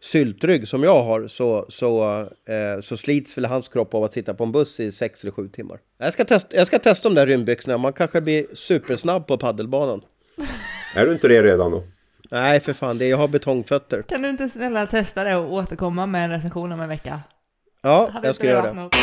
syltrygg 0.00 0.68
som 0.68 0.82
jag 0.82 1.02
har 1.02 1.28
så, 1.28 1.66
så, 1.68 2.20
eh, 2.48 2.80
så 2.80 2.96
slits 2.96 3.38
väl 3.38 3.44
hans 3.44 3.68
kropp 3.68 3.94
av 3.94 4.04
att 4.04 4.12
sitta 4.12 4.34
på 4.34 4.44
en 4.44 4.52
buss 4.52 4.80
i 4.80 4.92
sex 4.92 5.22
eller 5.22 5.32
sju 5.32 5.48
timmar. 5.48 5.78
Jag 5.98 6.12
ska, 6.12 6.24
testa, 6.24 6.56
jag 6.56 6.66
ska 6.66 6.78
testa 6.78 7.08
de 7.08 7.14
där 7.14 7.26
rymdbyxorna, 7.26 7.78
man 7.78 7.92
kanske 7.92 8.20
blir 8.20 8.46
supersnabb 8.52 9.26
på 9.26 9.38
paddelbanan. 9.38 10.00
Är 10.94 11.06
du 11.06 11.12
inte 11.12 11.28
det 11.28 11.42
redan 11.42 11.70
då? 11.70 11.84
Nej, 12.30 12.60
för 12.60 12.72
fan, 12.72 12.98
det, 12.98 13.08
jag 13.08 13.16
har 13.16 13.28
betongfötter. 13.28 14.02
Kan 14.02 14.22
du 14.22 14.28
inte 14.30 14.48
snälla 14.48 14.86
testa 14.86 15.24
det 15.24 15.36
och 15.36 15.52
återkomma 15.52 16.06
med 16.06 16.24
en 16.24 16.30
recension 16.30 16.72
om 16.72 16.80
en 16.80 16.88
vecka? 16.88 17.20
Ja, 17.82 18.10
jag 18.22 18.34
ska 18.34 18.46
göra 18.46 18.62
det. 18.62 18.72
något? 18.72 18.94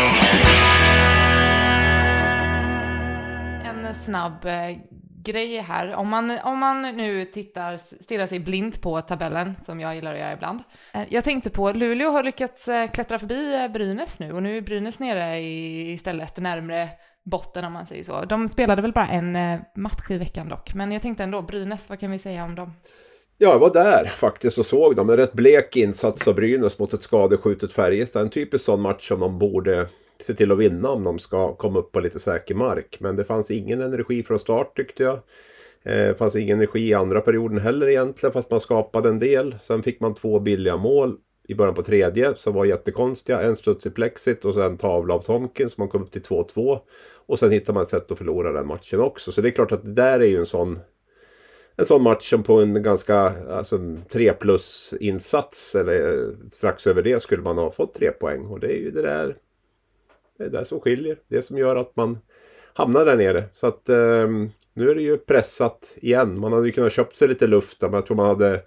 En 3.66 3.96
snabb 3.96 4.46
eh, 4.46 4.78
grej 5.26 5.57
här. 5.57 5.95
Om 5.95 6.07
man, 6.07 6.39
om 6.43 6.59
man 6.59 6.82
nu 6.82 7.26
tittar, 7.26 7.78
stirrar 7.78 8.28
sig 8.28 8.39
blint 8.39 8.82
på 8.82 9.01
tabellen, 9.01 9.55
som 9.65 9.80
jag 9.80 9.95
gillar 9.95 10.13
att 10.13 10.19
göra 10.19 10.34
ibland. 10.34 10.59
Eh, 10.93 11.01
jag 11.09 11.23
tänkte 11.23 11.49
på, 11.49 11.71
Luleå 11.71 12.09
har 12.09 12.23
lyckats 12.23 12.67
eh, 12.67 12.89
klättra 12.89 13.19
förbi 13.19 13.55
eh, 13.55 13.71
Brynäs 13.71 14.19
nu 14.19 14.32
och 14.32 14.43
nu 14.43 14.57
är 14.57 14.61
Brynäs 14.61 14.99
nere 14.99 15.39
i, 15.39 15.91
istället 15.91 16.38
närmre 16.38 16.89
botten 17.23 17.65
om 17.65 17.73
man 17.73 17.86
säger 17.86 18.03
så. 18.03 18.26
De 18.26 18.49
spelade 18.49 18.82
väl 18.82 18.93
bara 18.93 19.07
en 19.07 19.59
match 19.76 20.09
i 20.09 20.17
veckan 20.17 20.49
dock, 20.49 20.73
men 20.73 20.91
jag 20.91 21.01
tänkte 21.01 21.23
ändå, 21.23 21.41
Brynäs, 21.41 21.89
vad 21.89 21.99
kan 21.99 22.11
vi 22.11 22.19
säga 22.19 22.43
om 22.43 22.55
dem? 22.55 22.73
Ja, 23.38 23.49
jag 23.49 23.59
var 23.59 23.73
där 23.73 24.05
faktiskt 24.05 24.57
och 24.57 24.65
såg 24.65 24.95
dem. 24.95 25.09
En 25.09 25.17
rätt 25.17 25.34
blek 25.34 25.76
insats 25.76 26.28
av 26.28 26.36
Brynäs 26.36 26.80
mot 26.80 26.93
ett 26.93 27.03
skadeskjutet 27.03 27.73
Färjestad. 27.73 28.21
En 28.21 28.30
typisk 28.30 28.65
sån 28.65 28.82
match 28.82 29.07
som 29.07 29.19
de 29.19 29.39
borde 29.39 29.88
se 30.20 30.34
till 30.34 30.51
att 30.51 30.57
vinna 30.57 30.89
om 30.89 31.03
de 31.03 31.20
ska 31.20 31.55
komma 31.55 31.80
upp 31.80 31.91
på 31.91 31.99
lite 31.99 32.20
säker 32.20 32.55
mark. 32.55 32.97
Men 32.99 33.16
det 33.16 33.24
fanns 33.24 33.51
ingen 33.51 33.82
energi 33.82 34.24
från 34.24 34.39
start 34.39 34.76
tyckte 34.76 35.03
jag. 35.03 35.13
Eh, 35.84 36.07
Det 36.07 36.16
fanns 36.18 36.36
ingen 36.36 36.57
energi 36.57 36.89
i 36.89 36.93
andra 36.93 37.22
perioden 37.22 37.57
heller 37.57 37.88
egentligen 37.88 38.34
fast 38.34 38.51
man 38.51 38.59
skapade 38.59 39.09
en 39.09 39.20
del. 39.20 39.55
Sen 39.61 39.84
fick 39.84 39.99
man 39.99 40.16
två 40.16 40.39
billiga 40.39 40.78
mål 40.78 41.18
i 41.47 41.55
början 41.55 41.76
på 41.76 41.84
tredje 41.84 42.36
som 42.36 42.53
var 42.53 42.66
jättekonstiga. 42.66 43.41
En 43.41 43.55
studs 43.55 43.86
i 43.86 43.89
plexit 43.89 44.45
och 44.45 44.53
sen 44.53 44.78
tavla 44.78 45.13
av 45.13 45.20
Tomkins 45.20 45.74
som 45.74 45.82
man 45.82 45.89
kom 45.89 46.03
upp 46.03 46.11
till 46.11 46.22
2-2. 46.22 46.80
Och 47.28 47.39
sen 47.39 47.51
hittar 47.51 47.74
man 47.74 47.84
ett 47.84 47.89
sätt 47.89 48.11
att 48.11 48.18
förlora 48.18 48.51
den 48.51 48.68
matchen 48.68 48.99
också. 48.99 49.32
Så 49.32 49.41
det 49.41 49.49
är 49.49 49.51
klart 49.51 49.72
att 49.72 49.84
det 49.84 49.93
där 49.93 50.20
är 50.20 50.26
ju 50.26 50.38
en 50.39 50.45
sån 50.45 50.80
en 51.78 51.86
sån 51.86 52.03
match 52.03 52.30
som 52.30 52.43
på 52.43 52.61
en 52.61 52.84
ganska 52.84 53.16
alltså, 53.51 53.80
3 54.11 54.34
plus 54.34 54.93
insats 54.99 55.76
eller 55.76 56.13
eh, 56.13 56.49
strax 56.51 56.88
över 56.88 57.03
det 57.03 57.22
skulle 57.22 57.43
man 57.43 57.57
ha 57.57 57.72
fått 57.72 57.93
tre 57.93 58.11
poäng. 58.11 58.45
Och 58.45 58.59
det 58.59 58.68
är 58.68 58.78
ju 58.78 58.91
det 58.91 59.01
där, 59.01 59.38
det 60.38 60.43
är 60.43 60.49
det 60.49 60.65
som 60.65 60.79
skiljer. 60.79 61.17
Det 61.27 61.41
som 61.41 61.57
gör 61.57 61.75
att 61.75 61.95
man 61.95 62.17
hamnar 62.73 63.05
där 63.05 63.15
nere. 63.15 63.43
Så 63.53 63.67
att 63.67 63.89
eh, 63.89 64.27
nu 64.73 64.89
är 64.89 64.95
det 64.95 65.01
ju 65.01 65.17
pressat 65.17 65.93
igen. 65.95 66.39
Man 66.39 66.53
hade 66.53 66.65
ju 66.65 66.71
kunnat 66.71 66.93
köpt 66.93 67.17
sig 67.17 67.27
lite 67.27 67.47
luft 67.47 67.79
där, 67.79 67.88
men 67.88 67.93
jag 67.93 68.05
tror 68.05 68.17
man 68.17 68.25
hade 68.25 68.61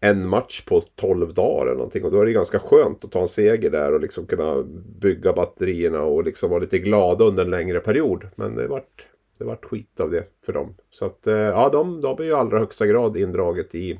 en 0.00 0.28
match 0.28 0.64
på 0.64 0.80
12 0.80 1.34
dagar 1.34 1.66
eller 1.66 1.76
någonting. 1.76 2.04
Och 2.04 2.10
då 2.10 2.20
är 2.20 2.26
det 2.26 2.32
ganska 2.32 2.58
skönt 2.58 3.04
att 3.04 3.12
ta 3.12 3.20
en 3.20 3.28
seger 3.28 3.70
där 3.70 3.94
och 3.94 4.00
liksom 4.00 4.26
kunna 4.26 4.62
bygga 5.00 5.32
batterierna 5.32 6.02
och 6.02 6.24
liksom 6.24 6.50
vara 6.50 6.60
lite 6.60 6.78
glada 6.78 7.24
under 7.24 7.44
en 7.44 7.50
längre 7.50 7.80
period. 7.80 8.28
Men 8.34 8.54
det 8.54 8.66
vart, 8.66 9.06
det 9.38 9.44
vart 9.44 9.64
skit 9.64 10.00
av 10.00 10.10
det 10.10 10.24
för 10.46 10.52
dem. 10.52 10.74
Så 10.90 11.04
att 11.04 11.26
eh, 11.26 11.34
ja, 11.34 11.68
de, 11.68 12.00
de 12.00 12.18
är 12.18 12.24
ju 12.24 12.30
i 12.30 12.34
allra 12.34 12.58
högsta 12.58 12.86
grad 12.86 13.16
indraget 13.16 13.74
i, 13.74 13.98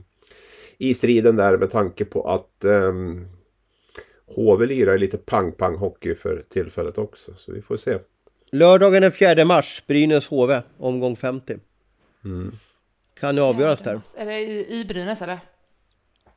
i 0.78 0.94
striden 0.94 1.36
där 1.36 1.59
med 1.59 1.70
tanke 1.70 2.05
på 2.05 2.22
att 2.22 2.64
ehm, 2.64 3.26
HV 4.35 4.66
lirar 4.66 4.99
lite 4.99 5.18
pang-pang-hockey 5.18 6.14
för 6.14 6.45
tillfället 6.49 6.99
också. 6.99 7.35
Så 7.37 7.53
vi 7.53 7.62
får 7.62 7.77
se. 7.77 7.99
Lördagen 8.53 9.03
den 9.03 9.12
4 9.12 9.45
mars, 9.45 9.83
Brynäs 9.87 10.29
HV, 10.29 10.62
omgång 10.79 11.16
50. 11.16 11.57
Kan 13.20 13.37
ju 13.37 13.43
avgöras 13.43 13.83
där. 13.83 14.01
Är 14.16 14.27
det 14.27 14.39
i, 14.39 14.81
i 14.81 14.85
Brynäs 14.85 15.22
eller? 15.22 15.41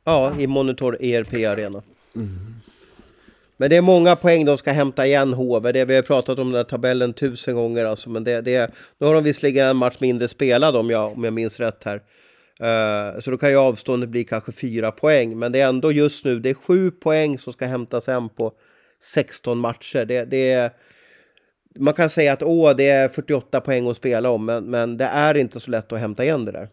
Ja, 0.04 0.40
i 0.40 0.46
Monitor 0.46 0.96
ERP 1.00 1.32
Arena. 1.32 1.82
Men 3.56 3.70
det 3.70 3.76
är 3.76 3.80
många 3.80 4.16
poäng 4.16 4.44
de 4.44 4.58
ska 4.58 4.72
hämta 4.72 5.06
igen 5.06 5.32
HV. 5.32 5.72
Det, 5.72 5.84
vi 5.84 5.94
har 5.94 6.02
pratat 6.02 6.38
om 6.38 6.50
den 6.50 6.56
här 6.56 6.64
tabellen 6.64 7.12
tusen 7.12 7.54
gånger 7.54 7.84
alltså. 7.84 8.10
Men 8.10 8.24
det, 8.24 8.40
det, 8.40 8.70
nu 8.98 9.06
har 9.06 9.14
de 9.14 9.24
visserligen 9.24 9.66
en 9.66 9.76
match 9.76 9.96
mindre 9.98 10.28
spelad 10.28 10.76
om 10.76 10.90
jag, 10.90 11.12
om 11.12 11.24
jag 11.24 11.32
minns 11.32 11.60
rätt 11.60 11.84
här. 11.84 12.02
Eh, 12.60 13.20
så 13.20 13.30
då 13.30 13.38
kan 13.38 13.50
ju 13.50 13.56
avståndet 13.56 14.08
bli 14.08 14.24
kanske 14.24 14.52
fyra 14.52 14.92
poäng. 14.92 15.38
Men 15.38 15.52
det 15.52 15.60
är 15.60 15.68
ändå 15.68 15.92
just 15.92 16.24
nu, 16.24 16.38
det 16.40 16.50
är 16.50 16.54
sju 16.54 16.90
poäng 16.90 17.38
som 17.38 17.52
ska 17.52 17.66
hämtas 17.66 18.06
hem 18.06 18.28
på 18.28 18.52
16 19.02 19.58
matcher. 19.58 20.04
Det, 20.04 20.24
det 20.24 20.50
är, 20.50 20.70
man 21.78 21.94
kan 21.94 22.10
säga 22.10 22.32
att 22.32 22.42
åh, 22.42 22.76
det 22.76 22.88
är 22.88 23.08
48 23.08 23.60
poäng 23.60 23.88
att 23.88 23.96
spela 23.96 24.30
om. 24.30 24.44
Men, 24.44 24.64
men 24.64 24.96
det 24.96 25.04
är 25.04 25.36
inte 25.36 25.60
så 25.60 25.70
lätt 25.70 25.92
att 25.92 26.00
hämta 26.00 26.24
igen 26.24 26.44
det 26.44 26.52
där. 26.52 26.68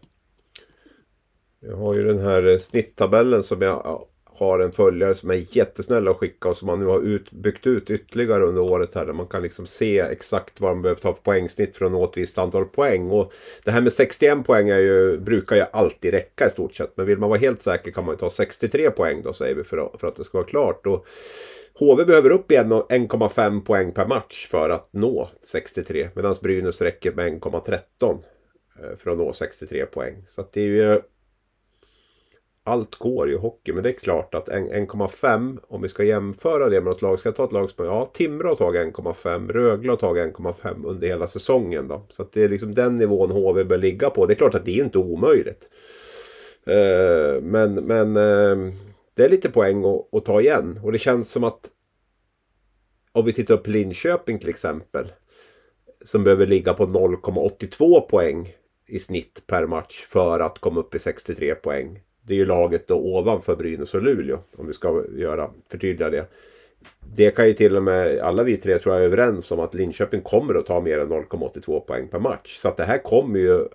Jag 1.60 1.76
har 1.76 1.94
ju 1.94 2.02
den 2.02 2.18
här 2.18 2.46
eh, 2.46 2.58
snitttabellen 2.58 3.42
som 3.42 3.62
jag 3.62 4.06
har 4.38 4.58
en 4.58 4.72
följare 4.72 5.14
som 5.14 5.30
är 5.30 5.56
jättesnäll 5.56 6.08
att 6.08 6.16
skicka 6.16 6.48
och 6.48 6.56
som 6.56 6.66
man 6.66 6.78
nu 6.78 6.86
har 6.86 7.00
ut, 7.00 7.30
byggt 7.30 7.66
ut 7.66 7.90
ytterligare 7.90 8.44
under 8.44 8.62
året 8.62 8.94
här. 8.94 9.06
Där 9.06 9.12
man 9.12 9.26
kan 9.26 9.42
liksom 9.42 9.66
se 9.66 9.98
exakt 9.98 10.60
vad 10.60 10.74
man 10.74 10.82
behöver 10.82 11.00
ta 11.00 11.14
för 11.14 11.22
poängsnitt 11.22 11.76
för 11.76 11.86
att 11.86 11.92
nå 11.92 12.04
ett 12.04 12.16
visst 12.16 12.38
antal 12.38 12.64
poäng. 12.64 13.10
Och 13.10 13.32
det 13.64 13.70
här 13.70 13.80
med 13.80 13.92
61 13.92 14.46
poäng 14.46 14.68
är 14.68 14.78
ju, 14.78 15.18
brukar 15.18 15.56
ju 15.56 15.64
alltid 15.72 16.10
räcka 16.10 16.46
i 16.46 16.50
stort 16.50 16.74
sett. 16.74 16.96
Men 16.96 17.06
vill 17.06 17.18
man 17.18 17.28
vara 17.28 17.38
helt 17.38 17.60
säker 17.60 17.90
kan 17.90 18.04
man 18.04 18.14
ju 18.14 18.18
ta 18.18 18.30
63 18.30 18.90
poäng 18.90 19.22
då 19.22 19.32
säger 19.32 19.54
vi 19.54 19.64
för 19.64 19.78
att, 19.78 20.00
för 20.00 20.06
att 20.06 20.16
det 20.16 20.24
ska 20.24 20.38
vara 20.38 20.48
klart. 20.48 20.86
Och 20.86 21.06
HV 21.78 22.04
behöver 22.04 22.30
upp 22.30 22.52
igen 22.52 22.72
1,5 22.72 23.60
poäng 23.60 23.92
per 23.92 24.06
match 24.06 24.48
för 24.50 24.70
att 24.70 24.88
nå 24.92 25.28
63. 25.42 26.08
Medan 26.14 26.34
Brynäs 26.42 26.82
räcker 26.82 27.12
med 27.12 27.42
1,13 27.42 28.18
eh, 28.82 28.96
för 28.96 29.10
att 29.10 29.18
nå 29.18 29.32
63 29.32 29.86
poäng. 29.86 30.24
Så 30.28 30.40
att 30.40 30.52
det 30.52 30.60
är 30.60 30.66
ju 30.66 31.00
allt 32.68 32.94
går 32.94 33.30
i 33.30 33.36
hockey. 33.36 33.72
Men 33.72 33.82
det 33.82 33.88
är 33.88 33.92
klart 33.92 34.34
att 34.34 34.48
1,5 34.48 35.58
om 35.68 35.82
vi 35.82 35.88
ska 35.88 36.04
jämföra 36.04 36.68
det 36.68 36.80
med 36.80 36.92
något 36.92 37.02
lag. 37.02 37.18
Ska 37.18 37.28
jag 37.28 37.36
ta 37.36 37.44
ett 37.44 37.52
lag 37.52 37.70
som 37.70 37.84
ja, 37.84 38.10
Timrå 38.14 38.48
har 38.48 38.54
tagit 38.54 38.94
1,5. 38.94 39.52
Rögle 39.52 39.92
har 39.92 39.96
tagit 39.96 40.36
1,5 40.36 40.86
under 40.86 41.08
hela 41.08 41.26
säsongen. 41.26 41.88
Då. 41.88 42.06
Så 42.08 42.22
att 42.22 42.32
det 42.32 42.44
är 42.44 42.48
liksom 42.48 42.74
den 42.74 42.96
nivån 42.96 43.30
HV 43.30 43.64
bör 43.64 43.78
ligga 43.78 44.10
på. 44.10 44.26
Det 44.26 44.32
är 44.32 44.36
klart 44.36 44.54
att 44.54 44.64
det 44.64 44.80
är 44.80 44.84
inte 44.84 44.98
omöjligt. 44.98 45.70
Eh, 46.66 47.42
men 47.42 47.74
men 47.74 48.16
eh, 48.16 48.74
det 49.14 49.24
är 49.24 49.28
lite 49.28 49.50
poäng 49.50 49.84
att, 49.84 50.14
att 50.14 50.24
ta 50.24 50.40
igen. 50.40 50.80
Och 50.84 50.92
det 50.92 50.98
känns 50.98 51.30
som 51.30 51.44
att 51.44 51.70
om 53.12 53.24
vi 53.24 53.32
tittar 53.32 53.56
på 53.56 53.70
Linköping 53.70 54.38
till 54.38 54.48
exempel. 54.48 55.12
Som 56.04 56.24
behöver 56.24 56.46
ligga 56.46 56.74
på 56.74 56.86
0,82 56.86 58.00
poäng 58.00 58.54
i 58.86 58.98
snitt 58.98 59.42
per 59.46 59.66
match 59.66 60.04
för 60.08 60.40
att 60.40 60.58
komma 60.58 60.80
upp 60.80 60.94
i 60.94 60.98
63 60.98 61.54
poäng. 61.54 62.00
Det 62.28 62.34
är 62.34 62.36
ju 62.36 62.46
laget 62.46 62.88
då 62.88 62.94
ovanför 62.94 63.56
Brynäs 63.56 63.94
och 63.94 64.02
Luleå 64.02 64.38
om 64.56 64.66
vi 64.66 64.72
ska 64.72 65.04
göra, 65.16 65.50
förtydliga 65.70 66.10
det. 66.10 66.26
Det 67.16 67.30
kan 67.30 67.46
ju 67.46 67.52
till 67.52 67.76
och 67.76 67.82
med, 67.82 68.18
alla 68.18 68.42
vi 68.42 68.56
tre 68.56 68.78
tror 68.78 68.94
jag 68.94 69.02
är 69.02 69.06
överens 69.06 69.50
om 69.50 69.60
att 69.60 69.74
Linköping 69.74 70.20
kommer 70.20 70.54
att 70.54 70.66
ta 70.66 70.80
mer 70.80 70.98
än 70.98 71.08
0,82 71.08 71.80
poäng 71.80 72.08
per 72.08 72.18
match. 72.18 72.58
Så 72.62 72.68
att 72.68 72.76
det 72.76 72.84
här 72.84 72.98
kommer 72.98 73.38
ju, 73.38 73.66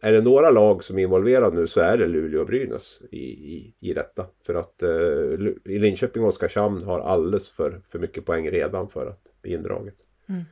är 0.00 0.12
det 0.12 0.20
några 0.20 0.50
lag 0.50 0.84
som 0.84 0.98
är 0.98 1.02
involverade 1.02 1.56
nu 1.56 1.66
så 1.66 1.80
är 1.80 1.98
det 1.98 2.06
Luleå 2.06 2.40
och 2.40 2.46
Brynäs 2.46 3.02
i, 3.10 3.24
i, 3.26 3.74
i 3.80 3.92
detta. 3.92 4.26
För 4.46 4.54
att 4.54 4.82
eh, 4.82 5.38
Linköping 5.64 6.22
och 6.22 6.28
Oskarshamn 6.28 6.82
har 6.82 7.00
alldeles 7.00 7.50
för, 7.50 7.80
för 7.88 7.98
mycket 7.98 8.24
poäng 8.24 8.50
redan 8.50 8.88
för 8.88 9.06
att 9.06 9.42
bli 9.42 9.52
indraget. 9.52 9.96
Mm. 10.28 10.42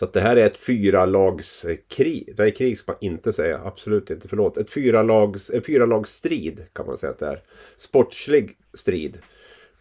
Så 0.00 0.06
att 0.06 0.12
det 0.12 0.20
här 0.20 0.36
är 0.36 0.46
ett 0.46 0.56
fyralagskrig. 0.56 2.34
Det 2.36 2.42
är 2.42 2.50
krig 2.50 2.78
ska 2.78 2.92
man 2.92 2.98
inte 3.00 3.32
säga. 3.32 3.60
Absolut 3.64 4.10
inte. 4.10 4.28
Förlåt. 4.28 4.56
Ett 4.56 4.70
fyralags, 4.70 5.50
en 5.50 5.62
fyralagsstrid 5.62 6.66
kan 6.72 6.86
man 6.86 6.98
säga 6.98 7.12
att 7.12 7.18
det 7.18 7.26
är. 7.26 7.42
Sportslig 7.76 8.56
strid. 8.74 9.18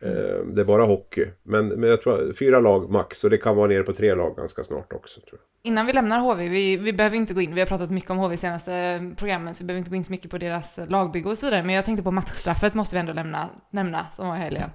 Eh, 0.02 0.10
Det 0.46 0.62
är 0.62 0.66
bara 0.66 0.84
hockey. 0.84 1.26
Men, 1.44 1.68
men 1.68 1.90
jag 1.90 2.02
tror 2.02 2.34
fyra 2.34 2.60
lag 2.60 2.90
max. 2.90 3.24
Och 3.24 3.30
det 3.30 3.38
kan 3.38 3.56
vara 3.56 3.68
nere 3.68 3.84
på 3.84 3.94
tre 3.94 4.16
lag 4.16 4.36
ganska 4.36 4.64
snart 4.64 4.94
också. 4.94 5.22
Tror 5.22 5.40
jag. 5.40 5.72
Innan 5.72 5.86
vi 5.86 5.94
lämnar 5.94 6.20
HV, 6.20 6.48
vi, 6.48 6.78
vi 6.78 6.94
behöver 6.94 7.18
inte 7.18 7.34
gå 7.34 7.42
in, 7.42 7.56
vi 7.56 7.62
har 7.62 7.68
pratat 7.68 7.90
mycket 7.90 8.10
om 8.10 8.18
HV 8.18 8.38
senaste 8.38 9.14
programmen, 9.18 9.54
så 9.54 9.64
vi 9.64 9.68
behöver 9.68 9.80
inte 9.80 9.90
gå 9.90 9.96
in 9.96 10.04
så 10.06 10.12
mycket 10.12 10.32
på 10.32 10.38
deras 10.38 10.80
lagbygge 10.88 11.30
och 11.30 11.38
så 11.38 11.46
vidare, 11.46 11.64
men 11.64 11.76
jag 11.76 11.86
tänkte 11.86 12.04
på 12.04 12.12
matchstraffet 12.12 12.74
måste 12.74 12.96
vi 12.96 13.00
ändå 13.00 13.14
lämna, 13.14 13.50
nämna, 13.72 14.06
som 14.16 14.28
var 14.28 14.36
i 14.36 14.40
helgen. 14.40 14.70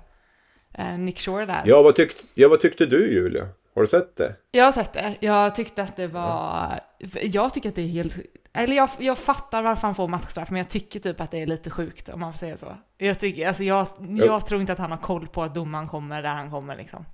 Eh, 0.78 0.98
Nick 0.98 1.20
Shore 1.20 1.46
där. 1.46 1.62
Ja 1.66 1.82
vad, 1.82 1.94
tyckte, 1.94 2.24
ja, 2.34 2.48
vad 2.48 2.60
tyckte 2.60 2.86
du 2.86 3.12
Julia? 3.12 3.48
Har 3.74 3.82
du 3.82 3.88
sett 3.88 4.16
det? 4.16 4.34
Jag 4.50 4.64
har 4.64 4.72
sett 4.72 4.92
det. 4.92 5.16
Jag 5.20 5.54
tyckte 5.54 5.82
att 5.82 5.96
det 5.96 6.06
var... 6.06 6.80
Jag 7.22 7.54
tycker 7.54 7.68
att 7.68 7.74
det 7.74 7.82
är 7.82 7.86
helt... 7.86 8.16
Eller 8.52 8.76
jag, 8.76 8.90
jag 8.98 9.18
fattar 9.18 9.62
varför 9.62 9.82
han 9.82 9.94
får 9.94 10.08
matchstraff, 10.08 10.50
men 10.50 10.58
jag 10.58 10.68
tycker 10.68 11.00
typ 11.00 11.20
att 11.20 11.30
det 11.30 11.42
är 11.42 11.46
lite 11.46 11.70
sjukt 11.70 12.08
om 12.08 12.20
man 12.20 12.32
får 12.32 12.38
säga 12.38 12.56
så. 12.56 12.76
Jag, 12.98 13.20
tycker, 13.20 13.48
alltså 13.48 13.62
jag, 13.62 13.86
jag 14.00 14.46
tror 14.46 14.60
inte 14.60 14.72
att 14.72 14.78
han 14.78 14.90
har 14.90 14.98
koll 14.98 15.28
på 15.28 15.42
att 15.42 15.54
domaren 15.54 15.88
kommer 15.88 16.22
där 16.22 16.34
han 16.34 16.50
kommer 16.50 16.76
liksom. 16.76 17.04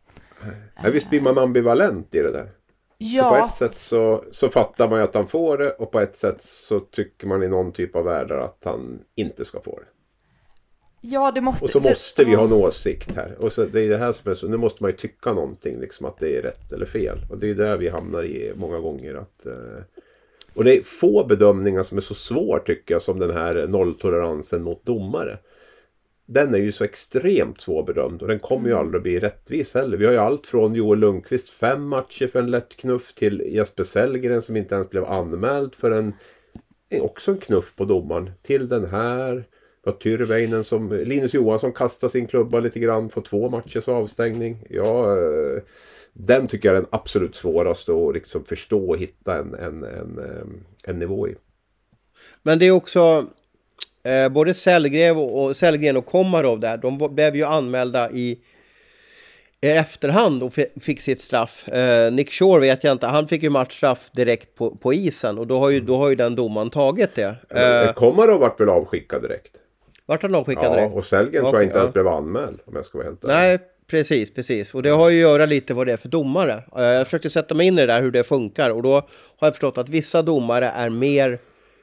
Ja, 0.83 0.91
visst 0.91 1.11
blir 1.11 1.21
man 1.21 1.39
ambivalent 1.39 2.15
i 2.15 2.19
det 2.19 2.33
där? 2.33 2.43
För 2.43 3.29
på 3.29 3.37
Ja, 3.37 3.47
ett 3.47 3.55
sätt 3.55 3.79
så, 3.79 4.25
så 4.33 4.49
fattar 4.49 4.89
man 4.89 4.99
ju 4.99 5.05
att 5.05 5.15
han 5.15 5.27
får 5.27 5.59
det 5.59 5.71
och 5.71 5.91
på 5.91 6.01
ett 6.01 6.15
sätt 6.15 6.43
så 6.43 6.81
tycker 6.81 7.27
man 7.27 7.43
i 7.43 7.49
någon 7.49 7.73
typ 7.73 7.97
av 7.97 8.05
världar 8.05 8.39
att 8.39 8.63
han 8.65 9.01
inte 9.15 9.45
ska 9.45 9.61
få 9.61 9.79
det. 9.79 9.87
Ja 11.01 11.33
det 11.35 11.41
måste... 11.41 11.65
Och 11.65 11.71
så 11.71 11.81
måste 11.81 12.25
vi 12.25 12.35
ha 12.35 12.45
en 12.45 12.53
åsikt 12.53 13.15
här. 13.15 13.37
Och 13.39 13.53
så, 13.53 13.65
det 13.65 13.81
är 13.81 13.89
det 13.89 13.97
här 13.97 14.13
som 14.13 14.31
är 14.31 14.35
så, 14.35 14.49
nu 14.49 14.57
måste 14.57 14.83
man 14.83 14.91
ju 14.91 14.97
tycka 14.97 15.33
någonting, 15.33 15.81
liksom 15.81 16.07
att 16.07 16.19
det 16.19 16.37
är 16.37 16.43
rätt 16.43 16.73
eller 16.73 16.87
fel. 16.87 17.19
Och 17.31 17.39
det 17.39 17.51
är 17.51 17.55
där 17.55 17.77
vi 17.77 17.89
hamnar 17.89 18.25
i 18.25 18.53
många 18.57 18.79
gånger. 18.79 19.15
Att, 19.15 19.47
eh, 19.47 19.83
och 20.55 20.65
det 20.65 20.79
är 20.79 20.83
få 20.83 21.25
bedömningar 21.25 21.83
som 21.83 21.99
är 21.99 22.03
så 22.03 22.15
svår 22.15 22.59
tycker 22.59 22.95
jag 22.95 23.03
som 23.03 23.19
den 23.19 23.31
här 23.31 23.67
nolltoleransen 23.67 24.63
mot 24.63 24.87
domare. 24.87 25.39
den 26.27 26.55
är 26.55 26.59
ju 26.59 26.73
så 26.73 26.85
extremt 26.85 27.61
svårbedömd 27.61 28.23
och 28.23 28.29
den 28.29 28.39
kommer 28.39 28.69
ju 28.69 28.75
aldrig 28.75 28.99
att 28.99 29.03
bli 29.03 29.21
rättvis 29.21 29.75
heller. 29.75 29.97
Vi 29.97 30.05
har 30.05 30.13
ju 30.13 30.19
allt 30.19 30.47
från 30.47 30.75
Joel 30.75 30.99
Lundqvist 30.99 31.49
fem 31.49 31.89
matcher 31.89 32.27
för 32.27 32.39
en 32.39 32.51
lätt 32.51 32.77
knuff 32.77 33.15
till 33.15 33.43
Jesper 33.47 33.85
Sellgren 33.85 34.43
som 34.43 34.57
inte 34.57 34.75
ens 34.75 34.91
blev 34.91 35.05
anmäld 35.05 35.75
för 35.75 35.91
en 35.91 36.13
också 37.01 37.31
en 37.31 37.39
knuff 37.39 37.77
på 37.77 37.85
domaren. 37.85 38.31
Till 38.43 38.69
den 38.69 38.85
här. 38.85 39.45
Vi 39.85 39.91
har 39.91 39.99
Tyrväinen 39.99 40.65
som 40.65 40.93
Linus 40.93 41.35
Johansson 41.35 41.73
kastar 41.73 42.09
sin 42.09 42.27
klubba 42.27 42.61
lite 42.61 42.79
grann 42.79 43.09
på 43.09 43.21
två 43.21 43.49
matchers 43.49 43.89
avstängning. 43.89 44.59
Ja, 44.69 45.17
eh, 45.17 45.63
den 46.13 46.47
tycker 46.47 46.69
jag 46.69 46.77
är 46.77 46.81
den 46.81 46.91
absolut 46.93 47.35
svåraste 47.37 47.93
att 47.93 48.15
liksom 48.15 48.45
förstå 48.45 48.89
och 48.89 48.99
hitta 48.99 49.39
en, 49.39 49.55
en, 49.55 49.85
en, 49.85 50.19
eh, 50.19 50.91
en 50.91 50.99
nivå 50.99 51.29
i. 51.29 51.35
Men 52.43 52.59
det 52.59 52.67
är 52.67 52.71
också 52.71 53.27
eh, 54.03 54.29
både 54.29 54.55
Sellgren 54.55 55.17
och, 55.17 55.45
och, 55.45 55.57
Sellgren 55.57 55.97
och 55.97 56.07
Komarov 56.07 56.61
där, 56.61 56.77
de 56.77 57.15
blev 57.15 57.37
ju 57.37 57.45
anmälda 57.45 58.11
i, 58.11 58.39
i 59.61 59.69
efterhand 59.69 60.43
och 60.43 60.55
fick 60.81 61.01
sitt 61.01 61.21
straff. 61.21 61.69
Eh, 61.69 62.13
Nick 62.13 62.31
Shore 62.31 62.61
vet 62.61 62.85
jag 62.85 62.93
inte, 62.93 63.07
han 63.07 63.29
fick 63.29 63.43
ju 63.43 63.51
matchstraff 63.51 64.11
direkt 64.13 64.55
på, 64.55 64.77
på 64.77 64.95
isen 64.95 65.39
och 65.39 65.47
då 65.47 65.59
har, 65.59 65.71
ju, 65.71 65.81
då 65.81 65.97
har 65.97 66.09
ju 66.09 66.15
den 66.15 66.35
domaren 66.35 66.71
tagit 66.71 67.15
det. 67.15 67.37
Eh, 67.51 67.93
Komarov 67.93 68.41
vart 68.41 68.61
väl 68.61 68.69
avskickad 68.69 69.23
direkt? 69.23 69.61
Vart 70.11 70.23
han 70.23 70.35
avskickad 70.35 70.65
ja, 70.65 70.75
direkt? 70.75 70.95
och 70.95 71.05
Sellgren 71.05 71.43
tror 71.43 71.55
jag 71.55 71.63
inte 71.63 71.79
ja. 71.79 71.83
ens 71.83 71.93
blev 71.93 72.09
anmäld 72.09 72.63
om 72.65 72.77
jag 72.77 72.85
ska 72.85 72.99
vara 72.99 73.09
helt 73.09 73.25
ärlig. 73.25 73.35
Nej, 73.35 73.59
precis, 73.87 74.35
precis. 74.35 74.75
Och 74.75 74.83
det 74.83 74.91
har 74.91 75.11
ju 75.11 75.17
att 75.17 75.31
göra 75.31 75.47
lite 75.47 75.75
vad 75.75 75.87
det 75.87 75.93
är 75.93 75.97
för 75.97 76.09
domare. 76.09 76.63
Eh, 76.77 76.83
jag 76.83 77.07
försökte 77.07 77.31
sätta 77.31 77.55
mig 77.55 77.67
in 77.67 77.79
i 77.79 77.81
det 77.81 77.87
där 77.87 78.03
hur 78.03 78.11
det 78.11 78.25
funkar 78.25 78.71
och 78.71 78.83
då 78.83 78.93
har 78.93 79.47
jag 79.47 79.53
förstått 79.53 79.79
att 79.79 79.89
vissa 79.89 80.23
domare 80.23 80.67
är 80.67 80.91
mer 80.91 81.39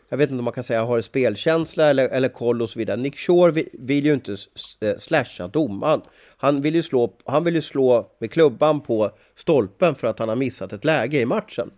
jag 0.09 0.17
vet 0.17 0.29
inte 0.29 0.39
om 0.39 0.45
man 0.45 0.53
kan 0.53 0.63
säga 0.63 0.83
har 0.83 1.01
spelkänsla 1.01 1.85
eller, 1.85 2.09
eller 2.09 2.29
koll 2.29 2.61
och 2.61 2.69
så 2.69 2.79
vidare. 2.79 2.97
Nick 2.97 3.17
Shore 3.17 3.51
vill, 3.51 3.69
vill 3.73 4.05
ju 4.05 4.13
inte 4.13 4.35
eh, 4.81 4.95
slasha 4.97 5.47
domaren. 5.47 6.01
Han 6.37 6.61
vill, 6.61 6.75
ju 6.75 6.83
slå, 6.83 7.13
han 7.25 7.43
vill 7.43 7.55
ju 7.55 7.61
slå 7.61 8.11
med 8.19 8.31
klubban 8.31 8.81
på 8.81 9.11
stolpen 9.35 9.95
för 9.95 10.07
att 10.07 10.19
han 10.19 10.29
har 10.29 10.35
missat 10.35 10.73
ett 10.73 10.85
läge 10.85 11.19
i 11.19 11.25
matchen. 11.25 11.71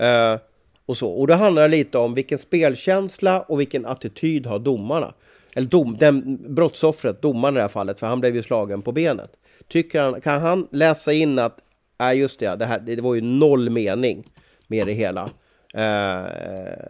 Uh, 0.00 0.40
och, 0.86 0.96
så. 0.96 1.10
och 1.10 1.26
det 1.26 1.34
handlar 1.34 1.68
lite 1.68 1.98
om 1.98 2.14
vilken 2.14 2.38
spelkänsla 2.38 3.40
och 3.40 3.60
vilken 3.60 3.86
attityd 3.86 4.46
har 4.46 4.58
domarna. 4.58 5.14
Eller 5.54 5.66
dom, 5.66 5.96
den, 5.96 6.38
brottsoffret, 6.54 7.22
domaren 7.22 7.54
i 7.54 7.56
det 7.56 7.62
här 7.62 7.68
fallet, 7.68 8.00
för 8.00 8.06
han 8.06 8.20
blev 8.20 8.36
ju 8.36 8.42
slagen 8.42 8.82
på 8.82 8.92
benet. 8.92 9.30
Tycker 9.68 10.00
han, 10.02 10.20
kan 10.20 10.40
han 10.40 10.68
läsa 10.72 11.12
in 11.12 11.38
att, 11.38 11.58
nej 11.98 12.16
äh, 12.16 12.20
just 12.20 12.40
det, 12.40 12.56
det, 12.56 12.64
här, 12.64 12.80
det 12.80 13.00
var 13.00 13.14
ju 13.14 13.20
noll 13.20 13.70
mening 13.70 14.24
med 14.66 14.86
det 14.86 14.92
hela. 14.92 15.30
Eh, 15.74 16.26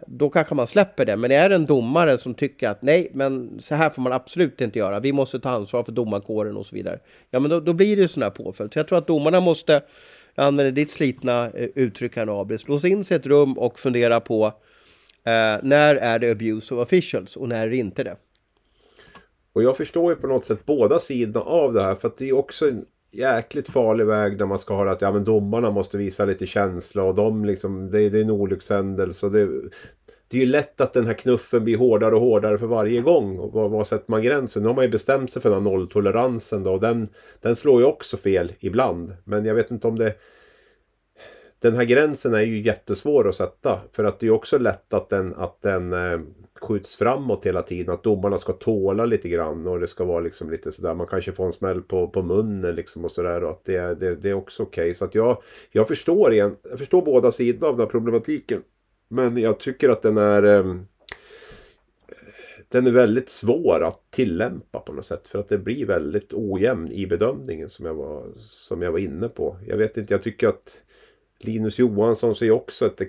då 0.07 0.29
kanske 0.29 0.55
man 0.55 0.67
släpper 0.67 1.05
det. 1.05 1.17
Men 1.17 1.31
är 1.31 1.49
det 1.49 1.55
en 1.55 1.65
domare 1.65 2.17
som 2.17 2.33
tycker 2.33 2.69
att 2.69 2.81
nej, 2.81 3.11
men 3.13 3.59
så 3.59 3.75
här 3.75 3.89
får 3.89 4.01
man 4.01 4.13
absolut 4.13 4.61
inte 4.61 4.79
göra. 4.79 4.99
Vi 4.99 5.13
måste 5.13 5.39
ta 5.39 5.49
ansvar 5.49 5.83
för 5.83 5.91
domarkåren 5.91 6.57
och 6.57 6.65
så 6.65 6.75
vidare. 6.75 6.99
Ja, 7.31 7.39
men 7.39 7.51
då, 7.51 7.59
då 7.59 7.73
blir 7.73 7.95
det 7.95 8.01
ju 8.01 8.07
sån 8.07 8.23
här 8.23 8.29
påföljd. 8.29 8.73
Så 8.73 8.79
jag 8.79 8.87
tror 8.87 8.97
att 8.97 9.07
domarna 9.07 9.39
måste, 9.39 9.81
jag 10.35 10.45
använder 10.45 10.71
ditt 10.71 10.91
slitna 10.91 11.49
eh, 11.49 11.69
uttryck 11.75 12.15
här 12.15 12.25
nu 12.25 12.31
Abris, 12.31 12.67
låsa 12.67 12.87
in 12.87 13.03
sig 13.03 13.15
i 13.15 13.19
ett 13.19 13.25
rum 13.25 13.57
och 13.57 13.79
fundera 13.79 14.19
på 14.19 14.45
eh, 15.23 15.57
när 15.63 15.95
är 15.95 16.19
det 16.19 16.31
abuse 16.31 16.75
of 16.75 16.81
officials 16.81 17.35
och 17.35 17.49
när 17.49 17.67
är 17.67 17.69
det 17.69 17.77
inte 17.77 18.03
det? 18.03 18.15
Och 19.53 19.63
jag 19.63 19.77
förstår 19.77 20.11
ju 20.11 20.15
på 20.15 20.27
något 20.27 20.45
sätt 20.45 20.65
båda 20.65 20.99
sidorna 20.99 21.45
av 21.45 21.73
det 21.73 21.83
här. 21.83 21.95
För 21.95 22.07
att 22.07 22.17
det 22.17 22.29
är 22.29 22.33
också 22.33 22.67
en 22.67 22.85
jäkligt 23.11 23.69
farlig 23.69 24.05
väg 24.05 24.37
där 24.37 24.45
man 24.45 24.59
ska 24.59 24.75
ha 24.75 24.91
att 24.91 25.01
ja, 25.01 25.11
men 25.11 25.23
domarna 25.23 25.71
måste 25.71 25.97
visa 25.97 26.25
lite 26.25 26.45
känsla 26.45 27.03
och 27.03 27.15
de 27.15 27.45
liksom, 27.45 27.91
det, 27.91 28.09
det 28.09 28.17
är 28.17 28.21
en 28.21 28.29
olyckshändelse. 28.29 29.29
Det, 29.29 29.45
det 30.27 30.37
är 30.37 30.41
ju 30.41 30.45
lätt 30.45 30.81
att 30.81 30.93
den 30.93 31.05
här 31.07 31.13
knuffen 31.13 31.63
blir 31.63 31.77
hårdare 31.77 32.15
och 32.15 32.21
hårdare 32.21 32.57
för 32.57 32.67
varje 32.67 33.01
gång. 33.01 33.39
Och 33.39 33.53
var, 33.53 33.69
var 33.69 33.83
sätter 33.83 34.11
man 34.11 34.21
gränsen? 34.21 34.61
Nu 34.61 34.67
har 34.67 34.75
man 34.75 34.85
ju 34.85 34.91
bestämt 34.91 35.33
sig 35.33 35.41
för 35.41 35.49
den 35.49 35.63
här 35.63 35.71
nolltoleransen 35.71 36.63
då. 36.63 36.73
Och 36.73 36.79
den, 36.79 37.07
den 37.41 37.55
slår 37.55 37.81
ju 37.81 37.87
också 37.87 38.17
fel 38.17 38.51
ibland. 38.59 39.15
Men 39.23 39.45
jag 39.45 39.55
vet 39.55 39.71
inte 39.71 39.87
om 39.87 39.97
det... 39.97 40.13
Den 41.59 41.75
här 41.75 41.83
gränsen 41.83 42.33
är 42.33 42.41
ju 42.41 42.61
jättesvår 42.61 43.29
att 43.29 43.35
sätta. 43.35 43.79
För 43.91 44.03
att 44.03 44.19
det 44.19 44.27
är 44.27 44.31
också 44.31 44.57
lätt 44.57 44.93
att 44.93 45.09
den, 45.09 45.33
att 45.35 45.61
den 45.61 45.93
eh, 45.93 46.19
skjuts 46.63 46.95
framåt 46.95 47.45
hela 47.45 47.61
tiden. 47.61 47.93
Att 47.93 48.03
domarna 48.03 48.37
ska 48.37 48.53
tåla 48.53 49.05
lite 49.05 49.29
grann 49.29 49.67
och 49.67 49.79
det 49.79 49.87
ska 49.87 50.05
vara 50.05 50.19
liksom 50.19 50.51
lite 50.51 50.71
sådär. 50.71 50.93
Man 50.93 51.07
kanske 51.07 51.31
får 51.31 51.45
en 51.45 51.53
smäll 51.53 51.81
på, 51.81 52.07
på 52.07 52.21
munnen 52.21 52.75
liksom 52.75 53.05
och 53.05 53.11
sådär. 53.11 53.43
Och 53.43 53.49
att 53.51 53.65
det, 53.65 53.99
det, 53.99 54.15
det 54.15 54.29
är 54.29 54.33
också 54.33 54.63
okej. 54.63 54.83
Okay. 54.83 54.93
Så 54.93 55.05
att 55.05 55.15
jag, 55.15 55.41
jag, 55.71 55.87
förstår 55.87 56.33
igen, 56.33 56.55
jag 56.69 56.79
förstår 56.79 57.01
båda 57.01 57.31
sidorna 57.31 57.67
av 57.67 57.77
den 57.77 57.85
här 57.85 57.91
problematiken. 57.91 58.61
Men 59.07 59.37
jag 59.37 59.59
tycker 59.59 59.89
att 59.89 60.01
den 60.01 60.17
är... 60.17 60.43
Eh, 60.43 60.75
den 62.69 62.87
är 62.87 62.91
väldigt 62.91 63.29
svår 63.29 63.83
att 63.83 64.11
tillämpa 64.11 64.79
på 64.79 64.93
något 64.93 65.05
sätt. 65.05 65.27
För 65.27 65.39
att 65.39 65.49
det 65.49 65.57
blir 65.57 65.85
väldigt 65.85 66.33
ojämn 66.33 66.91
i 66.91 67.07
bedömningen 67.07 67.69
som 67.69 67.85
jag 67.85 67.93
var, 67.93 68.25
som 68.37 68.81
jag 68.81 68.91
var 68.91 68.99
inne 68.99 69.29
på. 69.29 69.57
Jag 69.67 69.77
vet 69.77 69.97
inte, 69.97 70.13
jag 70.13 70.23
tycker 70.23 70.47
att 70.47 70.81
Linus 71.39 71.79
Johansson 71.79 72.35
ser 72.35 72.51
också 72.51 72.85
ett 72.85 73.01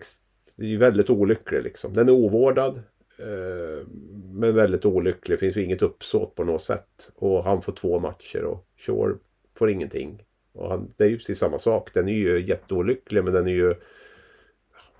det 0.57 0.75
är 0.75 0.79
väldigt 0.79 1.11
olycklig 1.11 1.63
liksom. 1.63 1.95
Den 1.95 2.09
är 2.09 2.13
ovårdad. 2.13 2.83
Eh, 3.17 3.87
men 4.33 4.55
väldigt 4.55 4.85
olycklig. 4.85 5.35
Det 5.35 5.41
finns 5.41 5.57
ju 5.57 5.65
inget 5.65 5.83
uppsåt 5.83 6.35
på 6.35 6.45
något 6.45 6.63
sätt. 6.63 7.11
Och 7.15 7.45
han 7.45 7.63
får 7.63 7.73
två 7.73 7.99
matcher 7.99 8.45
och 8.45 8.67
Shore 8.77 9.15
får 9.55 9.71
ingenting. 9.71 10.25
Och 10.53 10.71
han, 10.71 10.91
det 10.97 11.05
är 11.05 11.09
ju 11.09 11.17
precis 11.17 11.39
samma 11.39 11.59
sak. 11.59 11.95
Den 11.95 12.09
är 12.09 12.13
ju 12.13 12.47
jätteolycklig 12.47 13.25
men 13.25 13.33
den 13.33 13.47
är 13.47 13.53
ju... 13.53 13.75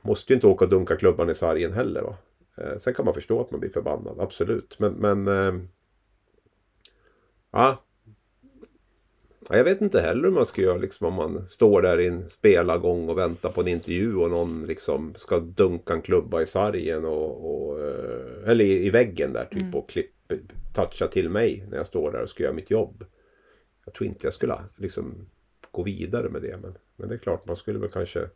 Måste 0.03 0.33
ju 0.33 0.35
inte 0.35 0.47
åka 0.47 0.65
och 0.65 0.71
dunka 0.71 0.97
klubban 0.97 1.31
i 1.31 1.35
sargen 1.35 1.73
heller 1.73 2.03
va. 2.03 2.17
Eh, 2.59 2.77
sen 2.77 2.95
kan 2.95 3.05
man 3.05 3.15
förstå 3.15 3.41
att 3.41 3.51
man 3.51 3.61
blir 3.61 3.71
förbannad, 3.71 4.21
absolut. 4.21 4.79
Men... 4.79 4.93
men 4.93 5.29
eh, 5.29 5.55
ja, 7.51 7.85
Ja, 9.49 9.57
jag 9.57 9.65
vet 9.65 9.81
inte 9.81 10.01
heller 10.01 10.23
hur 10.23 10.35
man 10.35 10.47
ska 10.47 10.63
göra 10.63 10.79
liksom, 10.79 11.07
om 11.07 11.15
man 11.15 11.47
står 11.47 11.83
där 11.83 12.01
i 12.01 12.07
en 12.07 12.31
spelargång 12.31 13.09
och 13.09 13.19
väntar 13.19 13.51
på 13.51 13.61
en 13.61 13.69
intervju 13.69 14.17
och 14.17 14.31
någon 14.31 14.67
liksom 14.67 15.15
ska 15.17 15.39
dunka 15.39 15.93
en 15.93 16.03
klubba 16.03 16.43
i 16.43 16.47
sargen 16.47 17.05
och, 17.05 17.51
och 17.51 17.81
eh, 17.81 18.51
eller 18.51 18.65
i, 18.65 18.87
i, 18.87 18.91
väggen 18.91 19.33
där 19.33 19.45
typ 19.45 19.63
mm. 19.63 19.75
och 19.75 19.89
klipp, 19.89 20.33
toucha 20.75 21.07
till 21.07 21.29
mig 21.29 21.67
när 21.71 21.77
jag 21.77 21.87
står 21.87 22.13
där 22.13 22.23
och 22.23 22.29
ska 22.29 22.43
göra 22.43 22.53
mitt 22.53 22.71
jobb. 22.71 23.05
Jag 23.85 23.95
tror 23.95 24.07
inte 24.07 24.27
jag 24.27 24.35
skulle 24.35 24.59
liksom 24.77 25.27
gå 25.71 25.83
vidare 25.83 26.29
med 26.29 26.43
det 26.43 26.57
men, 26.63 26.75
men 26.97 27.09
det 27.09 27.15
är 27.15 27.19
klart 27.19 27.47
man 27.47 27.57
skulle 27.57 27.79
väl 27.79 27.91
kanske 27.91 28.29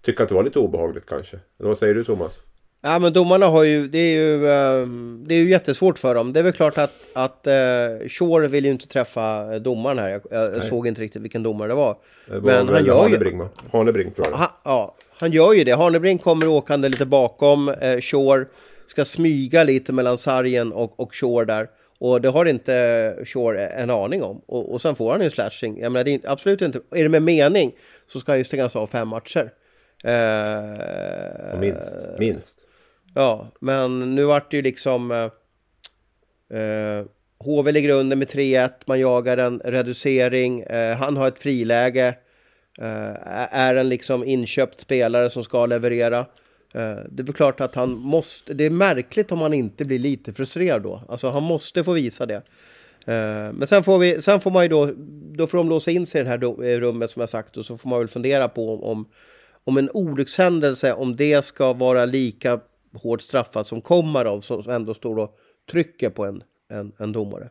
tycka 0.00 0.22
att 0.22 0.28
det 0.28 0.34
var 0.34 0.42
lite 0.42 0.58
obehagligt 0.58 1.06
kanske. 1.06 1.40
Eller 1.58 1.68
vad 1.68 1.78
säger 1.78 1.94
du 1.94 2.04
Thomas? 2.04 2.42
Ja 2.80 2.98
men 2.98 3.12
domarna 3.12 3.46
har 3.46 3.64
ju, 3.64 3.88
det 3.88 3.98
är 3.98 4.14
ju, 4.14 4.50
ehm, 4.50 5.24
det 5.28 5.34
är 5.34 5.38
ju 5.38 5.50
jättesvårt 5.50 5.98
för 5.98 6.14
dem. 6.14 6.32
Det 6.32 6.40
är 6.40 6.44
väl 6.44 6.52
klart 6.52 6.78
att, 6.78 6.92
att 7.12 7.46
uh, 7.46 8.08
Shore 8.08 8.48
vill 8.48 8.64
ju 8.64 8.70
inte 8.70 8.88
träffa 8.88 9.58
domaren 9.58 9.98
här. 9.98 10.20
Jag, 10.30 10.54
jag 10.54 10.64
såg 10.64 10.86
inte 10.86 11.00
riktigt 11.00 11.22
vilken 11.22 11.42
domare 11.42 11.68
det 11.68 11.74
var. 11.74 11.96
Det 12.26 12.38
var 12.38 12.40
men 12.40 12.68
han 12.68 12.84
gör 12.84 13.02
Hanebring, 13.02 13.38
ju... 13.38 13.48
Hanebring 13.72 14.10
tror 14.10 14.26
jag. 14.26 14.36
Han, 14.36 14.48
ja, 14.64 14.94
han 15.20 15.32
gör 15.32 15.52
ju 15.52 15.64
det. 15.64 15.72
Hanebring 15.72 16.18
kommer 16.18 16.48
åkande 16.48 16.88
lite 16.88 17.06
bakom 17.06 17.68
uh, 17.68 18.00
Shore. 18.00 18.44
Ska 18.86 19.04
smyga 19.04 19.64
lite 19.64 19.92
mellan 19.92 20.18
sargen 20.18 20.72
och, 20.72 21.00
och 21.00 21.14
Shore 21.14 21.44
där. 21.44 21.68
Och 21.98 22.20
det 22.20 22.28
har 22.28 22.46
inte 22.46 23.16
Shore 23.24 23.66
en 23.66 23.90
aning 23.90 24.22
om. 24.22 24.42
Och, 24.46 24.72
och 24.72 24.80
sen 24.80 24.96
får 24.96 25.12
han 25.12 25.22
ju 25.22 25.30
slashing. 25.30 25.80
Jag 25.80 25.92
menar, 25.92 26.04
det 26.04 26.14
är 26.14 26.20
absolut 26.24 26.62
inte... 26.62 26.80
Är 26.90 27.02
det 27.02 27.08
med 27.08 27.22
mening 27.22 27.72
så 28.06 28.20
ska 28.20 28.32
han 28.32 28.38
ju 28.38 28.44
stängas 28.44 28.76
av 28.76 28.86
fem 28.86 29.08
matcher. 29.08 29.50
Uh, 30.04 31.60
minst, 31.60 31.96
minst. 32.18 32.67
Ja, 33.14 33.52
men 33.60 34.14
nu 34.14 34.24
vart 34.24 34.50
det 34.50 34.56
ju 34.56 34.62
liksom... 34.62 35.10
Eh, 35.10 36.58
eh 36.58 37.04
HV 37.40 37.72
ligger 37.72 37.88
under 37.88 38.16
med 38.16 38.28
3-1, 38.28 38.70
man 38.86 39.00
jagar 39.00 39.36
en 39.36 39.58
reducering, 39.58 40.60
eh, 40.60 40.96
han 40.96 41.16
har 41.16 41.28
ett 41.28 41.38
friläge, 41.38 42.08
eh, 42.78 43.56
är 43.56 43.74
en 43.74 43.88
liksom 43.88 44.24
inköpt 44.24 44.80
spelare 44.80 45.30
som 45.30 45.44
ska 45.44 45.66
leverera. 45.66 46.18
Eh, 46.74 46.96
det 47.10 47.22
är 47.22 47.24
väl 47.24 47.34
klart 47.34 47.60
att 47.60 47.74
han 47.74 47.90
måste, 47.90 48.54
det 48.54 48.64
är 48.64 48.70
märkligt 48.70 49.32
om 49.32 49.40
han 49.40 49.54
inte 49.54 49.84
blir 49.84 49.98
lite 49.98 50.32
frustrerad 50.32 50.82
då. 50.82 51.02
Alltså 51.08 51.30
han 51.30 51.42
måste 51.42 51.84
få 51.84 51.92
visa 51.92 52.26
det. 52.26 52.42
Eh, 53.06 53.52
men 53.52 53.66
sen 53.66 53.84
får, 53.84 53.98
vi, 53.98 54.22
sen 54.22 54.40
får 54.40 54.50
man 54.50 54.62
ju 54.62 54.68
då, 54.68 54.92
då 55.36 55.46
får 55.46 55.58
de 55.58 55.68
låsa 55.68 55.90
in 55.90 56.06
sig 56.06 56.20
i 56.20 56.24
det 56.24 56.30
här 56.30 56.38
rummet 56.80 57.10
som 57.10 57.20
jag 57.20 57.28
sagt 57.28 57.56
och 57.56 57.64
så 57.64 57.78
får 57.78 57.88
man 57.88 57.98
väl 57.98 58.08
fundera 58.08 58.48
på 58.48 58.84
om, 58.84 59.08
om 59.64 59.78
en 59.78 59.90
olyckshändelse, 59.90 60.92
om 60.92 61.16
det 61.16 61.44
ska 61.44 61.72
vara 61.72 62.04
lika 62.04 62.60
hårt 62.92 63.22
straffad 63.22 63.66
som 63.66 63.80
kommer 63.80 64.24
av, 64.24 64.40
som 64.40 64.70
ändå 64.70 64.94
står 64.94 65.18
och 65.18 65.36
trycker 65.70 66.10
på 66.10 66.24
en, 66.24 66.42
en, 66.68 66.92
en 66.98 67.12
domare. 67.12 67.48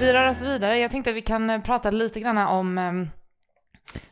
Vi 0.00 0.12
rör 0.12 0.28
oss 0.28 0.42
vidare. 0.42 0.78
Jag 0.78 0.90
tänkte 0.90 1.10
att 1.10 1.16
vi 1.16 1.22
kan 1.22 1.50
eh, 1.50 1.62
prata 1.62 1.90
lite 1.90 2.20
grann 2.20 2.38
om 2.38 2.78
ehm, 2.78 3.08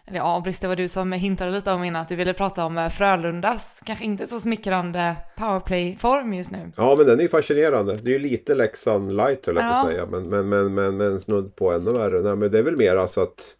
eller 0.07 0.19
ja, 0.19 0.41
Britt, 0.45 0.61
det 0.61 0.69
var 0.69 0.77
du 0.77 0.89
som 0.89 1.13
hintade 1.13 1.51
lite 1.51 1.73
om 1.73 1.85
innan 1.85 2.03
att 2.03 2.09
du 2.09 2.17
ville 2.17 2.33
prata 2.33 2.65
om 2.65 2.79
eh, 2.79 2.89
Frölundas 2.89 3.81
kanske 3.85 4.05
inte 4.05 4.27
så 4.27 4.41
smickrande 4.41 5.17
powerplay-form 5.37 6.35
just 6.37 6.51
nu. 6.51 6.71
Ja, 6.77 6.95
men 6.99 7.07
den 7.07 7.19
är 7.19 7.23
ju 7.23 7.29
fascinerande. 7.29 7.97
Det 7.97 8.11
är 8.11 8.13
ju 8.13 8.19
lite 8.19 8.55
Leksand 8.55 9.17
light 9.17 9.47
höll 9.47 9.57
jag 9.57 9.65
ja. 9.65 9.71
på 9.71 9.87
att 9.87 9.93
säga. 9.93 10.07
Men, 10.07 10.29
men, 10.29 10.49
men, 10.49 10.75
men, 10.75 10.97
men 10.97 11.21
snudd 11.21 11.57
på 11.57 11.73
ännu 11.73 11.93
värre. 11.93 12.23
Nej, 12.23 12.37
men 12.37 12.51
det 12.51 12.59
är 12.59 12.63
väl 12.63 12.77
mer 12.77 12.97
alltså 12.97 13.21
att 13.21 13.57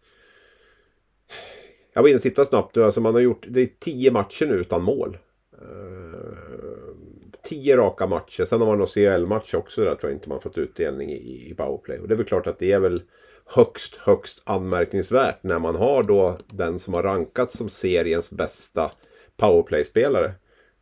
Jag 1.93 2.01
var 2.01 2.09
inne 2.09 2.17
och 2.17 2.23
tittade 2.23 2.47
snabbt 2.47 2.75
nu. 2.75 2.83
Alltså 2.83 3.01
man 3.01 3.13
har 3.13 3.21
gjort, 3.21 3.45
det 3.49 3.61
är 3.61 3.69
tio 3.79 4.11
matcher 4.11 4.45
nu 4.45 4.53
utan 4.53 4.83
mål. 4.83 5.17
tio 7.43 7.77
raka 7.77 8.07
matcher. 8.07 8.45
Sen 8.45 8.59
har 8.59 8.67
man 8.67 8.77
någon 8.77 8.87
CHL-match 8.87 9.53
också. 9.53 9.81
Där 9.81 9.95
tror 9.95 10.11
jag 10.11 10.17
inte 10.17 10.29
man 10.29 10.41
fått 10.41 10.57
utdelning 10.57 11.11
i, 11.11 11.49
i 11.51 11.53
powerplay. 11.57 11.99
Och 11.99 12.07
det 12.07 12.13
är 12.13 12.17
väl 12.17 12.25
klart 12.25 12.47
att 12.47 12.59
det 12.59 12.71
är 12.71 12.79
väl 12.79 13.01
högst, 13.45 13.95
högst 13.95 14.41
anmärkningsvärt 14.43 15.43
när 15.43 15.59
man 15.59 15.75
har 15.75 16.03
då 16.03 16.37
den 16.47 16.79
som 16.79 16.93
har 16.93 17.03
rankats 17.03 17.57
som 17.57 17.69
seriens 17.69 18.31
bästa 18.31 18.91
powerplay-spelare 19.37 20.33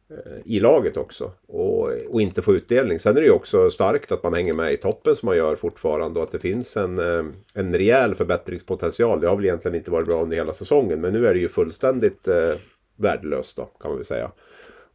eh, 0.09 0.41
i 0.45 0.59
laget 0.59 0.97
också 0.97 1.31
och, 1.47 1.91
och 2.09 2.21
inte 2.21 2.41
få 2.41 2.53
utdelning. 2.53 2.99
Sen 2.99 3.17
är 3.17 3.21
det 3.21 3.27
ju 3.27 3.33
också 3.33 3.69
starkt 3.69 4.11
att 4.11 4.23
man 4.23 4.33
hänger 4.33 4.53
med 4.53 4.73
i 4.73 4.77
toppen 4.77 5.15
som 5.15 5.27
man 5.27 5.37
gör 5.37 5.55
fortfarande 5.55 6.19
och 6.19 6.25
att 6.25 6.31
det 6.31 6.39
finns 6.39 6.77
en, 6.77 6.99
eh, 6.99 7.25
en 7.53 7.75
rejäl 7.75 8.15
förbättringspotential. 8.15 9.21
Det 9.21 9.27
har 9.27 9.35
väl 9.35 9.45
egentligen 9.45 9.75
inte 9.75 9.91
varit 9.91 10.07
bra 10.07 10.23
under 10.23 10.37
hela 10.37 10.53
säsongen 10.53 11.01
men 11.01 11.13
nu 11.13 11.27
är 11.27 11.33
det 11.33 11.39
ju 11.39 11.49
fullständigt 11.49 12.27
eh, 12.27 12.53
värdelöst 12.95 13.55
då 13.55 13.65
kan 13.65 13.91
man 13.91 13.97
väl 13.97 14.05
säga. 14.05 14.31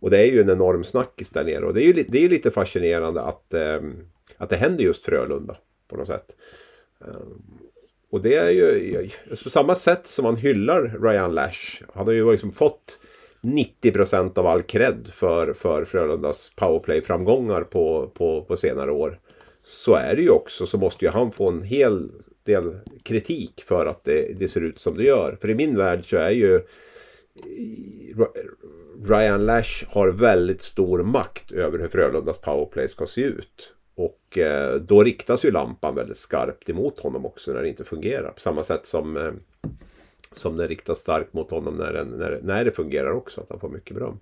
Och 0.00 0.10
det 0.10 0.18
är 0.18 0.26
ju 0.26 0.40
en 0.40 0.50
enorm 0.50 0.84
snackis 0.84 1.30
där 1.30 1.44
nere 1.44 1.64
och 1.64 1.74
det 1.74 1.82
är 1.82 1.86
ju 1.86 1.92
det 1.92 2.24
är 2.24 2.28
lite 2.28 2.50
fascinerande 2.50 3.22
att, 3.22 3.54
eh, 3.54 3.80
att 4.36 4.50
det 4.50 4.56
händer 4.56 4.84
just 4.84 5.04
Frölunda 5.04 5.56
på 5.88 5.96
något 5.96 6.06
sätt. 6.06 6.36
Ehm, 7.04 7.42
och 8.10 8.22
det 8.22 8.34
är 8.34 8.50
ju 8.50 9.08
på 9.42 9.50
samma 9.50 9.74
sätt 9.74 10.06
som 10.06 10.22
man 10.22 10.36
hyllar 10.36 10.98
Ryan 11.02 11.34
Lash. 11.34 11.82
Han 11.94 12.06
har 12.06 12.12
ju 12.12 12.30
liksom 12.30 12.52
fått 12.52 12.98
90 13.40 13.92
procent 13.92 14.38
av 14.38 14.46
all 14.46 14.62
cred 14.62 15.08
för, 15.12 15.52
för 15.52 15.84
Frölundas 15.84 16.52
powerplay-framgångar 16.56 17.62
på, 17.62 18.10
på, 18.14 18.42
på 18.42 18.56
senare 18.56 18.90
år. 18.90 19.20
Så 19.62 19.94
är 19.94 20.16
det 20.16 20.22
ju 20.22 20.30
också 20.30 20.66
så 20.66 20.78
måste 20.78 21.04
ju 21.04 21.10
han 21.10 21.30
få 21.30 21.48
en 21.48 21.62
hel 21.62 22.10
del 22.42 22.78
kritik 23.02 23.62
för 23.66 23.86
att 23.86 24.04
det, 24.04 24.38
det 24.38 24.48
ser 24.48 24.60
ut 24.60 24.80
som 24.80 24.96
det 24.96 25.04
gör. 25.04 25.36
För 25.40 25.50
i 25.50 25.54
min 25.54 25.76
värld 25.76 26.10
så 26.10 26.16
är 26.16 26.30
ju 26.30 26.54
eh, 26.54 26.62
Ryan 29.08 29.46
Lash 29.46 29.84
har 29.88 30.08
väldigt 30.08 30.62
stor 30.62 31.02
makt 31.02 31.52
över 31.52 31.78
hur 31.78 31.88
Frölundas 31.88 32.38
powerplay 32.38 32.88
ska 32.88 33.06
se 33.06 33.20
ut. 33.20 33.72
Och 33.98 34.38
eh, 34.38 34.74
då 34.74 35.02
riktas 35.02 35.44
ju 35.44 35.50
lampan 35.50 35.94
väldigt 35.94 36.16
skarpt 36.16 36.70
emot 36.70 37.00
honom 37.00 37.26
också 37.26 37.52
när 37.52 37.62
det 37.62 37.68
inte 37.68 37.84
fungerar. 37.84 38.30
På 38.30 38.40
samma 38.40 38.62
sätt 38.62 38.84
som, 38.84 39.16
eh, 39.16 39.32
som 40.32 40.56
den 40.56 40.68
riktas 40.68 40.98
starkt 40.98 41.32
mot 41.32 41.50
honom 41.50 41.74
när, 41.74 41.92
den, 41.92 42.08
när, 42.08 42.40
när 42.42 42.64
det 42.64 42.70
fungerar 42.70 43.10
också. 43.10 43.40
Att 43.40 43.50
han 43.50 43.60
får 43.60 43.68
mycket 43.68 43.96
beröm. 43.96 44.20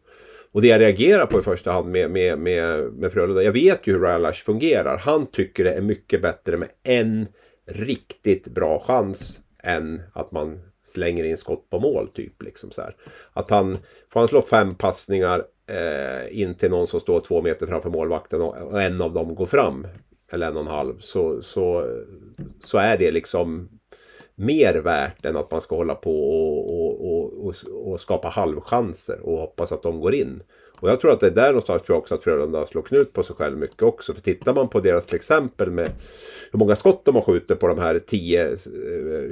Och 0.53 0.63
det 0.63 0.69
jag 0.69 0.81
reagerar 0.81 1.27
på 1.27 1.39
i 1.39 1.43
första 1.43 1.73
hand 1.73 1.89
med, 1.89 2.11
med, 2.11 2.39
med, 2.39 2.93
med 2.93 3.13
Frölunda. 3.13 3.43
Jag 3.43 3.53
vet 3.53 3.87
ju 3.87 3.93
hur 3.93 4.01
Ryan 4.01 4.23
Lash 4.23 4.45
fungerar. 4.45 4.99
Han 4.99 5.27
tycker 5.27 5.65
det 5.65 5.73
är 5.73 5.83
mycket 5.83 6.23
bättre 6.23 6.57
med 6.57 6.69
en 6.83 7.27
riktigt 7.67 8.49
bra 8.49 8.83
chans 8.87 9.41
än 9.63 10.03
att 10.13 10.33
man 10.33 10.61
slänger 10.87 11.25
in 11.25 11.37
skott 11.37 11.71
på 11.71 11.79
mål. 11.79 12.09
typ 12.09 12.43
liksom 12.43 12.71
så 12.71 12.83
här. 12.83 12.97
Att 13.33 13.51
han 13.51 13.79
får 14.13 14.21
han 14.21 14.29
slå 14.29 14.43
fem 14.43 14.75
passningar 14.75 15.45
eh, 15.67 16.41
in 16.41 16.55
till 16.55 16.71
någon 16.71 16.87
som 16.87 17.01
står 17.01 17.21
två 17.21 17.43
meter 17.43 17.67
framför 17.67 17.91
målvakten 17.91 18.41
och, 18.43 18.57
och 18.57 18.83
en 18.83 19.03
av 19.03 19.13
dem 19.13 19.35
går 19.35 19.47
fram. 19.47 19.87
Eller 20.33 20.47
en 20.47 20.57
och 20.57 20.63
en 20.63 20.67
halv. 20.67 20.99
Så, 20.99 21.43
så, 21.43 21.97
så 22.61 22.79
är 22.79 22.97
det 22.97 23.11
liksom 23.11 23.69
mer 24.35 24.75
värt 24.75 25.25
än 25.25 25.37
att 25.37 25.51
man 25.51 25.61
ska 25.61 25.77
hålla 25.77 25.95
på 25.95 26.31
och, 26.31 27.01
och, 27.01 27.47
och, 27.47 27.55
och, 27.73 28.01
skapa 28.01 28.29
halvchanser 28.29 29.21
och 29.21 29.39
hoppas 29.39 29.73
att 29.73 29.83
de 29.83 30.01
går 30.01 30.15
in. 30.15 30.43
Och 30.81 30.91
jag 30.91 31.01
tror 31.01 31.13
att 31.13 31.21
det 31.21 31.27
är 31.27 31.31
där 31.31 31.47
någonstans 31.47 31.83
tror 31.83 31.95
jag 31.95 32.03
också 32.03 32.15
att 32.15 32.23
Frölunda 32.23 32.67
slår 32.67 32.83
knut 32.83 33.13
på 33.13 33.23
sig 33.23 33.37
själv 33.37 33.59
mycket 33.59 33.83
också. 33.83 34.15
För 34.15 34.21
tittar 34.21 34.55
man 34.55 34.69
på 34.69 34.81
deras 34.81 35.07
till 35.07 35.17
exempel 35.17 35.71
med 35.71 35.91
hur 36.53 36.59
många 36.59 36.77
skott 36.77 37.05
de 37.05 37.15
har 37.15 37.23
skjutit 37.23 37.61
på 37.61 37.69
de 37.69 37.79
här 37.79 37.99
10, 37.99 38.57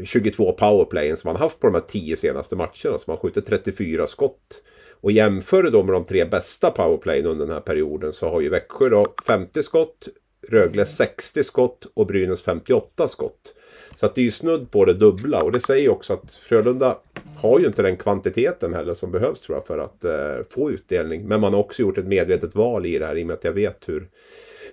22 0.05 0.49
eh, 0.49 0.55
powerplayen 0.55 1.17
som 1.17 1.29
man 1.29 1.41
haft 1.41 1.61
på 1.61 1.67
de 1.67 1.75
här 1.75 1.83
10 1.87 2.17
senaste 2.17 2.57
matcherna. 2.57 2.99
Så 2.99 3.05
man 3.07 3.17
har 3.17 3.17
skjutit 3.17 3.47
34 3.47 4.07
skott. 4.07 4.63
Och 5.01 5.13
jämför 5.13 5.63
då 5.63 5.83
med 5.83 5.95
de 5.95 6.05
tre 6.05 6.25
bästa 6.25 6.71
powerplayen 6.71 7.27
under 7.27 7.47
den 7.47 7.55
här 7.55 7.61
perioden 7.61 8.13
så 8.13 8.29
har 8.29 8.41
ju 8.41 8.49
Växjö 8.49 8.89
då 8.89 9.15
50 9.27 9.63
skott, 9.63 10.09
Rögle 10.49 10.87
60 10.87 11.43
skott 11.43 11.87
och 11.95 12.07
Brynäs 12.07 12.43
58 12.43 13.09
skott. 13.09 13.55
Så 13.97 14.07
att 14.07 14.15
det 14.15 14.21
är 14.21 14.25
ju 14.25 14.31
snudd 14.31 14.71
på 14.71 14.85
det 14.85 14.95
dubbla 14.95 15.43
och 15.43 15.53
det 15.53 15.61
säger 15.61 15.89
också 15.89 16.13
att 16.13 16.35
Frölunda 16.35 16.99
har 17.37 17.61
ju 17.61 17.67
inte 17.67 17.83
den 17.83 17.97
kvantiteten 17.97 18.75
heller 18.75 18.95
som 18.95 19.11
behövs 19.11 19.41
tror 19.41 19.57
jag 19.57 19.67
för 19.67 19.79
att 19.79 20.05
eh, 20.05 20.47
få 20.49 20.71
utdelning. 20.71 21.29
Men 21.29 21.41
man 21.41 21.53
har 21.55 21.61
också 21.61 21.83
gjort 21.83 21.99
ett 21.99 22.07
medvetet 22.07 22.55
val 22.55 22.87
i 22.87 22.99
det 22.99 23.07
här 23.07 23.19
i 23.19 23.23
och 23.23 23.27
med 23.27 23.35
att 23.35 23.45
jag 23.45 23.53
vet 23.53 23.89
hur, 23.89 24.09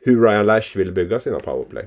hur 0.01 0.21
Ryan 0.21 0.45
Lash 0.45 0.77
vill 0.77 0.91
bygga 0.91 1.19
sina 1.19 1.39
powerplay. 1.39 1.85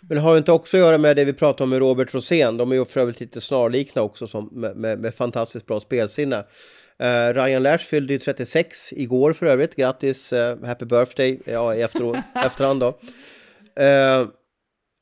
Men 0.00 0.14
det 0.16 0.20
har 0.20 0.32
ju 0.32 0.38
inte 0.38 0.52
också 0.52 0.76
att 0.76 0.80
göra 0.80 0.98
med 0.98 1.16
det 1.16 1.24
vi 1.24 1.32
pratade 1.32 1.64
om 1.64 1.70
med 1.70 1.78
Robert 1.78 2.14
Rosén. 2.14 2.56
De 2.56 2.72
är 2.72 2.76
ju 2.76 2.84
för 2.84 3.00
övrigt 3.00 3.20
lite 3.20 3.40
snarlikna 3.40 4.02
också 4.02 4.26
som, 4.26 4.48
med, 4.52 4.76
med, 4.76 4.98
med 4.98 5.14
fantastiskt 5.14 5.66
bra 5.66 5.80
spelsinne. 5.80 6.36
Uh, 7.02 7.34
Ryan 7.34 7.62
Lash 7.62 7.84
fyllde 7.84 8.12
ju 8.12 8.18
36 8.18 8.92
igår 8.92 9.32
för 9.32 9.46
övrigt. 9.46 9.76
Grattis, 9.76 10.32
uh, 10.32 10.64
happy 10.64 10.84
birthday 10.84 11.40
ja, 11.44 11.74
i 11.74 11.82
efter, 11.82 12.22
efterhand 12.44 12.80
då. 12.80 12.88
Uh, 12.88 14.28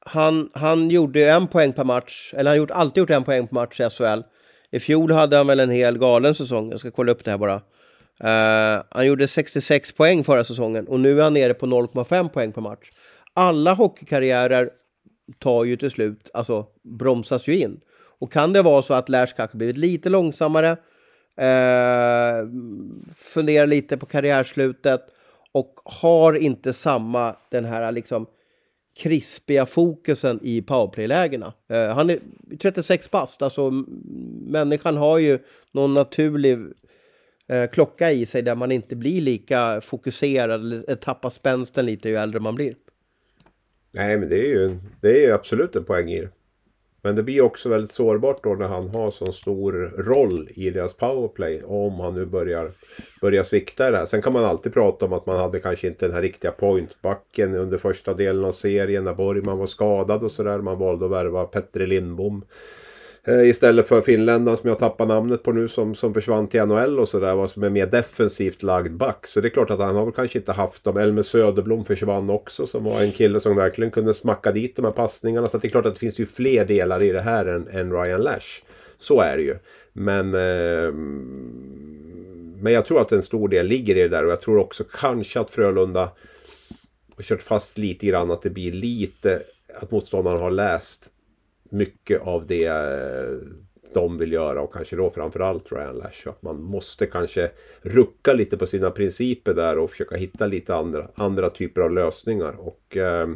han, 0.08 0.50
han 0.54 0.90
gjorde 0.90 1.30
en 1.30 1.46
poäng 1.46 1.72
per 1.72 1.84
match, 1.84 2.34
eller 2.36 2.50
han 2.50 2.60
har 2.60 2.70
alltid 2.70 3.00
gjort 3.00 3.10
en 3.10 3.24
poäng 3.24 3.46
per 3.46 3.54
match 3.54 3.80
i 3.80 3.90
SHL. 3.90 4.22
I 4.70 4.80
fjol 4.80 5.12
hade 5.12 5.36
han 5.36 5.46
väl 5.46 5.60
en 5.60 5.70
hel 5.70 5.98
galen 5.98 6.34
säsong, 6.34 6.70
jag 6.70 6.80
ska 6.80 6.90
kolla 6.90 7.12
upp 7.12 7.24
det 7.24 7.30
här 7.30 7.38
bara. 7.38 7.62
Uh, 8.24 8.82
han 8.90 9.06
gjorde 9.06 9.28
66 9.28 9.92
poäng 9.92 10.24
förra 10.24 10.44
säsongen 10.44 10.88
och 10.88 11.00
nu 11.00 11.18
är 11.18 11.22
han 11.22 11.34
nere 11.34 11.54
på 11.54 11.66
0,5 11.66 12.28
poäng 12.28 12.52
per 12.52 12.60
match. 12.60 12.90
Alla 13.34 13.74
hockeykarriärer 13.74 14.70
tar 15.38 15.64
ju 15.64 15.76
till 15.76 15.90
slut, 15.90 16.30
alltså 16.34 16.66
bromsas 16.98 17.48
ju 17.48 17.58
in. 17.58 17.80
Och 18.20 18.32
kan 18.32 18.52
det 18.52 18.62
vara 18.62 18.82
så 18.82 18.94
att 18.94 19.08
Lash 19.08 19.34
kanske 19.36 19.56
blivit 19.56 19.76
lite 19.76 20.08
långsammare, 20.08 20.70
uh, 20.70 22.48
funderar 23.16 23.66
lite 23.66 23.96
på 23.96 24.06
karriärslutet 24.06 25.00
och 25.52 25.74
har 25.84 26.34
inte 26.34 26.72
samma 26.72 27.36
den 27.50 27.64
här 27.64 27.92
liksom 27.92 28.26
krispiga 28.98 29.66
fokusen 29.66 30.40
i 30.42 30.62
powerplay-lägena. 30.62 31.52
Eh, 31.68 31.88
han 31.88 32.10
är 32.10 32.18
36 32.58 33.10
bast, 33.10 33.42
alltså 33.42 33.70
människan 34.46 34.96
har 34.96 35.18
ju 35.18 35.38
någon 35.72 35.94
naturlig 35.94 36.58
eh, 37.48 37.70
klocka 37.72 38.12
i 38.12 38.26
sig 38.26 38.42
där 38.42 38.54
man 38.54 38.72
inte 38.72 38.96
blir 38.96 39.20
lika 39.20 39.80
fokuserad 39.80 40.60
eller 40.60 40.90
eh, 40.90 40.96
tappar 40.96 41.30
spänsten 41.30 41.86
lite 41.86 42.08
ju 42.08 42.16
äldre 42.16 42.40
man 42.40 42.54
blir. 42.54 42.74
Nej, 43.94 44.18
men 44.18 44.28
det 44.28 44.38
är 44.38 44.48
ju, 44.48 44.78
det 45.00 45.24
är 45.24 45.32
absolut 45.32 45.76
en 45.76 45.84
poäng 45.84 46.10
i 46.10 46.20
det. 46.20 46.30
Men 47.02 47.16
det 47.16 47.22
blir 47.22 47.40
också 47.40 47.68
väldigt 47.68 47.92
sårbart 47.92 48.42
då 48.42 48.54
när 48.54 48.68
han 48.68 48.88
har 48.88 49.10
så 49.10 49.32
stor 49.32 49.72
roll 49.98 50.48
i 50.54 50.70
deras 50.70 50.94
powerplay. 50.94 51.62
Om 51.64 52.00
han 52.00 52.14
nu 52.14 52.26
börjar, 52.26 52.72
börjar 53.20 53.42
svikta 53.42 53.88
i 53.88 53.90
det 53.90 53.96
här. 53.96 54.06
Sen 54.06 54.22
kan 54.22 54.32
man 54.32 54.44
alltid 54.44 54.74
prata 54.74 55.04
om 55.04 55.12
att 55.12 55.26
man 55.26 55.38
hade 55.38 55.60
kanske 55.60 55.86
inte 55.86 56.06
den 56.06 56.14
här 56.14 56.22
riktiga 56.22 56.50
pointbacken 56.50 57.54
under 57.54 57.78
första 57.78 58.14
delen 58.14 58.44
av 58.44 58.52
serien. 58.52 59.04
När 59.04 59.14
Borgman 59.14 59.58
var 59.58 59.66
skadad 59.66 60.24
och 60.24 60.32
sådär. 60.32 60.58
Man 60.58 60.78
valde 60.78 61.04
att 61.04 61.10
värva 61.10 61.44
Petter 61.44 61.86
Lindbom. 61.86 62.44
Eh, 63.28 63.48
istället 63.48 63.88
för 63.88 64.00
finländaren 64.00 64.56
som 64.56 64.68
jag 64.68 64.78
tappar 64.78 65.06
namnet 65.06 65.42
på 65.42 65.52
nu 65.52 65.68
som, 65.68 65.94
som 65.94 66.14
försvann 66.14 66.48
till 66.48 66.64
NHL 66.64 67.00
och 67.00 67.08
sådär. 67.08 67.46
Som 67.46 67.62
är 67.62 67.70
mer 67.70 67.86
defensivt 67.86 68.62
lagd 68.62 68.92
back. 68.92 69.26
Så 69.26 69.40
det 69.40 69.48
är 69.48 69.50
klart 69.50 69.70
att 69.70 69.80
han 69.80 69.96
har 69.96 70.04
väl 70.04 70.14
kanske 70.14 70.38
inte 70.38 70.52
haft 70.52 70.84
dem. 70.84 70.96
Elmer 70.96 71.22
Söderblom 71.22 71.84
försvann 71.84 72.30
också. 72.30 72.66
Som 72.66 72.84
var 72.84 73.00
en 73.00 73.12
kille 73.12 73.40
som 73.40 73.56
verkligen 73.56 73.90
kunde 73.90 74.14
smacka 74.14 74.52
dit 74.52 74.76
de 74.76 74.84
här 74.84 74.92
passningarna. 74.92 75.48
Så 75.48 75.58
det 75.58 75.68
är 75.68 75.70
klart 75.70 75.86
att 75.86 75.94
det 75.94 76.00
finns 76.00 76.20
ju 76.20 76.26
fler 76.26 76.64
delar 76.64 77.02
i 77.02 77.12
det 77.12 77.20
här 77.20 77.46
än, 77.46 77.68
än 77.68 77.92
Ryan 77.92 78.22
Lash. 78.22 78.62
Så 78.98 79.20
är 79.20 79.36
det 79.36 79.42
ju. 79.42 79.56
Men, 79.92 80.34
eh, 80.34 80.92
men 82.62 82.72
jag 82.72 82.86
tror 82.86 83.00
att 83.00 83.12
en 83.12 83.22
stor 83.22 83.48
del 83.48 83.66
ligger 83.66 83.96
i 83.96 84.02
det 84.02 84.08
där. 84.08 84.24
Och 84.24 84.30
jag 84.30 84.40
tror 84.40 84.58
också 84.58 84.84
kanske 84.84 85.40
att 85.40 85.50
Frölunda 85.50 86.10
har 87.16 87.22
kört 87.22 87.42
fast 87.42 87.78
lite 87.78 88.06
grann. 88.06 88.30
Att 88.30 88.42
det 88.42 88.50
blir 88.50 88.72
lite 88.72 89.42
att 89.74 89.90
motståndarna 89.90 90.38
har 90.38 90.50
läst 90.50 91.10
mycket 91.70 92.20
av 92.20 92.46
det 92.46 92.66
eh, 92.66 93.38
de 93.94 94.18
vill 94.18 94.32
göra 94.32 94.62
och 94.62 94.74
kanske 94.74 94.96
då 94.96 95.10
framförallt 95.10 95.72
Ryan 95.72 95.96
Lash. 95.96 96.28
Att 96.28 96.42
man 96.42 96.62
måste 96.62 97.06
kanske 97.06 97.50
rucka 97.82 98.32
lite 98.32 98.56
på 98.56 98.66
sina 98.66 98.90
principer 98.90 99.54
där 99.54 99.78
och 99.78 99.90
försöka 99.90 100.16
hitta 100.16 100.46
lite 100.46 100.74
andra, 100.74 101.08
andra 101.14 101.50
typer 101.50 101.80
av 101.80 101.92
lösningar. 101.92 102.56
Och 102.58 102.96
eh, 102.96 103.28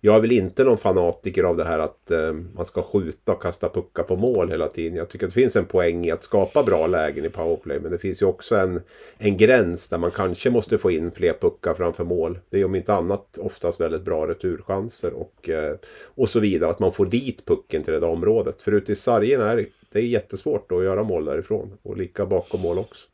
jag 0.00 0.16
är 0.16 0.20
väl 0.20 0.32
inte 0.32 0.64
någon 0.64 0.78
fanatiker 0.78 1.44
av 1.44 1.56
det 1.56 1.64
här 1.64 1.78
att 1.78 2.10
eh, 2.10 2.32
man 2.32 2.64
ska 2.64 2.82
skjuta 2.82 3.32
och 3.32 3.42
kasta 3.42 3.68
puckar 3.68 4.02
på 4.02 4.16
mål 4.16 4.50
hela 4.50 4.68
tiden. 4.68 4.96
Jag 4.96 5.08
tycker 5.08 5.26
att 5.26 5.34
det 5.34 5.40
finns 5.40 5.56
en 5.56 5.64
poäng 5.64 6.06
i 6.06 6.10
att 6.10 6.22
skapa 6.22 6.62
bra 6.62 6.86
lägen 6.86 7.24
i 7.24 7.28
powerplay. 7.28 7.80
Men 7.80 7.92
det 7.92 7.98
finns 7.98 8.22
ju 8.22 8.26
också 8.26 8.56
en, 8.56 8.80
en 9.18 9.36
gräns 9.36 9.88
där 9.88 9.98
man 9.98 10.10
kanske 10.10 10.50
måste 10.50 10.78
få 10.78 10.90
in 10.90 11.10
fler 11.10 11.32
puckar 11.32 11.74
framför 11.74 12.04
mål. 12.04 12.38
Det 12.50 12.60
är 12.60 12.64
om 12.64 12.74
inte 12.74 12.94
annat 12.94 13.38
oftast 13.38 13.80
väldigt 13.80 14.02
bra 14.02 14.28
returchanser 14.28 15.12
och, 15.12 15.48
eh, 15.48 15.76
och 16.14 16.28
så 16.28 16.40
vidare. 16.40 16.70
Att 16.70 16.80
man 16.80 16.92
får 16.92 17.06
dit 17.06 17.46
pucken 17.46 17.82
till 17.82 17.92
det 17.92 18.00
där 18.00 18.08
området. 18.08 18.62
För 18.62 18.72
ute 18.72 18.92
i 18.92 18.96
sargen 18.96 19.40
är 19.40 19.66
det 19.92 19.98
är 19.98 20.02
jättesvårt 20.02 20.72
att 20.72 20.84
göra 20.84 21.02
mål 21.02 21.24
därifrån. 21.24 21.78
Och 21.82 21.96
lika 21.96 22.26
bakom 22.26 22.60
mål 22.60 22.78
också. 22.78 23.08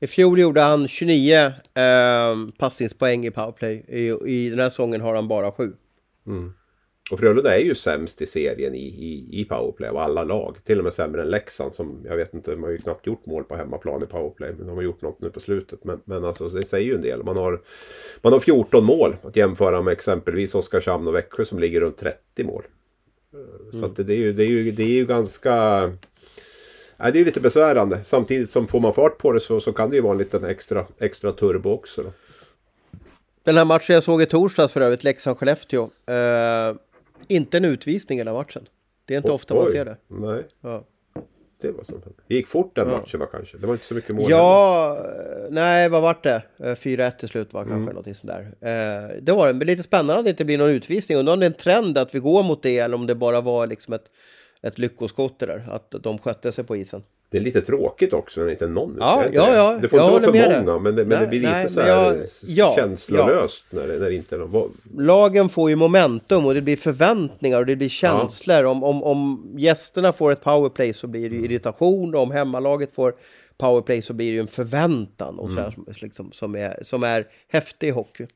I 0.00 0.06
fjol 0.06 0.38
gjorde 0.38 0.60
han 0.60 0.88
29 0.88 1.36
eh, 1.36 1.52
passningspoäng 2.58 3.26
i 3.26 3.30
powerplay. 3.30 3.84
I, 3.88 4.14
I 4.26 4.50
den 4.50 4.58
här 4.58 4.68
säsongen 4.68 5.00
har 5.00 5.14
han 5.14 5.28
bara 5.28 5.52
7. 5.52 5.72
Mm. 6.26 6.52
Och 7.10 7.20
Frölunda 7.20 7.56
är 7.56 7.64
ju 7.64 7.74
sämst 7.74 8.22
i 8.22 8.26
serien 8.26 8.74
i, 8.74 8.86
i, 8.86 9.40
i 9.40 9.44
powerplay 9.44 9.88
av 9.88 9.96
alla 9.96 10.24
lag. 10.24 10.56
Till 10.64 10.78
och 10.78 10.84
med 10.84 10.92
sämre 10.92 11.22
än 11.22 11.30
Leksand 11.30 11.74
som 11.74 12.00
jag 12.04 12.16
vet 12.16 12.34
inte, 12.34 12.50
de 12.50 12.62
har 12.62 12.70
ju 12.70 12.78
knappt 12.78 13.06
gjort 13.06 13.26
mål 13.26 13.44
på 13.44 13.56
hemmaplan 13.56 14.02
i 14.02 14.06
powerplay. 14.06 14.54
Men 14.58 14.66
de 14.66 14.76
har 14.76 14.82
gjort 14.82 15.02
något 15.02 15.20
nu 15.20 15.30
på 15.30 15.40
slutet. 15.40 15.84
Men, 15.84 16.00
men 16.04 16.24
alltså 16.24 16.48
det 16.48 16.62
säger 16.62 16.86
ju 16.86 16.94
en 16.94 17.02
del. 17.02 17.24
Man 17.24 17.36
har, 17.36 17.60
man 18.22 18.32
har 18.32 18.40
14 18.40 18.84
mål 18.84 19.16
att 19.22 19.36
jämföra 19.36 19.82
med 19.82 19.92
exempelvis 19.92 20.54
Oskarshamn 20.54 21.08
och 21.08 21.14
Växjö 21.14 21.44
som 21.44 21.58
ligger 21.58 21.80
runt 21.80 21.96
30 21.96 22.44
mål. 22.44 22.62
Så 23.72 23.84
att 23.84 23.96
det, 23.96 24.04
det, 24.04 24.12
är 24.12 24.18
ju, 24.18 24.32
det, 24.32 24.42
är 24.42 24.48
ju, 24.48 24.70
det 24.70 24.82
är 24.82 24.94
ju 24.94 25.06
ganska... 25.06 25.82
Nej, 26.96 27.12
det 27.12 27.20
är 27.20 27.24
lite 27.24 27.40
besvärande. 27.40 28.04
Samtidigt 28.04 28.50
som 28.50 28.68
får 28.68 28.80
man 28.80 28.94
fart 28.94 29.18
på 29.18 29.32
det 29.32 29.40
så, 29.40 29.60
så 29.60 29.72
kan 29.72 29.90
det 29.90 29.96
ju 29.96 30.02
vara 30.02 30.12
en 30.12 30.18
liten 30.18 30.44
extra, 30.44 30.86
extra 30.98 31.32
turbo 31.32 31.70
också. 31.70 32.02
Då. 32.02 32.12
Den 33.44 33.56
här 33.56 33.64
matchen 33.64 33.94
jag 33.94 34.02
såg 34.02 34.22
i 34.22 34.26
torsdags 34.26 34.72
för 34.72 34.80
övrigt, 34.80 35.04
Leksand-Skellefteå. 35.04 35.88
Eh, 36.06 36.76
inte 37.28 37.56
en 37.56 37.64
utvisning 37.64 38.18
i 38.18 38.20
hela 38.20 38.32
matchen. 38.32 38.68
Det 39.04 39.14
är 39.14 39.18
inte 39.18 39.30
Oj, 39.30 39.34
ofta 39.34 39.54
man 39.54 39.64
oj. 39.64 39.70
ser 39.70 39.84
det. 39.84 39.96
Nej, 40.08 40.42
Ja, 40.62 40.84
det 41.60 41.70
var 41.70 41.84
hände. 41.90 42.06
Det 42.28 42.34
gick 42.34 42.48
fort 42.48 42.76
den 42.76 42.88
Ja. 42.88 42.98
matchen 42.98 43.20
va, 43.20 43.26
kanske. 43.26 43.58
Det 43.58 43.66
var 43.66 43.74
inte 43.74 43.86
så 43.86 43.94
mycket 43.94 44.10
mål. 44.14 44.22
heller. 44.24 44.36
ja 44.36 44.96
eh, 44.98 45.50
nej 45.50 45.88
vad 45.88 46.02
vart 46.02 46.22
det? 46.24 46.42
Eh, 46.58 46.74
4-1 46.74 47.10
till 47.18 47.28
slut 47.28 47.52
var 47.52 47.60
kanske 47.62 47.74
Mm. 47.74 47.86
någonting 47.88 48.14
sådär. 48.14 48.40
Eh, 48.60 49.16
det 49.22 49.32
var 49.32 49.46
det, 49.46 49.52
men 49.54 49.66
lite 49.66 49.82
spännande 49.82 50.14
att 50.18 50.24
det 50.24 50.30
inte 50.30 50.44
blir 50.44 50.58
någon 50.58 50.70
utvisning. 50.70 51.18
Undrar 51.18 51.32
om 51.34 51.40
det 51.40 51.46
är 51.46 51.50
en 51.50 51.54
trend 51.56 51.98
att 51.98 52.14
vi 52.14 52.18
går 52.18 52.42
mot 52.42 52.62
det 52.62 52.78
eller 52.78 52.94
om 52.94 53.06
det 53.06 53.14
bara 53.14 53.40
var 53.40 53.66
liksom 53.66 53.94
ett, 53.94 54.04
ett 54.66 54.78
lyckoskott 54.78 55.38
det 55.38 55.46
där. 55.46 55.62
Att 55.70 55.94
de 56.00 56.18
skötte 56.18 56.52
sig 56.52 56.64
på 56.64 56.76
isen. 56.76 57.02
Det 57.30 57.38
är 57.38 57.42
lite 57.42 57.60
tråkigt 57.60 58.12
också 58.12 58.40
när 58.40 58.46
det 58.46 58.52
inte 58.52 58.64
är 58.64 58.68
någon. 58.68 58.96
Ja, 59.00 59.24
ja, 59.32 59.46
det? 59.46 59.56
ja, 59.56 59.78
Det 59.82 59.88
får 59.88 60.00
inte 60.00 60.10
vara 60.12 60.22
för 60.22 60.32
många 60.32 60.48
dig. 60.48 60.80
men 60.80 60.96
det, 60.96 61.04
men 61.04 61.20
det 61.20 61.26
blir 61.26 61.40
lite 61.40 61.52
nej, 61.52 61.68
så 61.68 61.80
här 61.80 61.88
jag- 61.88 62.16
ja, 62.46 62.74
känslolöst 62.76 63.66
När, 63.70 63.88
det, 63.88 63.98
när 63.98 64.08
det 64.08 64.14
inte 64.14 64.34
är 64.34 64.38
någon... 64.38 64.70
Lagen 64.98 65.48
får 65.48 65.70
ju 65.70 65.76
momentum 65.76 66.46
och 66.46 66.54
det 66.54 66.60
blir 66.60 66.76
förväntningar 66.76 67.58
och 67.58 67.66
det 67.66 67.76
blir 67.76 67.88
känslor. 67.88 68.64
Om, 68.64 68.84
om, 68.84 69.02
om 69.02 69.50
gästerna 69.58 70.12
får 70.12 70.32
ett 70.32 70.44
powerplay 70.44 70.92
så 70.92 71.06
blir 71.06 71.30
det 71.30 71.36
ju 71.36 71.44
irritation 71.44 72.14
och 72.14 72.22
om 72.22 72.30
hemmalaget 72.30 72.94
får 72.94 73.14
powerplay 73.58 74.02
så 74.02 74.12
blir 74.12 74.26
det 74.26 74.34
ju 74.34 74.40
en 74.40 74.48
förväntan 74.48 75.38
och 75.38 75.50
sådär, 75.50 75.70
som, 75.70 75.86
liksom, 76.00 76.32
som, 76.32 76.54
är, 76.54 76.78
som 76.82 77.02
är 77.02 77.26
häftig 77.48 77.90
hockey. 77.90 78.26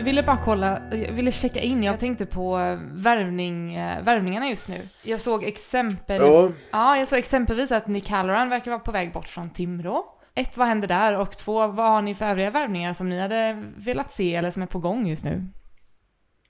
Eh, 0.00 0.04
ville 0.04 0.22
bara 0.22 0.36
kolla, 0.44 0.80
jag 0.90 1.12
ville 1.12 1.32
checka 1.32 1.60
in, 1.60 1.82
jag 1.82 2.00
tänkte 2.00 2.26
på 2.26 2.58
eh, 2.58 2.78
värvning, 2.92 3.74
eh, 3.74 4.02
värvningarna 4.02 4.48
just 4.48 4.68
nu. 4.68 4.88
Jag 5.02 5.20
såg 5.20 5.44
exempel, 5.44 6.20
Ja. 6.20 6.50
ja, 6.70 6.96
jag 6.96 7.08
såg 7.08 7.18
exempelvis 7.18 7.72
att 7.72 7.86
Nick 7.86 8.10
Halloran 8.10 8.48
verkar 8.48 8.70
vara 8.70 8.80
på 8.80 8.92
väg 8.92 9.12
bort 9.12 9.28
från 9.28 9.50
Timrå. 9.50 10.04
Ett, 10.34 10.56
vad 10.56 10.66
händer 10.68 10.88
där? 10.88 11.20
Och 11.20 11.36
två, 11.36 11.66
vad 11.66 11.90
har 11.90 12.02
ni 12.02 12.14
för 12.14 12.24
övriga 12.26 12.50
värvningar 12.50 12.94
som 12.94 13.08
ni 13.08 13.20
hade 13.20 13.62
velat 13.76 14.12
se 14.12 14.34
eller 14.34 14.50
som 14.50 14.62
är 14.62 14.66
på 14.66 14.78
gång 14.78 15.06
just 15.06 15.24
nu? 15.24 15.46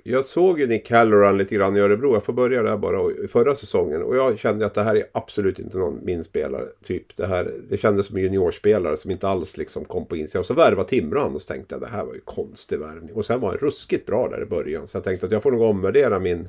Jag 0.02 0.24
såg 0.24 0.60
ju 0.60 0.66
Nick 0.66 0.90
Halloran 0.90 1.38
lite 1.38 1.54
grann 1.54 1.76
i 1.76 1.80
Örebro. 1.80 2.12
Jag 2.12 2.24
får 2.24 2.32
börja 2.32 2.62
där 2.62 2.76
bara. 2.76 3.00
och- 3.00 3.12
Förra 3.30 3.54
säsongen. 3.54 4.02
Och 4.02 4.16
jag 4.16 4.38
kände 4.38 4.66
att 4.66 4.74
det 4.74 4.82
här 4.82 4.96
är 4.96 5.04
absolut 5.12 5.58
inte 5.58 5.78
någon 5.78 6.04
min 6.04 6.24
spelare. 6.24 6.64
Typ 6.84 7.16
det 7.16 7.26
här. 7.26 7.54
Det 7.68 7.76
kändes 7.76 8.06
som 8.06 8.16
en 8.16 8.22
juniorspelare 8.22 8.96
som 8.96 9.10
inte 9.10 9.28
alls 9.28 9.56
liksom 9.56 9.84
kom 9.84 10.06
på 10.06 10.16
insidan. 10.16 10.40
Och 10.40 10.46
så 10.46 10.54
värvade 10.54 10.88
Timrå 10.88 11.22
och 11.22 11.42
så 11.42 11.46
tänkte 11.52 11.74
jag 11.74 11.82
det 11.82 11.86
här 11.88 12.04
var 12.04 12.14
ju 12.14 12.20
konstig 12.20 12.78
värvning. 12.78 13.14
Och 13.14 13.24
sen 13.26 13.40
var 13.40 13.48
han 13.48 13.58
ruskigt 13.58 14.06
bra 14.06 14.28
där 14.28 14.42
i 14.42 14.46
början. 14.46 14.88
Så 14.88 14.96
jag 14.96 15.04
tänkte 15.04 15.26
att 15.26 15.32
jag 15.32 15.42
får 15.42 15.50
nog 15.50 15.62
omvärdera 15.62 16.18
min, 16.18 16.48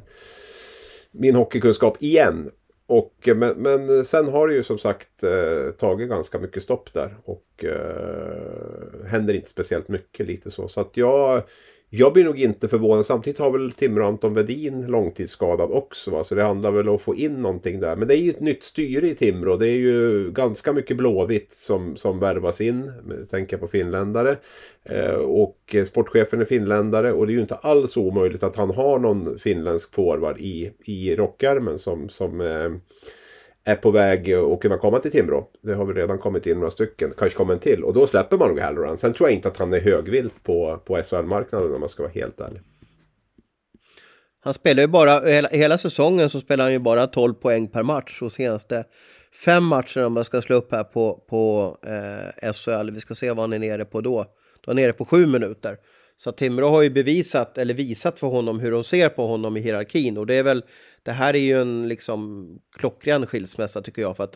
min 1.12 1.36
hockeykunskap 1.36 1.98
igen. 2.04 2.50
Och, 2.86 3.28
eh, 3.28 3.36
men, 3.36 3.56
men 3.58 4.06
sen 4.06 4.28
har 4.28 4.48
det 4.48 4.54
ju 4.54 4.64
som 4.64 4.78
sagt 4.78 5.24
eh, 5.24 5.72
tagit 5.78 6.10
ganska 6.10 6.40
mycket 6.40 6.64
stopp 6.64 6.94
där. 6.94 7.16
Och 7.26 7.66
eh, 7.66 9.06
händer 9.08 9.34
inte 9.34 9.50
speciellt 9.50 9.88
mycket 9.88 10.28
lite 10.28 10.52
så. 10.52 10.68
Så 10.68 10.82
att 10.82 10.98
jag, 10.98 11.44
jag 11.94 12.14
blir 12.14 12.24
nog 12.24 12.40
inte 12.40 12.68
förvånad. 12.68 13.06
Samtidigt 13.06 13.40
har 13.40 13.52
väl 13.52 13.72
Timrå 13.72 14.08
Anton 14.08 14.34
Vedin 14.34 14.86
långtidsskadad 14.88 15.72
också. 15.72 16.12
Va? 16.12 16.24
Så 16.24 16.36
det 16.36 16.44
handlar 16.44 16.72
väl 16.72 16.90
om 16.90 16.96
att 16.96 17.02
få 17.02 17.16
in 17.16 17.42
någonting 17.42 17.80
där. 17.80 17.96
Men 17.96 18.08
det 18.08 18.18
är 18.18 18.18
ju 18.18 18.30
ett 18.30 18.40
nytt 18.40 18.64
styre 18.64 19.10
i 19.10 19.16
Timrå. 19.16 19.58
Det 19.58 19.68
är 19.68 19.78
ju 19.78 20.32
ganska 20.32 20.74
mycket 20.74 20.98
blåvitt 20.98 21.52
som, 21.52 21.96
som 21.96 22.20
värvas 22.20 22.62
in. 22.62 22.92
Tänker 23.30 23.54
jag 23.54 23.62
på 23.62 23.68
finländare. 23.68 24.38
Eh, 24.84 25.14
och 25.14 25.76
sportchefen 25.88 26.42
är 26.42 26.46
finländare. 26.46 27.14
Och 27.14 27.28
det 27.28 27.34
är 27.34 27.36
ju 27.36 27.42
inte 27.42 27.56
alls 27.56 27.98
omöjligt 27.98 28.44
att 28.44 28.56
han 28.56 28.72
har 28.72 29.00
någon 29.00 29.40
finländsk 29.40 29.94
forward 29.94 30.40
i, 30.40 30.72
i 30.86 31.16
rockärmen 31.16 31.78
som, 31.78 32.10
som 32.10 32.42
eh, 32.42 32.72
är 33.64 33.76
på 33.76 33.92
väg 33.92 34.34
att 34.34 34.62
kunna 34.62 34.78
komma 34.78 35.00
till 35.00 35.12
Timrå. 35.12 35.48
Det 35.62 35.74
har 35.74 35.86
väl 35.86 35.96
redan 35.96 36.18
kommit 36.18 36.48
in 36.48 36.58
några 36.58 36.72
stycken. 36.72 37.14
Kanske 37.18 37.38
kommer 37.38 37.54
en 37.54 37.60
till. 37.60 37.84
Och 37.84 37.94
då 37.94 38.08
släpper 38.08 38.38
man 38.38 38.48
nog 38.48 38.60
Halloran. 38.60 38.98
Sen 38.98 39.14
tror 39.14 39.30
jag 39.30 39.36
inte 39.36 39.48
att 39.48 39.58
han 39.58 39.74
är 39.74 39.80
högvilt 39.80 40.44
på, 40.44 40.80
på 40.86 40.98
SHL-marknaden 40.98 41.74
om 41.74 41.80
man 41.80 41.90
ska 41.90 42.04
vara 42.04 42.14
helt 42.14 42.42
ärlig. 42.42 42.62
Han 44.44 44.54
spelar 44.54 44.84
ju 44.84 44.88
bara, 44.88 45.20
hela, 45.20 45.50
hela 45.50 45.78
säsongen 45.78 46.30
så 46.30 46.40
spelar 46.40 46.64
han 46.64 46.74
ju 46.74 46.80
bara 46.80 47.08
12 47.08 47.34
poäng 47.34 47.68
per 47.68 47.84
match 47.84 48.22
och 48.22 48.32
senaste 48.32 48.84
fem 49.46 49.64
matcherna 49.64 50.06
om 50.06 50.14
man 50.14 50.26
ska 50.26 50.42
slå 50.42 50.56
upp 50.56 50.72
här 50.72 50.84
på, 50.84 51.24
på 51.30 51.78
eh, 51.86 52.54
SHL, 52.54 52.92
vi 52.92 53.00
ska 53.00 53.16
se 53.16 53.30
vad 53.30 53.40
han 53.40 53.54
är 53.54 53.60
nere 53.60 53.86
på 53.86 54.02
då. 54.02 54.26
Då 54.62 54.72
är 54.72 54.76
han 54.76 54.76
nere 54.76 54.94
på 54.94 55.06
sju 55.06 55.26
minuter. 55.26 55.78
Så 56.18 56.32
Timrå 56.32 56.70
har 56.70 56.82
ju 56.82 56.90
bevisat, 56.90 57.58
eller 57.58 57.74
visat 57.74 58.20
för 58.20 58.28
honom 58.28 58.60
hur 58.60 58.72
de 58.72 58.84
ser 58.84 59.10
på 59.10 59.28
honom 59.28 59.58
i 59.58 59.60
hierarkin 59.60 60.18
och 60.18 60.26
det 60.26 60.34
är 60.34 60.44
väl, 60.44 60.64
det 61.04 61.12
här 61.12 61.34
är 61.34 61.40
ju 61.40 61.62
en 61.62 61.88
liksom 61.88 62.50
klockren 62.78 63.28
skilsmässa 63.28 63.82
tycker 63.82 64.02
jag 64.02 64.18
för 64.18 64.24
att 64.24 64.36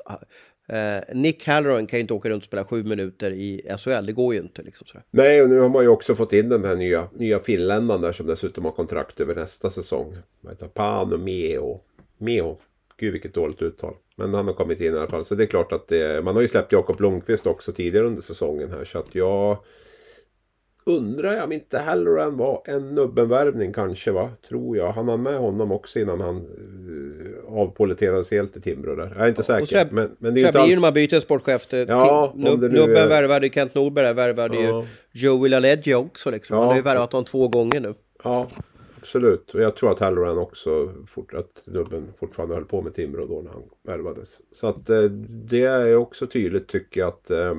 eh, 0.69 1.15
Nick 1.15 1.47
Halloran 1.47 1.87
kan 1.87 1.99
ju 1.99 2.01
inte 2.01 2.13
åka 2.13 2.29
runt 2.29 2.43
och 2.43 2.47
spela 2.47 2.65
sju 2.65 2.83
minuter 2.83 3.31
i 3.31 3.75
SHL, 3.77 4.05
det 4.05 4.13
går 4.13 4.33
ju 4.33 4.39
inte 4.39 4.61
liksom 4.61 4.87
sådär. 4.87 5.03
Nej, 5.11 5.41
och 5.41 5.49
nu 5.49 5.59
har 5.59 5.69
man 5.69 5.83
ju 5.83 5.89
också 5.89 6.15
fått 6.15 6.33
in 6.33 6.49
den 6.49 6.65
här 6.65 6.75
nya, 6.75 7.09
nya 7.13 7.39
finländaren 7.39 8.01
där 8.01 8.11
som 8.11 8.27
dessutom 8.27 8.65
har 8.65 8.71
kontrakt 8.71 9.19
över 9.19 9.35
nästa 9.35 9.69
säsong. 9.69 10.17
Vad 10.41 10.53
heter? 10.53 10.67
Pano 10.67 11.17
Meo. 11.17 11.81
Meo. 12.17 12.57
Gud 12.97 13.11
vilket 13.11 13.33
dåligt 13.33 13.61
uttal. 13.61 13.95
Men 14.15 14.33
han 14.33 14.47
har 14.47 14.53
kommit 14.53 14.81
in 14.81 14.93
i 14.93 14.97
alla 14.97 15.07
fall. 15.07 15.25
Så 15.25 15.35
det 15.35 15.43
är 15.43 15.47
klart 15.47 15.71
att 15.71 15.87
det, 15.87 16.23
man 16.23 16.35
har 16.35 16.41
ju 16.41 16.47
släppt 16.47 16.71
Jakob 16.71 16.97
Blomqvist 16.97 17.47
också 17.47 17.71
tidigare 17.71 18.07
under 18.07 18.21
säsongen 18.21 18.71
här. 18.71 18.85
Så 18.85 18.99
att 18.99 19.15
jag 19.15 19.57
undrar 20.85 21.33
jag 21.33 21.43
om 21.43 21.51
inte 21.51 21.77
Halloran 21.79 22.37
var 22.37 22.61
en 22.65 22.95
nubbenvärvning 22.95 23.73
kanske 23.73 24.11
va? 24.11 24.29
Tror 24.49 24.77
jag. 24.77 24.91
Han 24.91 25.07
har 25.07 25.17
med 25.17 25.37
honom 25.37 25.71
också 25.71 25.99
innan 25.99 26.21
han 26.21 26.35
uh, 26.89 27.59
avpoliterades 27.59 28.31
helt 28.31 28.57
i 28.57 28.61
Timrå 28.61 28.95
där. 28.95 29.13
Jag 29.15 29.23
är 29.23 29.27
inte 29.27 29.43
säker. 29.43 29.77
är- 29.77 29.87
men, 29.91 30.15
men 30.19 30.33
det 30.33 30.39
är 30.39 30.41
ju 30.41 30.47
inte 30.47 30.59
alls... 30.59 30.73
när 30.73 30.81
man 30.81 30.93
byter 30.93 31.19
sportchef. 31.19 31.67
till- 31.67 31.85
Ja, 31.87 32.31
till- 32.35 32.45
Nub- 32.45 32.61
nu 32.61 32.67
Nubben 32.79 32.95
är- 33.03 33.07
värvade 33.07 33.45
ju 33.47 33.51
Kent 33.53 33.75
Norberg, 33.75 34.13
värvade 34.13 34.55
Ja. 34.61 34.85
ju 35.13 35.27
Joey 35.27 35.49
LaLeggia 35.49 35.97
också 35.97 36.31
liksom. 36.31 36.57
Han 36.57 36.63
Ja. 36.63 36.69
har 36.71 36.75
ju 36.75 36.81
värvat 36.81 37.11
honom 37.11 37.25
två 37.25 37.47
gånger 37.47 37.79
nu. 37.79 37.93
Ja, 38.23 38.47
absolut. 39.01 39.55
Och 39.55 39.61
jag 39.61 39.75
tror 39.75 39.91
att 39.91 39.99
Halloran 39.99 40.37
också, 40.37 40.93
fort, 41.07 41.33
att 41.33 41.63
nubben 41.67 42.03
fortfarande 42.19 42.55
höll 42.55 42.65
på 42.65 42.81
med 42.81 42.93
Timrå 42.93 43.25
då 43.25 43.41
när 43.41 43.51
han 43.51 43.63
värvades. 43.83 44.37
Så 44.51 44.67
att 44.67 44.89
eh, 44.89 45.01
det 45.29 45.63
är 45.65 45.95
också 45.95 46.27
tydligt 46.27 46.67
tycker 46.67 46.99
jag 47.01 47.07
att 47.07 47.31
eh, 47.31 47.53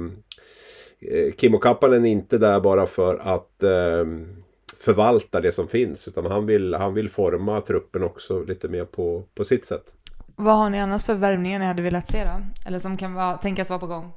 Kimmo 1.37 1.59
Kappanen 1.59 2.07
är 2.07 2.11
inte 2.11 2.39
där 2.39 2.61
bara 2.61 2.87
för 2.87 3.17
att 3.17 3.63
ehm, 3.63 4.43
förvalta 4.79 5.41
det 5.41 5.53
som 5.53 5.69
finns. 5.69 6.09
Utan 6.09 6.27
han 6.27 6.47
vill, 6.47 6.75
han 6.75 6.95
vill 6.95 7.09
forma 7.09 7.61
truppen 7.61 8.03
också 8.03 8.43
lite 8.43 8.69
mer 8.69 8.85
på, 8.85 9.25
på 9.35 9.45
sitt 9.45 9.65
sätt. 9.65 9.95
Vad 10.37 10.57
har 10.57 10.71
ni 10.71 10.81
annars 10.81 11.05
för 11.05 11.15
värvningar 11.15 11.59
ni 11.59 11.65
hade 11.65 11.83
velat 11.83 12.11
se 12.11 12.25
då? 12.25 12.67
Eller 12.67 12.79
som 12.79 12.97
kan 12.97 13.15
vara, 13.15 13.37
tänkas 13.37 13.71
vara 13.71 13.79
på 13.79 13.87
gång? 13.87 14.13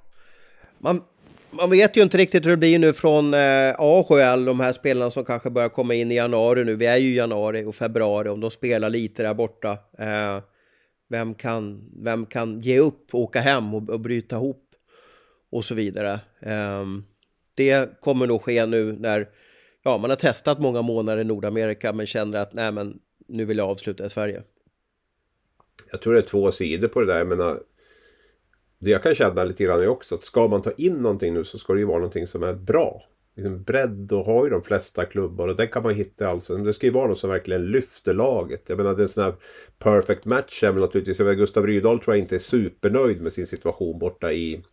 Man, 0.78 1.02
man 1.52 1.70
vet 1.70 1.98
ju 1.98 2.02
inte 2.02 2.18
riktigt 2.18 2.46
hur 2.46 2.52
det 2.52 2.58
blir 2.58 2.80
nu 2.80 2.94
från 2.94 3.34
eh, 3.34 3.76
AHL, 3.78 4.46
de 4.46 4.60
här 4.60 4.74
spelarna 4.74 5.12
som 5.12 5.26
kanske 5.26 5.50
börjar 5.50 5.70
komma 5.70 5.94
in 5.94 6.12
i 6.12 6.16
januari 6.16 6.64
nu. 6.66 6.76
Vi 6.76 6.86
är 6.86 6.98
ju 6.98 7.10
i 7.10 7.16
januari 7.16 7.66
och 7.66 7.76
februari, 7.76 8.30
om 8.30 8.40
de 8.40 8.52
spelar 8.52 8.90
lite 8.90 9.24
där 9.24 9.34
borta. 9.34 9.72
Eh, 9.98 10.44
vem, 11.10 11.34
kan, 11.34 11.90
vem 12.04 12.26
kan 12.26 12.60
ge 12.60 12.80
upp, 12.80 13.08
åka 13.12 13.40
hem 13.40 13.74
och, 13.74 13.90
och 13.90 14.00
bryta 14.00 14.36
ihop 14.36 14.69
och 15.50 15.66
så 15.66 15.76
vidare. 15.76 16.20
Eh, 16.40 16.86
det 17.56 18.00
kommer 18.02 18.28
nog 18.28 18.42
ske 18.42 18.66
nu 18.66 18.94
när 19.00 19.30
ja, 19.84 19.98
man 19.98 20.10
har 20.10 20.18
testat 20.18 20.60
många 20.60 20.82
månader 20.82 21.22
i 21.22 21.24
Nordamerika 21.24 21.94
men 21.94 22.08
känner 22.08 22.40
att 22.40 22.54
nej 22.54 22.72
men 22.72 23.00
nu 23.28 23.46
vill 23.46 23.58
jag 23.58 23.70
avsluta 23.70 24.06
i 24.06 24.10
Sverige. 24.10 24.44
Jag 25.92 26.02
tror 26.02 26.14
det 26.14 26.20
är 26.20 26.24
två 26.24 26.52
sidor 26.52 26.88
på 26.88 27.00
det 27.00 27.06
där. 27.06 27.18
Jag 27.18 27.28
menar, 27.28 27.52
äh, 27.52 27.58
det 28.80 28.90
jag 28.90 29.04
kan 29.04 29.16
känna 29.16 29.44
lite 29.44 29.64
grann 29.64 29.82
är 29.82 29.88
också 29.88 30.16
att 30.16 30.24
ska 30.24 30.48
man 30.48 30.62
ta 30.62 30.72
in 30.72 30.94
någonting 30.94 31.34
nu 31.34 31.44
så 31.44 31.58
ska 31.58 31.74
det 31.74 31.80
ju 31.80 31.86
vara 31.86 31.98
någonting 31.98 32.28
som 32.28 32.44
är 32.44 32.54
bra. 32.54 33.04
Liksom 33.36 33.64
bredd 33.64 34.12
och 34.12 34.26
har 34.26 34.44
ju 34.44 34.50
de 34.50 34.62
flesta 34.62 35.06
klubbar 35.06 35.48
och 35.48 35.56
det 35.56 35.68
kan 35.68 35.84
man 35.84 35.96
hitta 35.96 36.30
alltså. 36.30 36.54
Men 36.54 36.64
det 36.64 36.74
ska 36.74 36.86
ju 36.86 36.92
vara 36.94 37.08
något 37.08 37.18
som 37.18 37.30
verkligen 37.30 37.72
lyfter 37.72 38.14
laget. 38.14 38.70
Jag 38.70 38.78
menar 38.78 38.96
det 38.96 39.02
är 39.02 39.04
en 39.04 39.10
sån 39.10 39.24
här 39.24 39.36
perfect 39.78 40.26
match 40.26 40.64
är 40.64 40.72
väl 40.72 40.82
naturligtvis. 40.82 41.20
Jag 41.20 41.38
Gustav 41.38 41.68
Rydahl 41.68 42.00
tror 42.00 42.16
jag 42.16 42.24
inte 42.24 42.36
är 42.36 42.40
supernöjd 42.40 43.22
med 43.22 43.34
sin 43.34 43.48
situation 43.48 44.00
borta 44.00 44.32
i, 44.32 44.64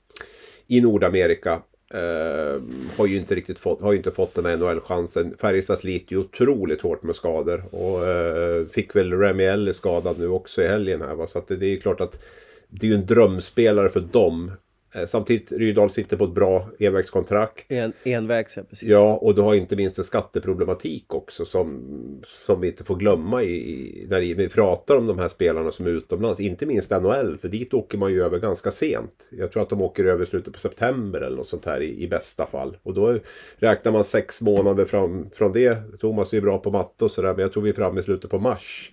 i 0.67 0.81
Nordamerika. 0.81 1.62
Eh, 1.95 2.62
har 2.97 3.07
ju 3.07 3.17
inte 3.17 3.35
riktigt 3.35 3.59
fått, 3.59 3.81
har 3.81 3.93
ju 3.93 3.97
inte 3.97 4.11
fått 4.11 4.35
den 4.35 4.45
här 4.45 4.57
NHL-chansen. 4.57 5.35
Färjestad 5.41 5.79
sliter 5.79 6.12
ju 6.12 6.19
otroligt 6.19 6.83
hårt 6.83 7.03
med 7.03 7.17
skador. 7.17 7.64
Och 7.71 8.07
eh, 8.07 8.67
fick 8.67 8.97
väl 8.97 9.12
Remy 9.12 9.45
Ellis 9.45 9.77
skadad 9.77 10.19
nu 10.19 10.29
också 10.29 10.62
i 10.62 10.67
helgen 10.67 11.03
här. 11.03 11.14
Va? 11.14 11.27
Så 11.27 11.39
att 11.39 11.49
det, 11.49 11.57
det 11.57 11.67
är 11.67 11.71
ju 11.71 11.81
klart 11.81 12.01
att 12.01 12.25
det 12.69 12.87
är 12.87 12.91
ju 12.91 12.97
en 12.97 13.07
drömspelare 13.07 13.89
för 13.89 14.01
dem. 14.01 14.53
Eh, 14.97 15.07
Samtidigt 15.07 15.53
Rydal 15.53 15.90
sitter 15.90 16.16
på 16.16 16.24
ett 16.24 16.34
bra 16.34 16.68
envägskontrakt. 16.78 17.72
En, 17.72 17.92
envägs, 18.05 18.57
ja, 18.57 18.62
precis. 18.62 18.88
Ja, 18.88 19.16
och 19.16 19.34
du 19.34 19.40
har 19.40 19.55
inte 19.55 19.76
minst 19.76 19.99
en 19.99 20.05
skatteproblematik 20.05 21.14
också 21.14 21.44
som, 21.44 21.82
som 22.26 22.61
vi 22.61 22.68
inte 22.68 22.84
får 22.84 22.97
glömma 22.97 23.42
i, 23.42 23.55
i, 23.55 24.07
när 24.11 24.20
vi 24.20 24.49
pratar 24.49 24.97
om 24.97 25.07
de 25.07 25.18
här 25.18 25.28
spelarna 25.28 25.70
som 25.70 25.86
är 25.86 25.90
utomlands. 25.90 26.40
Inte 26.40 26.66
minst 26.66 26.90
NHL, 26.90 27.38
för 27.38 27.49
dit 27.49 27.74
åker 27.74 27.99
man 27.99 28.12
ju 28.12 28.24
över 28.24 28.38
ganska 28.38 28.70
sent. 28.70 29.28
Jag 29.30 29.53
tror 29.53 29.62
att 29.62 29.68
de 29.68 29.82
åker 29.82 30.05
över 30.05 30.24
slutet 30.24 30.53
på 30.53 30.61
september 30.61 31.20
eller 31.20 31.36
något 31.36 31.49
sånt 31.49 31.64
här 31.64 31.80
i, 31.80 32.03
i 32.03 32.09
bästa 32.09 32.47
fall. 32.47 32.76
Och 32.82 32.94
då 32.94 33.18
räknar 33.57 33.92
man 33.92 34.05
sex 34.05 34.40
månader 34.42 34.84
fram, 34.84 35.30
från 35.30 35.53
det. 35.53 35.99
Thomas 36.01 36.32
är 36.32 36.36
ju 36.36 36.40
bra 36.40 36.59
på 36.59 36.70
matte 36.70 37.05
och 37.05 37.11
sådär, 37.11 37.32
men 37.32 37.38
jag 37.42 37.53
tror 37.53 37.62
vi 37.62 37.70
är 37.70 37.74
framme 37.74 38.01
i 38.01 38.03
slutet 38.03 38.30
på 38.30 38.38
mars 38.38 38.92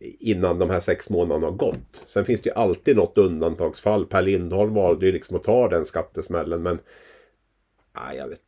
innan 0.00 0.58
de 0.58 0.70
här 0.70 0.80
sex 0.80 1.10
månaderna 1.10 1.46
har 1.46 1.52
gått. 1.52 2.02
Sen 2.06 2.24
finns 2.24 2.40
det 2.40 2.48
ju 2.48 2.54
alltid 2.54 2.96
något 2.96 3.18
undantagsfall. 3.18 4.06
Per 4.06 4.22
Lindholm 4.22 4.74
valde 4.74 5.06
ju 5.06 5.12
liksom 5.12 5.36
att 5.36 5.42
ta 5.42 5.68
den 5.68 5.84
skattesmällen 5.84 6.62
men... 6.62 6.78
Nej, 7.96 8.16
jag 8.16 8.28
vet 8.28 8.40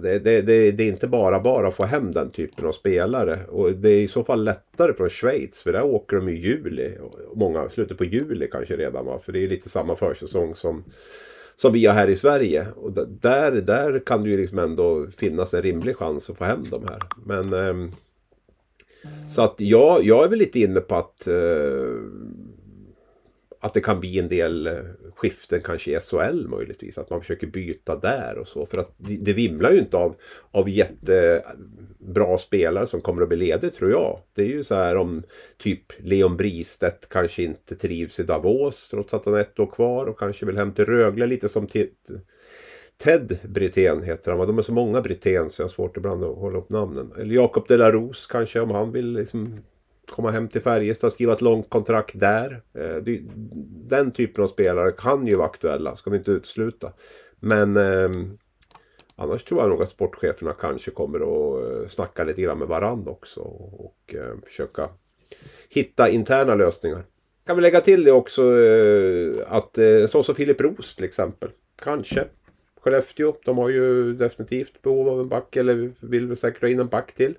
det, 0.00 0.18
det, 0.18 0.42
det, 0.42 0.70
det 0.70 0.82
är 0.82 0.88
inte 0.88 1.08
bara 1.08 1.40
bara 1.40 1.68
att 1.68 1.74
få 1.74 1.84
hem 1.84 2.12
den 2.12 2.30
typen 2.30 2.66
av 2.66 2.72
spelare. 2.72 3.46
Och 3.46 3.72
det 3.72 3.90
är 3.90 4.02
i 4.02 4.08
så 4.08 4.24
fall 4.24 4.44
lättare 4.44 4.92
från 4.94 5.10
Schweiz 5.10 5.62
för 5.62 5.72
där 5.72 5.82
åker 5.82 6.16
de 6.16 6.28
i 6.28 6.32
juli. 6.32 6.98
Många 7.34 7.68
slutet 7.68 7.98
på 7.98 8.04
juli 8.04 8.48
kanske 8.52 8.76
redan 8.76 9.06
va. 9.06 9.20
För 9.24 9.32
det 9.32 9.44
är 9.44 9.48
lite 9.48 9.68
samma 9.68 9.96
försäsong 9.96 10.54
som, 10.54 10.84
som 11.56 11.72
vi 11.72 11.86
har 11.86 11.94
här 11.94 12.08
i 12.08 12.16
Sverige. 12.16 12.66
Och 12.76 12.92
där, 12.92 13.52
där 13.52 13.98
kan 14.06 14.22
det 14.22 14.30
ju 14.30 14.36
liksom 14.36 14.58
ändå 14.58 15.06
finnas 15.16 15.54
en 15.54 15.62
rimlig 15.62 15.96
chans 15.96 16.30
att 16.30 16.38
få 16.38 16.44
hem 16.44 16.64
de 16.70 16.84
här. 16.84 17.02
Men... 17.24 17.52
Eh, 17.52 17.94
så 19.28 19.42
att 19.42 19.54
jag, 19.58 20.04
jag 20.04 20.24
är 20.24 20.28
väl 20.28 20.38
lite 20.38 20.60
inne 20.60 20.80
på 20.80 20.96
att 20.96 21.26
eh, 21.26 21.94
att 23.60 23.74
det 23.74 23.80
kan 23.80 24.00
bli 24.00 24.18
en 24.18 24.28
del 24.28 24.78
skiften 25.14 25.60
kanske 25.60 25.90
i 25.90 26.00
SHL 26.00 26.48
möjligtvis. 26.48 26.98
Att 26.98 27.10
man 27.10 27.20
försöker 27.20 27.46
byta 27.46 27.96
där 27.96 28.38
och 28.38 28.48
så. 28.48 28.66
För 28.66 28.78
att 28.78 28.94
det, 28.96 29.16
det 29.16 29.32
vimlar 29.32 29.70
ju 29.70 29.78
inte 29.78 29.96
av, 29.96 30.16
av 30.50 30.68
jättebra 30.68 32.38
spelare 32.38 32.86
som 32.86 33.00
kommer 33.00 33.22
att 33.22 33.28
bli 33.28 33.38
ledig 33.38 33.74
tror 33.74 33.90
jag. 33.90 34.20
Det 34.34 34.42
är 34.42 34.46
ju 34.46 34.64
så 34.64 34.74
här 34.74 34.96
om 34.96 35.22
typ 35.56 35.84
Leon 35.98 36.36
Bristedt 36.36 37.08
kanske 37.08 37.42
inte 37.42 37.74
trivs 37.74 38.20
i 38.20 38.22
Davos 38.22 38.88
trots 38.88 39.14
att 39.14 39.24
han 39.24 39.34
har 39.34 39.40
ett 39.40 39.60
år 39.60 39.66
kvar 39.66 40.06
och 40.06 40.18
kanske 40.18 40.46
vill 40.46 40.56
hem 40.56 40.72
till 40.72 40.84
Rögle 40.84 41.26
lite 41.26 41.48
som 41.48 41.66
till 41.66 41.90
Ted 42.98 43.38
Brithén 43.42 44.02
heter 44.02 44.32
han. 44.32 44.46
De 44.46 44.58
är 44.58 44.62
så 44.62 44.72
många 44.72 45.00
Brithén 45.00 45.50
så 45.50 45.62
jag 45.62 45.64
har 45.64 45.70
svårt 45.70 45.96
ibland 45.96 46.24
att 46.24 46.36
hålla 46.36 46.58
upp 46.58 46.70
namnen. 46.70 47.12
Eller 47.18 47.34
Jakob 47.34 47.64
de 47.68 47.76
la 47.76 47.92
Rose 47.92 48.28
kanske 48.30 48.60
om 48.60 48.70
han 48.70 48.92
vill 48.92 49.12
liksom 49.12 49.60
komma 50.10 50.30
hem 50.30 50.48
till 50.48 50.62
Färjestad, 50.62 51.12
skriva 51.12 51.32
ett 51.32 51.40
långt 51.40 51.70
kontrakt 51.70 52.20
där. 52.20 52.62
Eh, 52.74 53.14
den 53.88 54.10
typen 54.10 54.44
av 54.44 54.48
spelare 54.48 54.92
kan 54.92 55.26
ju 55.26 55.34
vara 55.34 55.48
aktuella, 55.48 55.96
ska 55.96 56.10
vi 56.10 56.16
inte 56.16 56.30
utesluta. 56.30 56.92
Men 57.40 57.76
eh, 57.76 58.10
annars 59.16 59.44
tror 59.44 59.60
jag 59.60 59.70
nog 59.70 59.82
att 59.82 59.90
sportcheferna 59.90 60.52
kanske 60.52 60.90
kommer 60.90 61.18
att 61.18 61.82
eh, 61.82 61.88
snacka 61.88 62.24
lite 62.24 62.42
grann 62.42 62.58
med 62.58 62.68
varandra 62.68 63.10
också 63.10 63.40
och 63.40 64.14
eh, 64.14 64.34
försöka 64.46 64.88
hitta 65.68 66.08
interna 66.08 66.54
lösningar. 66.54 67.04
Kan 67.46 67.56
vi 67.56 67.62
lägga 67.62 67.80
till 67.80 68.04
det 68.04 68.12
också 68.12 68.60
eh, 68.60 69.36
att 69.48 69.78
eh, 69.78 70.06
så 70.06 70.22
som 70.22 70.34
Filip 70.34 70.60
Roos 70.60 70.96
till 70.96 71.04
exempel. 71.04 71.50
Kanske 71.82 72.24
Skellefteå. 72.90 73.34
De 73.44 73.58
har 73.58 73.68
ju 73.68 74.14
definitivt 74.14 74.82
behov 74.82 75.08
av 75.08 75.20
en 75.20 75.28
back 75.28 75.56
eller 75.56 75.92
vill 76.00 76.36
säkert 76.36 76.62
ha 76.62 76.68
in 76.68 76.80
en 76.80 76.88
back 76.88 77.14
till. 77.14 77.34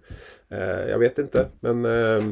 Eh, 0.49 0.89
jag 0.89 0.99
vet 0.99 1.17
inte 1.17 1.47
men 1.59 1.85
eh, 1.85 2.23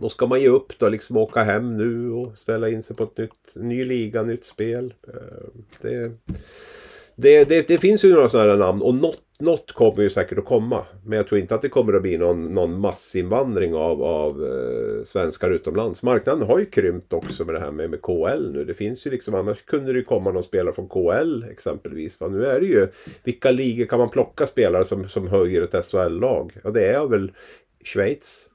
då 0.00 0.08
ska 0.08 0.26
man 0.26 0.40
ge 0.40 0.48
upp 0.48 0.78
då 0.78 0.88
liksom 0.88 1.16
åka 1.16 1.42
hem 1.42 1.76
nu 1.76 2.10
och 2.10 2.38
ställa 2.38 2.68
in 2.68 2.82
sig 2.82 2.96
på 2.96 3.02
ett 3.02 3.18
nytt, 3.18 3.54
ny 3.54 3.84
liga, 3.84 4.22
nytt 4.22 4.44
spel. 4.44 4.94
Eh, 5.08 5.48
det, 5.80 6.12
det, 7.16 7.44
det, 7.44 7.68
det, 7.68 7.78
finns 7.78 8.04
ju 8.04 8.14
några 8.14 8.28
sådana 8.28 8.56
namn 8.56 8.82
och 8.82 8.94
något, 8.94 9.22
något 9.40 9.72
kommer 9.72 10.02
ju 10.02 10.10
säkert 10.10 10.38
att 10.38 10.44
komma. 10.44 10.84
Men 11.04 11.16
jag 11.16 11.26
tror 11.26 11.40
inte 11.40 11.54
att 11.54 11.62
det 11.62 11.68
kommer 11.68 11.92
att 11.92 12.02
bli 12.02 12.18
någon, 12.18 12.54
någon 12.54 12.80
massinvandring 12.80 13.74
av, 13.74 14.02
av 14.02 14.44
eh, 14.44 15.04
svenskar 15.04 15.50
utomlands. 15.50 16.02
Marknaden 16.02 16.42
har 16.42 16.58
ju 16.58 16.64
krympt 16.64 17.12
också 17.12 17.44
med 17.44 17.54
det 17.54 17.60
här 17.60 17.70
med, 17.70 17.90
med 17.90 18.02
KL 18.02 18.52
nu. 18.52 18.64
Det 18.64 18.74
finns 18.74 19.06
ju 19.06 19.10
liksom, 19.10 19.34
annars 19.34 19.62
kunde 19.62 19.92
det 19.92 19.98
ju 19.98 20.04
komma 20.04 20.30
någon 20.30 20.42
spelare 20.42 20.74
från 20.74 20.88
KL 20.88 21.44
exempelvis. 21.50 22.20
Va? 22.20 22.28
Nu 22.28 22.46
är 22.46 22.60
det 22.60 22.66
ju, 22.66 22.88
vilka 23.24 23.50
ligor 23.50 23.86
kan 23.86 23.98
man 23.98 24.08
plocka 24.08 24.46
spelare 24.46 24.84
som, 24.84 25.08
som 25.08 25.28
höjer 25.28 25.62
ett 25.62 25.84
SHL-lag? 25.84 26.52
Ja 26.64 26.70
det 26.70 26.86
är 26.86 27.06
väl 27.06 27.32
Schweiz, 27.84 28.50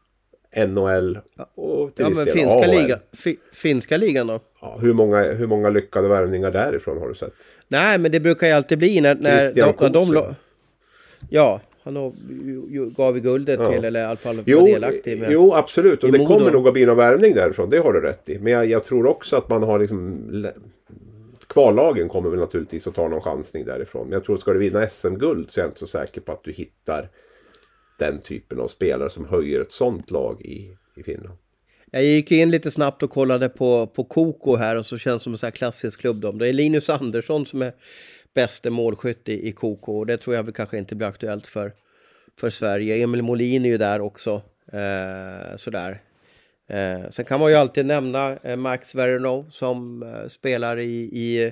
NHL 0.67 1.19
och 1.55 1.95
till 1.95 2.03
ja, 2.03 2.09
viss 2.09 2.17
men 2.17 2.25
del 2.25 2.36
finska, 2.36 2.59
AHL. 2.59 2.69
liga, 2.69 2.99
fi, 3.13 3.38
finska 3.53 3.97
ligan 3.97 4.27
då? 4.27 4.39
Ja, 4.61 4.77
hur, 4.81 4.93
många, 4.93 5.23
hur 5.23 5.47
många 5.47 5.69
lyckade 5.69 6.07
värvningar 6.07 6.51
därifrån 6.51 6.97
har 6.97 7.07
du 7.07 7.15
sett? 7.15 7.34
Nej, 7.67 7.99
men 7.99 8.11
det 8.11 8.19
brukar 8.19 8.47
ju 8.47 8.53
alltid 8.53 8.77
bli 8.77 9.01
när... 9.01 9.15
när 9.15 9.39
Christian 9.39 9.93
de, 9.93 10.36
Ja, 11.30 11.61
han 11.84 11.93
gav 12.95 13.13
vi 13.13 13.19
guldet 13.19 13.59
Ja. 13.59 13.71
till, 13.71 13.86
eller 13.86 13.99
i 13.99 14.03
alla 14.03 14.15
fall 14.17 14.36
var 14.36 14.43
Jo, 14.47 14.65
delaktig. 14.65 15.19
Med. 15.19 15.32
jo, 15.32 15.53
absolut. 15.53 16.03
Och 16.03 16.11
det 16.11 16.26
kommer 16.26 16.51
nog 16.51 16.67
att 16.67 16.74
bli 16.74 16.86
någon 16.86 16.97
värvning 16.97 17.34
därifrån. 17.36 17.69
Det 17.69 17.78
har 17.78 17.93
du 17.93 18.01
rätt 18.01 18.30
i. 18.30 18.39
Men 18.39 18.53
jag, 18.53 18.65
jag 18.65 18.84
tror 18.84 19.05
också 19.07 19.36
att 19.38 19.49
man 19.49 19.63
har 19.63 19.80
liksom... 19.80 20.47
Kvallagen 21.47 22.09
kommer 22.09 22.30
väl 22.30 22.39
naturligtvis 22.39 22.88
att 22.88 22.95
ta 22.95 23.07
någon 23.07 23.21
chansning 23.21 23.65
därifrån. 23.65 24.03
Men 24.07 24.13
jag 24.13 24.24
tror 24.24 24.36
att 24.36 24.41
ska 24.41 24.53
du 24.53 24.59
vinna 24.59 24.88
SM-guld 24.88 25.51
så 25.51 25.59
är 25.59 25.63
jag 25.63 25.69
inte 25.69 25.80
så 25.80 25.88
säker 25.88 26.21
på 26.21 26.32
att 26.32 26.43
du 26.43 26.51
hittar 26.51 27.09
den 27.99 28.21
typen 28.21 28.59
av 28.59 28.67
spelare 28.67 29.09
som 29.09 29.26
höjer 29.26 29.61
ett 29.61 29.71
sånt 29.71 30.11
lag 30.11 30.41
i, 30.41 30.76
i 30.95 31.03
Finland. 31.03 31.38
Jag 31.91 32.03
gick 32.03 32.32
in 32.32 32.51
lite 32.51 32.71
snabbt 32.71 33.03
och 33.03 33.09
kollade 33.09 33.49
på, 33.49 33.88
på 33.88 34.03
Koko 34.03 34.55
här 34.55 34.76
och 34.78 34.86
så 34.86 34.97
känns 34.97 35.21
det 35.21 35.24
som 35.24 35.34
en 35.34 35.38
sån 35.39 35.47
här 35.47 35.51
klassisk 35.51 35.99
klubb. 36.01 36.15
då. 36.21 36.32
Det 36.32 36.47
är 36.47 36.53
Linus 36.53 36.89
Andersson 36.89 37.45
som 37.45 37.61
är 37.61 37.74
bäste 38.34 38.69
målskytt 38.69 39.29
i, 39.29 39.47
i 39.47 39.51
Koko 39.51 39.97
och 39.99 40.05
det 40.05 40.17
tror 40.17 40.36
jag 40.36 40.43
väl 40.43 40.53
kanske 40.53 40.77
inte 40.77 40.95
blir 40.95 41.07
aktuellt 41.07 41.47
för, 41.47 41.73
för 42.39 42.49
Sverige. 42.49 43.03
Emil 43.03 43.21
Molin 43.21 43.65
är 43.65 43.69
ju 43.69 43.77
där 43.77 44.01
också. 44.01 44.41
Eh, 44.71 45.57
sådär. 45.57 46.01
Eh, 46.67 47.09
sen 47.09 47.25
kan 47.25 47.39
man 47.39 47.51
ju 47.51 47.57
alltid 47.57 47.86
nämna 47.86 48.38
eh, 48.43 48.55
Max 48.55 48.95
Verno 48.95 49.45
som 49.51 50.03
eh, 50.03 50.27
spelar 50.27 50.79
i, 50.79 51.01
i 51.01 51.51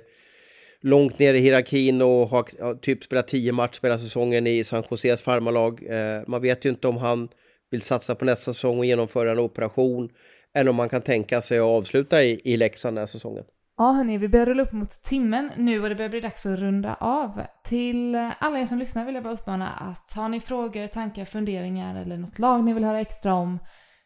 långt 0.81 1.19
ner 1.19 1.33
i 1.33 1.39
hierarkin 1.39 2.01
och 2.01 2.29
har, 2.29 2.45
ja, 2.59 2.75
typ 2.75 3.03
spelat 3.03 3.27
10 3.27 3.51
matcher 3.51 3.79
hela 3.81 3.97
säsongen 3.97 4.47
i 4.47 4.63
San 4.63 4.83
Joses 4.91 5.21
farmarlag. 5.21 5.83
Eh, 5.89 6.21
man 6.27 6.41
vet 6.41 6.65
ju 6.65 6.69
inte 6.69 6.87
om 6.87 6.97
han 6.97 7.29
vill 7.69 7.81
satsa 7.81 8.15
på 8.15 8.25
nästa 8.25 8.53
säsong 8.53 8.79
och 8.79 8.85
genomföra 8.85 9.31
en 9.31 9.39
operation 9.39 10.09
eller 10.53 10.69
om 10.69 10.75
man 10.75 10.89
kan 10.89 11.01
tänka 11.01 11.41
sig 11.41 11.59
att 11.59 11.63
avsluta 11.63 12.23
i, 12.23 12.41
i 12.43 12.57
Leksand 12.57 12.97
den 12.97 13.01
här 13.01 13.07
säsongen. 13.07 13.43
Ja 13.81 13.91
hörni, 13.91 14.17
vi 14.17 14.29
börjar 14.29 14.45
rulla 14.45 14.63
upp 14.63 14.71
mot 14.71 15.03
timmen 15.03 15.51
nu 15.57 15.81
och 15.83 15.89
det 15.89 15.95
börjar 15.95 16.09
bli 16.09 16.19
dags 16.19 16.45
att 16.45 16.59
runda 16.59 16.95
av. 16.95 17.41
Till 17.63 18.15
alla 18.39 18.59
er 18.59 18.67
som 18.67 18.77
lyssnar 18.77 19.05
vill 19.05 19.15
jag 19.15 19.23
bara 19.23 19.33
uppmana 19.33 19.69
att 19.69 20.13
har 20.13 20.29
ni 20.29 20.39
frågor, 20.39 20.87
tankar, 20.87 21.25
funderingar 21.25 21.95
eller 21.95 22.17
något 22.17 22.39
lag 22.39 22.63
ni 22.63 22.73
vill 22.73 22.83
höra 22.83 22.99
extra 22.99 23.33
om 23.33 23.59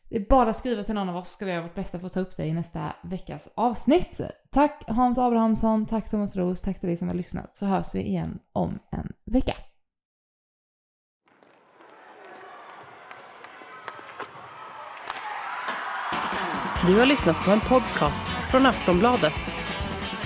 det 0.09 0.15
är 0.15 0.25
bara 0.29 0.49
att 0.49 0.57
skriva 0.57 0.83
till 0.83 0.95
någon 0.95 1.09
av 1.09 1.15
oss 1.15 1.29
ska 1.29 1.45
vi 1.45 1.51
göra 1.51 1.63
vårt 1.63 1.75
bästa 1.75 1.99
för 1.99 2.07
att 2.07 2.13
ta 2.13 2.19
upp 2.19 2.37
det 2.37 2.45
i 2.45 2.53
nästa 2.53 2.95
veckas 3.03 3.47
avsnitt. 3.55 4.21
Tack 4.51 4.83
Hans 4.87 5.17
Abrahamsson, 5.17 5.85
tack 5.85 6.09
Thomas 6.09 6.35
Roos, 6.35 6.61
tack 6.61 6.79
till 6.79 6.87
dig 6.87 6.97
som 6.97 7.07
har 7.07 7.15
lyssnat 7.15 7.57
så 7.57 7.65
hörs 7.65 7.95
vi 7.95 8.01
igen 8.01 8.39
om 8.53 8.79
en 8.91 9.11
vecka. 9.25 9.53
Du 16.87 16.99
har 16.99 17.05
lyssnat 17.05 17.45
på 17.45 17.51
en 17.51 17.59
podcast 17.59 18.29
från 18.51 18.65
Aftonbladet. 18.65 19.64